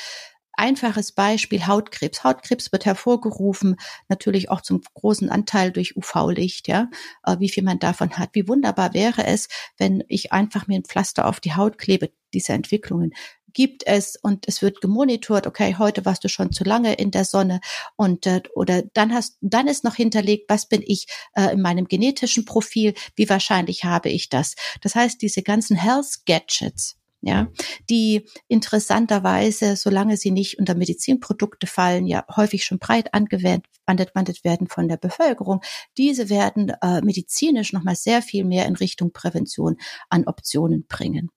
Einfaches 0.54 1.12
Beispiel 1.12 1.68
Hautkrebs. 1.68 2.24
Hautkrebs 2.24 2.72
wird 2.72 2.84
hervorgerufen, 2.84 3.76
natürlich 4.08 4.50
auch 4.50 4.60
zum 4.60 4.80
großen 4.94 5.30
Anteil 5.30 5.70
durch 5.70 5.96
UV-Licht, 5.96 6.66
ja, 6.66 6.90
äh, 7.24 7.36
wie 7.38 7.48
viel 7.48 7.62
man 7.62 7.78
davon 7.78 8.18
hat. 8.18 8.30
Wie 8.32 8.48
wunderbar 8.48 8.92
wäre 8.92 9.24
es, 9.24 9.48
wenn 9.76 10.02
ich 10.08 10.32
einfach 10.32 10.66
mir 10.66 10.74
ein 10.74 10.84
Pflaster 10.84 11.26
auf 11.26 11.38
die 11.38 11.54
Haut 11.54 11.78
klebe, 11.78 12.10
diese 12.34 12.54
Entwicklungen 12.54 13.14
gibt 13.52 13.86
es 13.86 14.16
und 14.16 14.46
es 14.46 14.62
wird 14.62 14.80
gemonitort, 14.80 15.46
okay, 15.46 15.76
heute 15.78 16.04
warst 16.04 16.24
du 16.24 16.28
schon 16.28 16.52
zu 16.52 16.64
lange 16.64 16.94
in 16.94 17.10
der 17.10 17.24
Sonne 17.24 17.60
und 17.96 18.26
äh, 18.26 18.42
oder 18.54 18.82
dann 18.94 19.12
hast 19.12 19.38
dann 19.40 19.68
ist 19.68 19.84
noch 19.84 19.94
hinterlegt, 19.94 20.48
was 20.48 20.68
bin 20.68 20.82
ich 20.84 21.06
äh, 21.34 21.52
in 21.52 21.60
meinem 21.60 21.86
genetischen 21.86 22.44
Profil, 22.44 22.94
wie 23.16 23.28
wahrscheinlich 23.28 23.84
habe 23.84 24.08
ich 24.08 24.28
das. 24.28 24.54
Das 24.82 24.94
heißt, 24.94 25.20
diese 25.22 25.42
ganzen 25.42 25.76
Health 25.76 26.26
Gadgets 26.26 26.98
ja, 27.20 27.48
die 27.90 28.28
interessanterweise, 28.46 29.74
solange 29.74 30.16
sie 30.16 30.30
nicht 30.30 30.58
unter 30.60 30.76
Medizinprodukte 30.76 31.66
fallen, 31.66 32.06
ja 32.06 32.24
häufig 32.36 32.64
schon 32.64 32.78
breit 32.78 33.12
angewendet 33.12 34.44
werden 34.44 34.68
von 34.68 34.86
der 34.86 34.98
Bevölkerung. 34.98 35.60
Diese 35.96 36.28
werden 36.28 36.72
äh, 36.80 37.00
medizinisch 37.00 37.72
nochmal 37.72 37.96
sehr 37.96 38.22
viel 38.22 38.44
mehr 38.44 38.66
in 38.66 38.76
Richtung 38.76 39.12
Prävention 39.12 39.78
an 40.08 40.28
Optionen 40.28 40.86
bringen. 40.86 41.30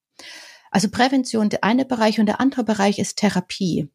Also 0.72 0.90
Prävention 0.90 1.50
der 1.50 1.64
eine 1.64 1.86
Bereich 1.86 2.20
und 2.20 2.26
der 2.26 2.42
andere 2.42 2.64
Bereich 2.64 2.98
ist 2.98 3.18
Therapie. 3.18 3.90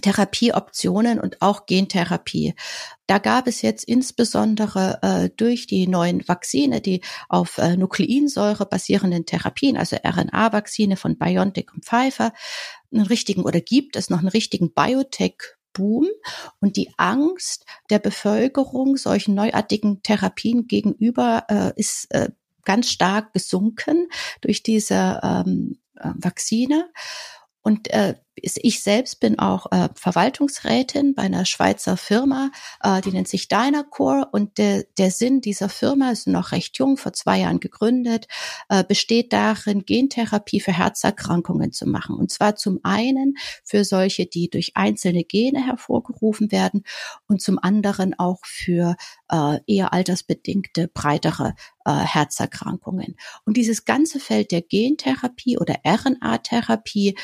Therapieoptionen 0.00 1.20
und 1.20 1.40
auch 1.40 1.66
Gentherapie. 1.66 2.54
Da 3.06 3.18
gab 3.18 3.46
es 3.46 3.62
jetzt 3.62 3.84
insbesondere 3.84 4.98
äh, 5.02 5.30
durch 5.36 5.66
die 5.66 5.86
neuen 5.86 6.26
Vakzine, 6.26 6.80
die 6.80 7.00
auf 7.28 7.58
äh, 7.58 7.76
Nukleinsäure 7.76 8.66
basierenden 8.66 9.26
Therapien, 9.26 9.76
also 9.76 9.96
RNA-Vakzine 9.96 10.96
von 10.96 11.16
BioNTech 11.16 11.66
und 11.72 11.84
Pfizer, 11.84 12.32
einen 12.92 13.06
richtigen 13.06 13.42
oder 13.42 13.60
gibt 13.60 13.96
es 13.96 14.10
noch 14.10 14.18
einen 14.18 14.28
richtigen 14.28 14.72
Biotech 14.72 15.36
Boom 15.72 16.06
und 16.60 16.76
die 16.76 16.92
Angst 16.96 17.66
der 17.90 17.98
Bevölkerung 17.98 18.96
solchen 18.96 19.34
neuartigen 19.34 20.02
Therapien 20.02 20.68
gegenüber 20.68 21.44
äh, 21.48 21.72
ist 21.74 22.06
äh, 22.10 22.30
ganz 22.64 22.90
stark 22.90 23.32
gesunken 23.32 24.08
durch 24.40 24.62
diese 24.62 25.20
ähm, 25.22 25.78
äh, 25.96 26.10
Vakzine. 26.16 26.90
Und 27.62 27.90
äh, 27.90 28.14
ich 28.36 28.82
selbst 28.82 29.20
bin 29.20 29.38
auch 29.38 29.70
äh, 29.70 29.88
Verwaltungsrätin 29.94 31.14
bei 31.14 31.22
einer 31.22 31.44
Schweizer 31.44 31.96
Firma, 31.96 32.50
äh, 32.82 33.00
die 33.00 33.10
nennt 33.10 33.28
sich 33.28 33.48
Dynacore 33.48 34.28
und 34.32 34.58
der, 34.58 34.84
der 34.98 35.10
Sinn 35.10 35.40
dieser 35.40 35.68
Firma 35.68 36.10
ist 36.10 36.26
noch 36.26 36.52
recht 36.52 36.78
jung, 36.78 36.96
vor 36.96 37.12
zwei 37.12 37.40
Jahren 37.40 37.60
gegründet, 37.60 38.26
äh, 38.68 38.82
besteht 38.84 39.32
darin, 39.32 39.84
Gentherapie 39.84 40.60
für 40.60 40.72
Herzerkrankungen 40.72 41.72
zu 41.72 41.86
machen. 41.86 42.16
Und 42.16 42.30
zwar 42.30 42.56
zum 42.56 42.80
einen 42.82 43.36
für 43.62 43.84
solche, 43.84 44.26
die 44.26 44.50
durch 44.50 44.72
einzelne 44.74 45.24
Gene 45.24 45.64
hervorgerufen 45.64 46.50
werden 46.50 46.84
und 47.28 47.40
zum 47.40 47.58
anderen 47.58 48.18
auch 48.18 48.40
für 48.44 48.96
äh, 49.30 49.58
eher 49.66 49.92
altersbedingte, 49.92 50.88
breitere 50.88 51.54
äh, 51.84 51.92
Herzerkrankungen. 51.92 53.16
Und 53.44 53.56
dieses 53.56 53.84
ganze 53.84 54.18
Feld 54.18 54.50
der 54.50 54.62
Gentherapie 54.62 55.58
oder 55.58 55.76
RNA-Therapie 55.86 57.16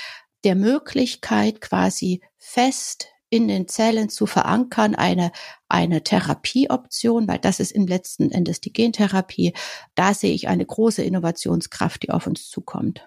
der 0.45 0.55
Möglichkeit 0.55 1.61
quasi 1.61 2.21
fest 2.39 3.09
in 3.31 3.47
den 3.47 3.69
Zellen 3.69 4.09
zu 4.09 4.27
verankern, 4.27 4.97
eine, 4.97 5.31
eine 5.69 6.03
Therapieoption, 6.03 7.29
weil 7.29 7.39
das 7.39 7.61
ist 7.61 7.71
im 7.71 7.87
letzten 7.87 8.31
Endes 8.31 8.61
die 8.61 8.73
Gentherapie. 8.73 9.55
Da 9.95 10.15
sehe 10.15 10.35
ich 10.35 10.49
eine 10.49 10.67
große 10.67 11.03
Innovationskraft, 11.03 12.03
die 12.03 12.11
auf 12.11 12.27
uns 12.27 12.49
zukommt. 12.49 13.07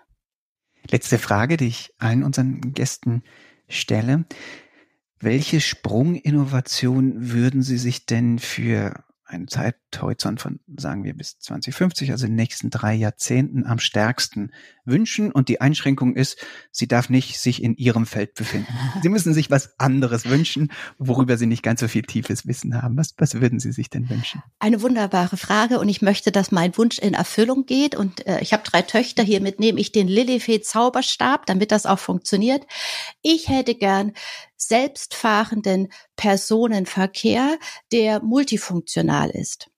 Letzte 0.89 1.19
Frage, 1.19 1.57
die 1.57 1.67
ich 1.67 1.93
allen 1.97 2.23
unseren 2.23 2.73
Gästen 2.73 3.23
stelle. 3.67 4.25
Welche 5.19 5.61
Sprunginnovation 5.61 7.31
würden 7.31 7.61
Sie 7.61 7.77
sich 7.77 8.05
denn 8.05 8.39
für 8.39 9.03
einen 9.33 9.47
Zeithorizont 9.47 10.39
von, 10.39 10.59
sagen 10.77 11.03
wir, 11.03 11.13
bis 11.13 11.39
2050, 11.39 12.11
also 12.11 12.25
in 12.25 12.31
den 12.31 12.37
nächsten 12.37 12.69
drei 12.69 12.93
Jahrzehnten 12.93 13.65
am 13.65 13.79
stärksten 13.79 14.51
wünschen 14.85 15.31
und 15.31 15.49
die 15.49 15.61
Einschränkung 15.61 16.15
ist, 16.15 16.37
sie 16.71 16.87
darf 16.87 17.09
nicht 17.09 17.39
sich 17.39 17.63
in 17.63 17.75
ihrem 17.75 18.05
Feld 18.05 18.33
befinden. 18.35 18.73
Sie 19.01 19.09
müssen 19.09 19.33
sich 19.33 19.49
was 19.49 19.79
anderes 19.79 20.25
wünschen, 20.25 20.71
worüber 20.97 21.37
Sie 21.37 21.45
nicht 21.45 21.63
ganz 21.63 21.79
so 21.79 21.87
viel 21.87 22.03
tiefes 22.03 22.45
Wissen 22.47 22.81
haben. 22.81 22.97
Was, 22.97 23.13
was 23.17 23.35
würden 23.35 23.59
Sie 23.59 23.71
sich 23.71 23.89
denn 23.89 24.09
wünschen? 24.09 24.41
Eine 24.59 24.81
wunderbare 24.81 25.37
Frage 25.37 25.79
und 25.79 25.89
ich 25.89 26.01
möchte, 26.01 26.31
dass 26.31 26.51
mein 26.51 26.77
Wunsch 26.77 26.99
in 26.99 27.13
Erfüllung 27.13 27.65
geht 27.65 27.95
und 27.95 28.25
äh, 28.27 28.39
ich 28.41 28.53
habe 28.53 28.63
drei 28.63 28.81
Töchter, 28.81 29.23
hiermit 29.23 29.59
nehme 29.59 29.79
ich 29.79 29.91
den 29.91 30.07
Lilifee 30.07 30.61
Zauberstab, 30.61 31.45
damit 31.45 31.71
das 31.71 31.85
auch 31.85 31.99
funktioniert. 31.99 32.65
Ich 33.21 33.49
hätte 33.49 33.75
gern 33.75 34.13
selbstfahrenden 34.67 35.89
Personenverkehr, 36.15 37.57
der 37.91 38.21
multifunktional 38.21 39.29
ist. 39.29 39.69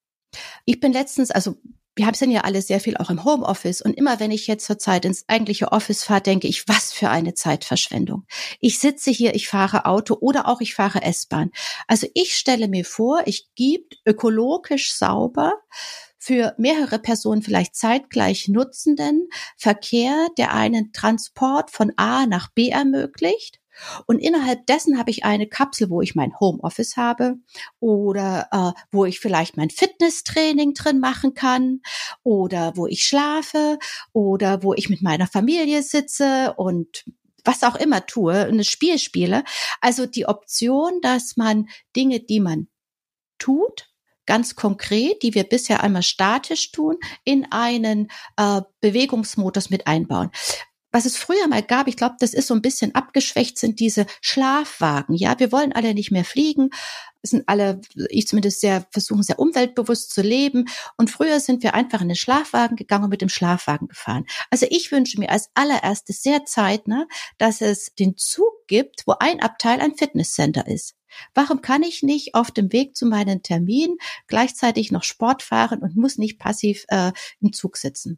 Ich 0.66 0.80
bin 0.80 0.94
letztens, 0.94 1.32
also 1.32 1.56
wir 1.96 2.12
sind 2.14 2.32
ja 2.32 2.42
alle 2.42 2.62
sehr 2.62 2.82
viel 2.82 2.98
auch 2.98 3.10
im 3.10 3.24
Homeoffice 3.24 3.82
und 3.82 3.94
immer 3.94 4.20
wenn 4.20 4.32
ich 4.32 4.48
jetzt 4.48 4.66
zur 4.66 4.78
Zeit 4.78 5.06
ins 5.06 5.24
eigentliche 5.28 5.72
Office 5.72 6.04
fahre, 6.04 6.22
denke 6.22 6.48
ich, 6.48 6.68
was 6.68 6.92
für 6.92 7.10
eine 7.10 7.36
Zeitverschwendung. 7.36 8.26
Ich 8.60 8.80
sitze 8.80 9.12
hier, 9.12 9.34
ich 9.34 9.48
fahre 9.48 9.86
Auto 9.86 10.18
oder 10.20 10.48
auch 10.50 10.60
ich 10.60 10.76
fahre 10.76 11.02
S-Bahn. 11.02 11.52
Also 11.88 12.08
ich 12.14 12.36
stelle 12.36 12.68
mir 12.68 12.84
vor, 12.84 13.22
ich 13.26 13.48
gibt 13.56 13.98
ökologisch 14.06 14.94
sauber 14.94 15.54
für 16.18 16.54
mehrere 16.58 17.00
Personen 17.00 17.42
vielleicht 17.42 17.76
zeitgleich 17.76 18.50
nutzenden 18.50 19.30
Verkehr, 19.58 20.28
der 20.38 20.54
einen 20.54 20.92
Transport 20.92 21.72
von 21.72 21.94
A 21.96 22.26
nach 22.26 22.52
B 22.52 22.70
ermöglicht 22.70 23.62
und 24.06 24.20
innerhalb 24.20 24.66
dessen 24.68 24.98
habe 24.98 25.12
ich 25.12 25.26
eine 25.26 25.48
Kapsel, 25.48 25.90
wo 25.90 26.02
ich 26.02 26.16
mein 26.16 26.40
Homeoffice 26.40 26.98
habe 26.98 27.36
oder 27.80 28.48
äh, 28.52 28.82
wo 28.92 29.06
ich 29.06 29.20
vielleicht 29.20 29.58
mein 29.58 29.70
Fitnesstraining 29.70 30.74
drin 30.74 31.00
machen 31.00 31.34
kann 31.34 31.82
oder 32.24 32.76
wo 32.76 32.88
ich 32.88 33.06
schlafe 33.06 33.80
oder 34.14 34.64
wo 34.64 34.74
ich 34.74 34.90
mit 34.90 35.02
meiner 35.02 35.28
Familie 35.28 35.84
sitze 35.84 36.54
und 36.58 37.06
was 37.44 37.64
auch 37.64 37.76
immer 37.76 38.06
tue, 38.06 38.34
ein 38.34 38.64
Spiel 38.64 38.98
spiele. 38.98 39.44
Also 39.80 40.06
die 40.06 40.26
Option, 40.26 41.00
dass 41.02 41.38
man 41.38 41.70
Dinge, 41.96 42.20
die 42.20 42.40
man 42.40 42.68
tut, 43.38 43.88
ganz 44.26 44.56
konkret, 44.56 45.22
die 45.22 45.36
wir 45.36 45.44
bisher 45.44 45.84
einmal 45.84 46.02
statisch 46.02 46.72
tun, 46.72 46.98
in 47.24 47.46
einen 47.52 48.08
äh, 48.38 48.62
Bewegungsmodus 48.82 49.70
mit 49.70 49.86
einbauen 49.86 50.32
was 50.96 51.04
es 51.04 51.18
früher 51.18 51.50
mal 51.50 51.62
gab, 51.62 51.90
ich 51.90 51.98
glaube, 51.98 52.16
das 52.22 52.34
ist 52.34 52.48
so 52.48 52.54
ein 52.54 52.62
bisschen 52.62 52.96
abgeschwächt, 52.96 53.60
sind 53.60 53.82
diese 53.82 54.06
Schlafwagen. 54.22 55.14
Ja, 55.14 55.38
wir 55.40 55.52
wollen 55.52 55.74
alle 55.74 55.94
nicht 55.94 56.10
mehr 56.10 56.24
fliegen. 56.24 56.70
Es 57.22 57.32
sind 57.32 57.44
alle, 57.48 57.82
ich 58.08 58.28
zumindest 58.28 58.62
sehr, 58.62 58.88
versuchen 58.92 59.22
sehr 59.22 59.38
umweltbewusst 59.38 60.14
zu 60.14 60.22
leben. 60.22 60.70
Und 60.96 61.12
früher 61.12 61.42
sind 61.42 61.64
wir 61.64 61.74
einfach 61.74 62.00
in 62.00 62.08
den 62.08 62.16
Schlafwagen 62.16 62.78
gegangen 62.78 63.04
und 63.04 63.10
mit 63.10 63.20
dem 63.20 63.28
Schlafwagen 63.28 63.90
gefahren. 63.90 64.26
Also 64.52 64.68
ich 64.70 64.90
wünsche 64.94 65.20
mir 65.20 65.32
als 65.32 65.50
allererstes 65.54 66.24
sehr 66.24 66.46
zeitnah, 66.46 67.08
dass 67.40 67.60
es 67.60 67.94
den 68.00 68.16
Zug 68.16 68.54
gibt, 68.68 69.04
wo 69.06 69.16
ein 69.20 69.42
Abteil 69.42 69.82
ein 69.82 69.98
Fitnesscenter 69.98 70.66
ist. 70.66 70.96
Warum 71.34 71.62
kann 71.62 71.84
ich 71.84 72.04
nicht 72.04 72.36
auf 72.36 72.52
dem 72.52 72.72
Weg 72.72 72.96
zu 72.96 73.06
meinen 73.06 73.44
Termin 73.44 73.98
gleichzeitig 74.28 74.94
noch 74.94 75.04
Sport 75.04 75.44
fahren 75.44 75.82
und 75.82 75.98
muss 75.98 76.18
nicht 76.18 76.40
passiv 76.40 76.86
äh, 76.88 77.12
im 77.42 77.52
Zug 77.52 77.76
sitzen? 77.76 78.18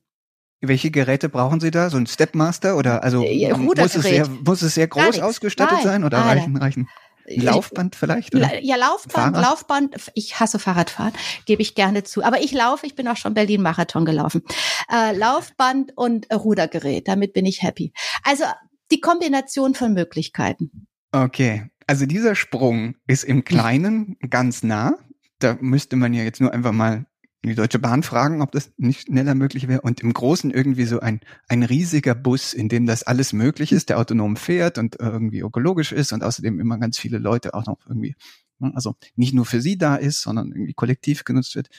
Welche 0.61 0.89
Geräte 0.89 1.29
brauchen 1.29 1.59
Sie 1.59 1.71
da? 1.71 1.89
So 1.89 1.97
ein 1.97 2.07
Stepmaster 2.07 2.77
oder 2.77 3.03
also 3.03 3.23
ja, 3.23 3.55
muss, 3.57 3.77
es 3.77 3.93
sehr, 3.93 4.27
muss 4.27 4.61
es 4.61 4.73
sehr 4.73 4.87
groß 4.87 5.19
ausgestattet 5.19 5.77
Nein. 5.77 5.83
sein 5.83 6.03
oder 6.03 6.19
Nein. 6.19 6.37
reichen 6.39 6.57
reichen 6.57 6.87
Laufband 7.27 7.95
vielleicht? 7.95 8.33
Oder? 8.33 8.63
Ja, 8.63 8.75
Laufband, 8.77 9.35
Fahrrad? 9.35 9.43
Laufband. 9.43 9.95
Ich 10.13 10.39
hasse 10.39 10.59
Fahrradfahren, 10.59 11.13
gebe 11.45 11.61
ich 11.61 11.75
gerne 11.75 12.03
zu. 12.03 12.23
Aber 12.23 12.41
ich 12.41 12.53
laufe, 12.53 12.85
ich 12.85 12.95
bin 12.95 13.07
auch 13.07 13.17
schon 13.17 13.33
Berlin-Marathon 13.33 14.05
gelaufen. 14.05 14.43
Äh, 14.91 15.15
Laufband 15.15 15.91
und 15.95 16.27
Rudergerät, 16.33 17.07
damit 17.07 17.33
bin 17.33 17.45
ich 17.45 17.61
happy. 17.61 17.91
Also 18.23 18.45
die 18.91 19.01
Kombination 19.01 19.75
von 19.75 19.93
Möglichkeiten. 19.93 20.87
Okay, 21.11 21.69
also 21.85 22.05
dieser 22.05 22.35
Sprung 22.35 22.95
ist 23.07 23.23
im 23.23 23.43
Kleinen 23.45 24.17
ganz 24.29 24.63
nah. 24.63 24.97
Da 25.39 25.57
müsste 25.59 25.97
man 25.97 26.13
ja 26.13 26.23
jetzt 26.23 26.41
nur 26.41 26.53
einfach 26.53 26.71
mal 26.71 27.05
die 27.47 27.55
Deutsche 27.55 27.79
Bahn 27.79 28.03
fragen, 28.03 28.41
ob 28.41 28.51
das 28.51 28.71
nicht 28.77 29.07
schneller 29.07 29.35
möglich 29.35 29.67
wäre. 29.67 29.81
Und 29.81 30.01
im 30.01 30.13
Großen 30.13 30.51
irgendwie 30.51 30.85
so 30.85 30.99
ein, 30.99 31.21
ein 31.47 31.63
riesiger 31.63 32.15
Bus, 32.15 32.53
in 32.53 32.69
dem 32.69 32.85
das 32.85 33.03
alles 33.03 33.33
möglich 33.33 33.71
ist, 33.71 33.89
der 33.89 33.99
autonom 33.99 34.35
fährt 34.35 34.77
und 34.77 34.97
irgendwie 34.99 35.39
ökologisch 35.39 35.91
ist 35.91 36.13
und 36.13 36.23
außerdem 36.23 36.59
immer 36.59 36.77
ganz 36.77 36.97
viele 36.97 37.17
Leute 37.17 37.53
auch 37.53 37.65
noch 37.65 37.79
irgendwie, 37.87 38.15
ne, 38.59 38.71
also 38.75 38.95
nicht 39.15 39.33
nur 39.33 39.45
für 39.45 39.61
sie 39.61 39.77
da 39.77 39.95
ist, 39.95 40.21
sondern 40.21 40.51
irgendwie 40.51 40.73
kollektiv 40.73 41.23
genutzt 41.23 41.55
wird. 41.55 41.69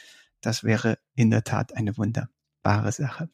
Das 0.40 0.64
wäre 0.64 0.98
in 1.14 1.30
der 1.30 1.44
Tat 1.44 1.74
eine 1.76 1.96
wunderbare 1.96 2.92
Sache. 2.92 3.28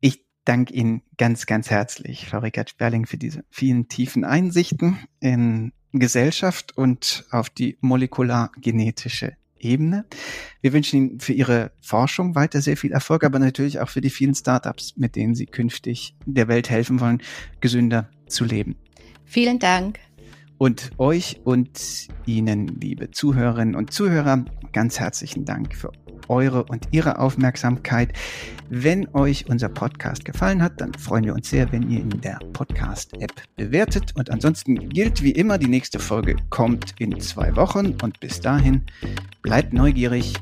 Ich 0.00 0.24
danke 0.44 0.74
Ihnen 0.74 1.02
ganz, 1.16 1.46
ganz 1.46 1.70
herzlich, 1.70 2.28
Frau 2.28 2.38
Rickard 2.38 2.70
Sperling, 2.70 3.06
für 3.06 3.18
diese 3.18 3.44
vielen 3.50 3.88
tiefen 3.88 4.24
Einsichten 4.24 4.98
in 5.20 5.72
Gesellschaft 5.92 6.76
und 6.76 7.26
auf 7.30 7.50
die 7.50 7.76
molekulargenetische 7.80 9.36
Ebene. 9.60 10.04
Wir 10.60 10.72
wünschen 10.72 10.96
Ihnen 10.96 11.20
für 11.20 11.32
Ihre 11.32 11.72
Forschung 11.80 12.34
weiter 12.34 12.60
sehr 12.60 12.76
viel 12.76 12.92
Erfolg, 12.92 13.24
aber 13.24 13.38
natürlich 13.38 13.80
auch 13.80 13.88
für 13.88 14.00
die 14.00 14.10
vielen 14.10 14.34
Startups, 14.34 14.96
mit 14.96 15.16
denen 15.16 15.34
Sie 15.34 15.46
künftig 15.46 16.16
der 16.26 16.48
Welt 16.48 16.70
helfen 16.70 17.00
wollen, 17.00 17.22
gesünder 17.60 18.10
zu 18.26 18.44
leben. 18.44 18.76
Vielen 19.24 19.58
Dank. 19.58 19.98
Und 20.58 20.90
euch 20.98 21.40
und 21.44 22.08
Ihnen, 22.26 22.68
liebe 22.80 23.10
Zuhörerinnen 23.10 23.74
und 23.74 23.92
Zuhörer, 23.92 24.44
ganz 24.72 25.00
herzlichen 25.00 25.46
Dank 25.46 25.74
für 25.74 25.90
eure 26.30 26.64
und 26.64 26.88
ihre 26.92 27.18
Aufmerksamkeit. 27.18 28.12
Wenn 28.70 29.08
euch 29.14 29.46
unser 29.48 29.68
Podcast 29.68 30.24
gefallen 30.24 30.62
hat, 30.62 30.80
dann 30.80 30.94
freuen 30.94 31.24
wir 31.24 31.34
uns 31.34 31.50
sehr, 31.50 31.70
wenn 31.72 31.90
ihr 31.90 32.00
in 32.00 32.20
der 32.20 32.38
Podcast-App 32.52 33.32
bewertet. 33.56 34.12
Und 34.16 34.30
ansonsten 34.30 34.88
gilt 34.88 35.22
wie 35.22 35.32
immer, 35.32 35.58
die 35.58 35.68
nächste 35.68 35.98
Folge 35.98 36.36
kommt 36.48 36.94
in 36.98 37.20
zwei 37.20 37.54
Wochen. 37.56 37.96
Und 38.00 38.20
bis 38.20 38.40
dahin, 38.40 38.82
bleibt 39.42 39.72
neugierig 39.72 40.34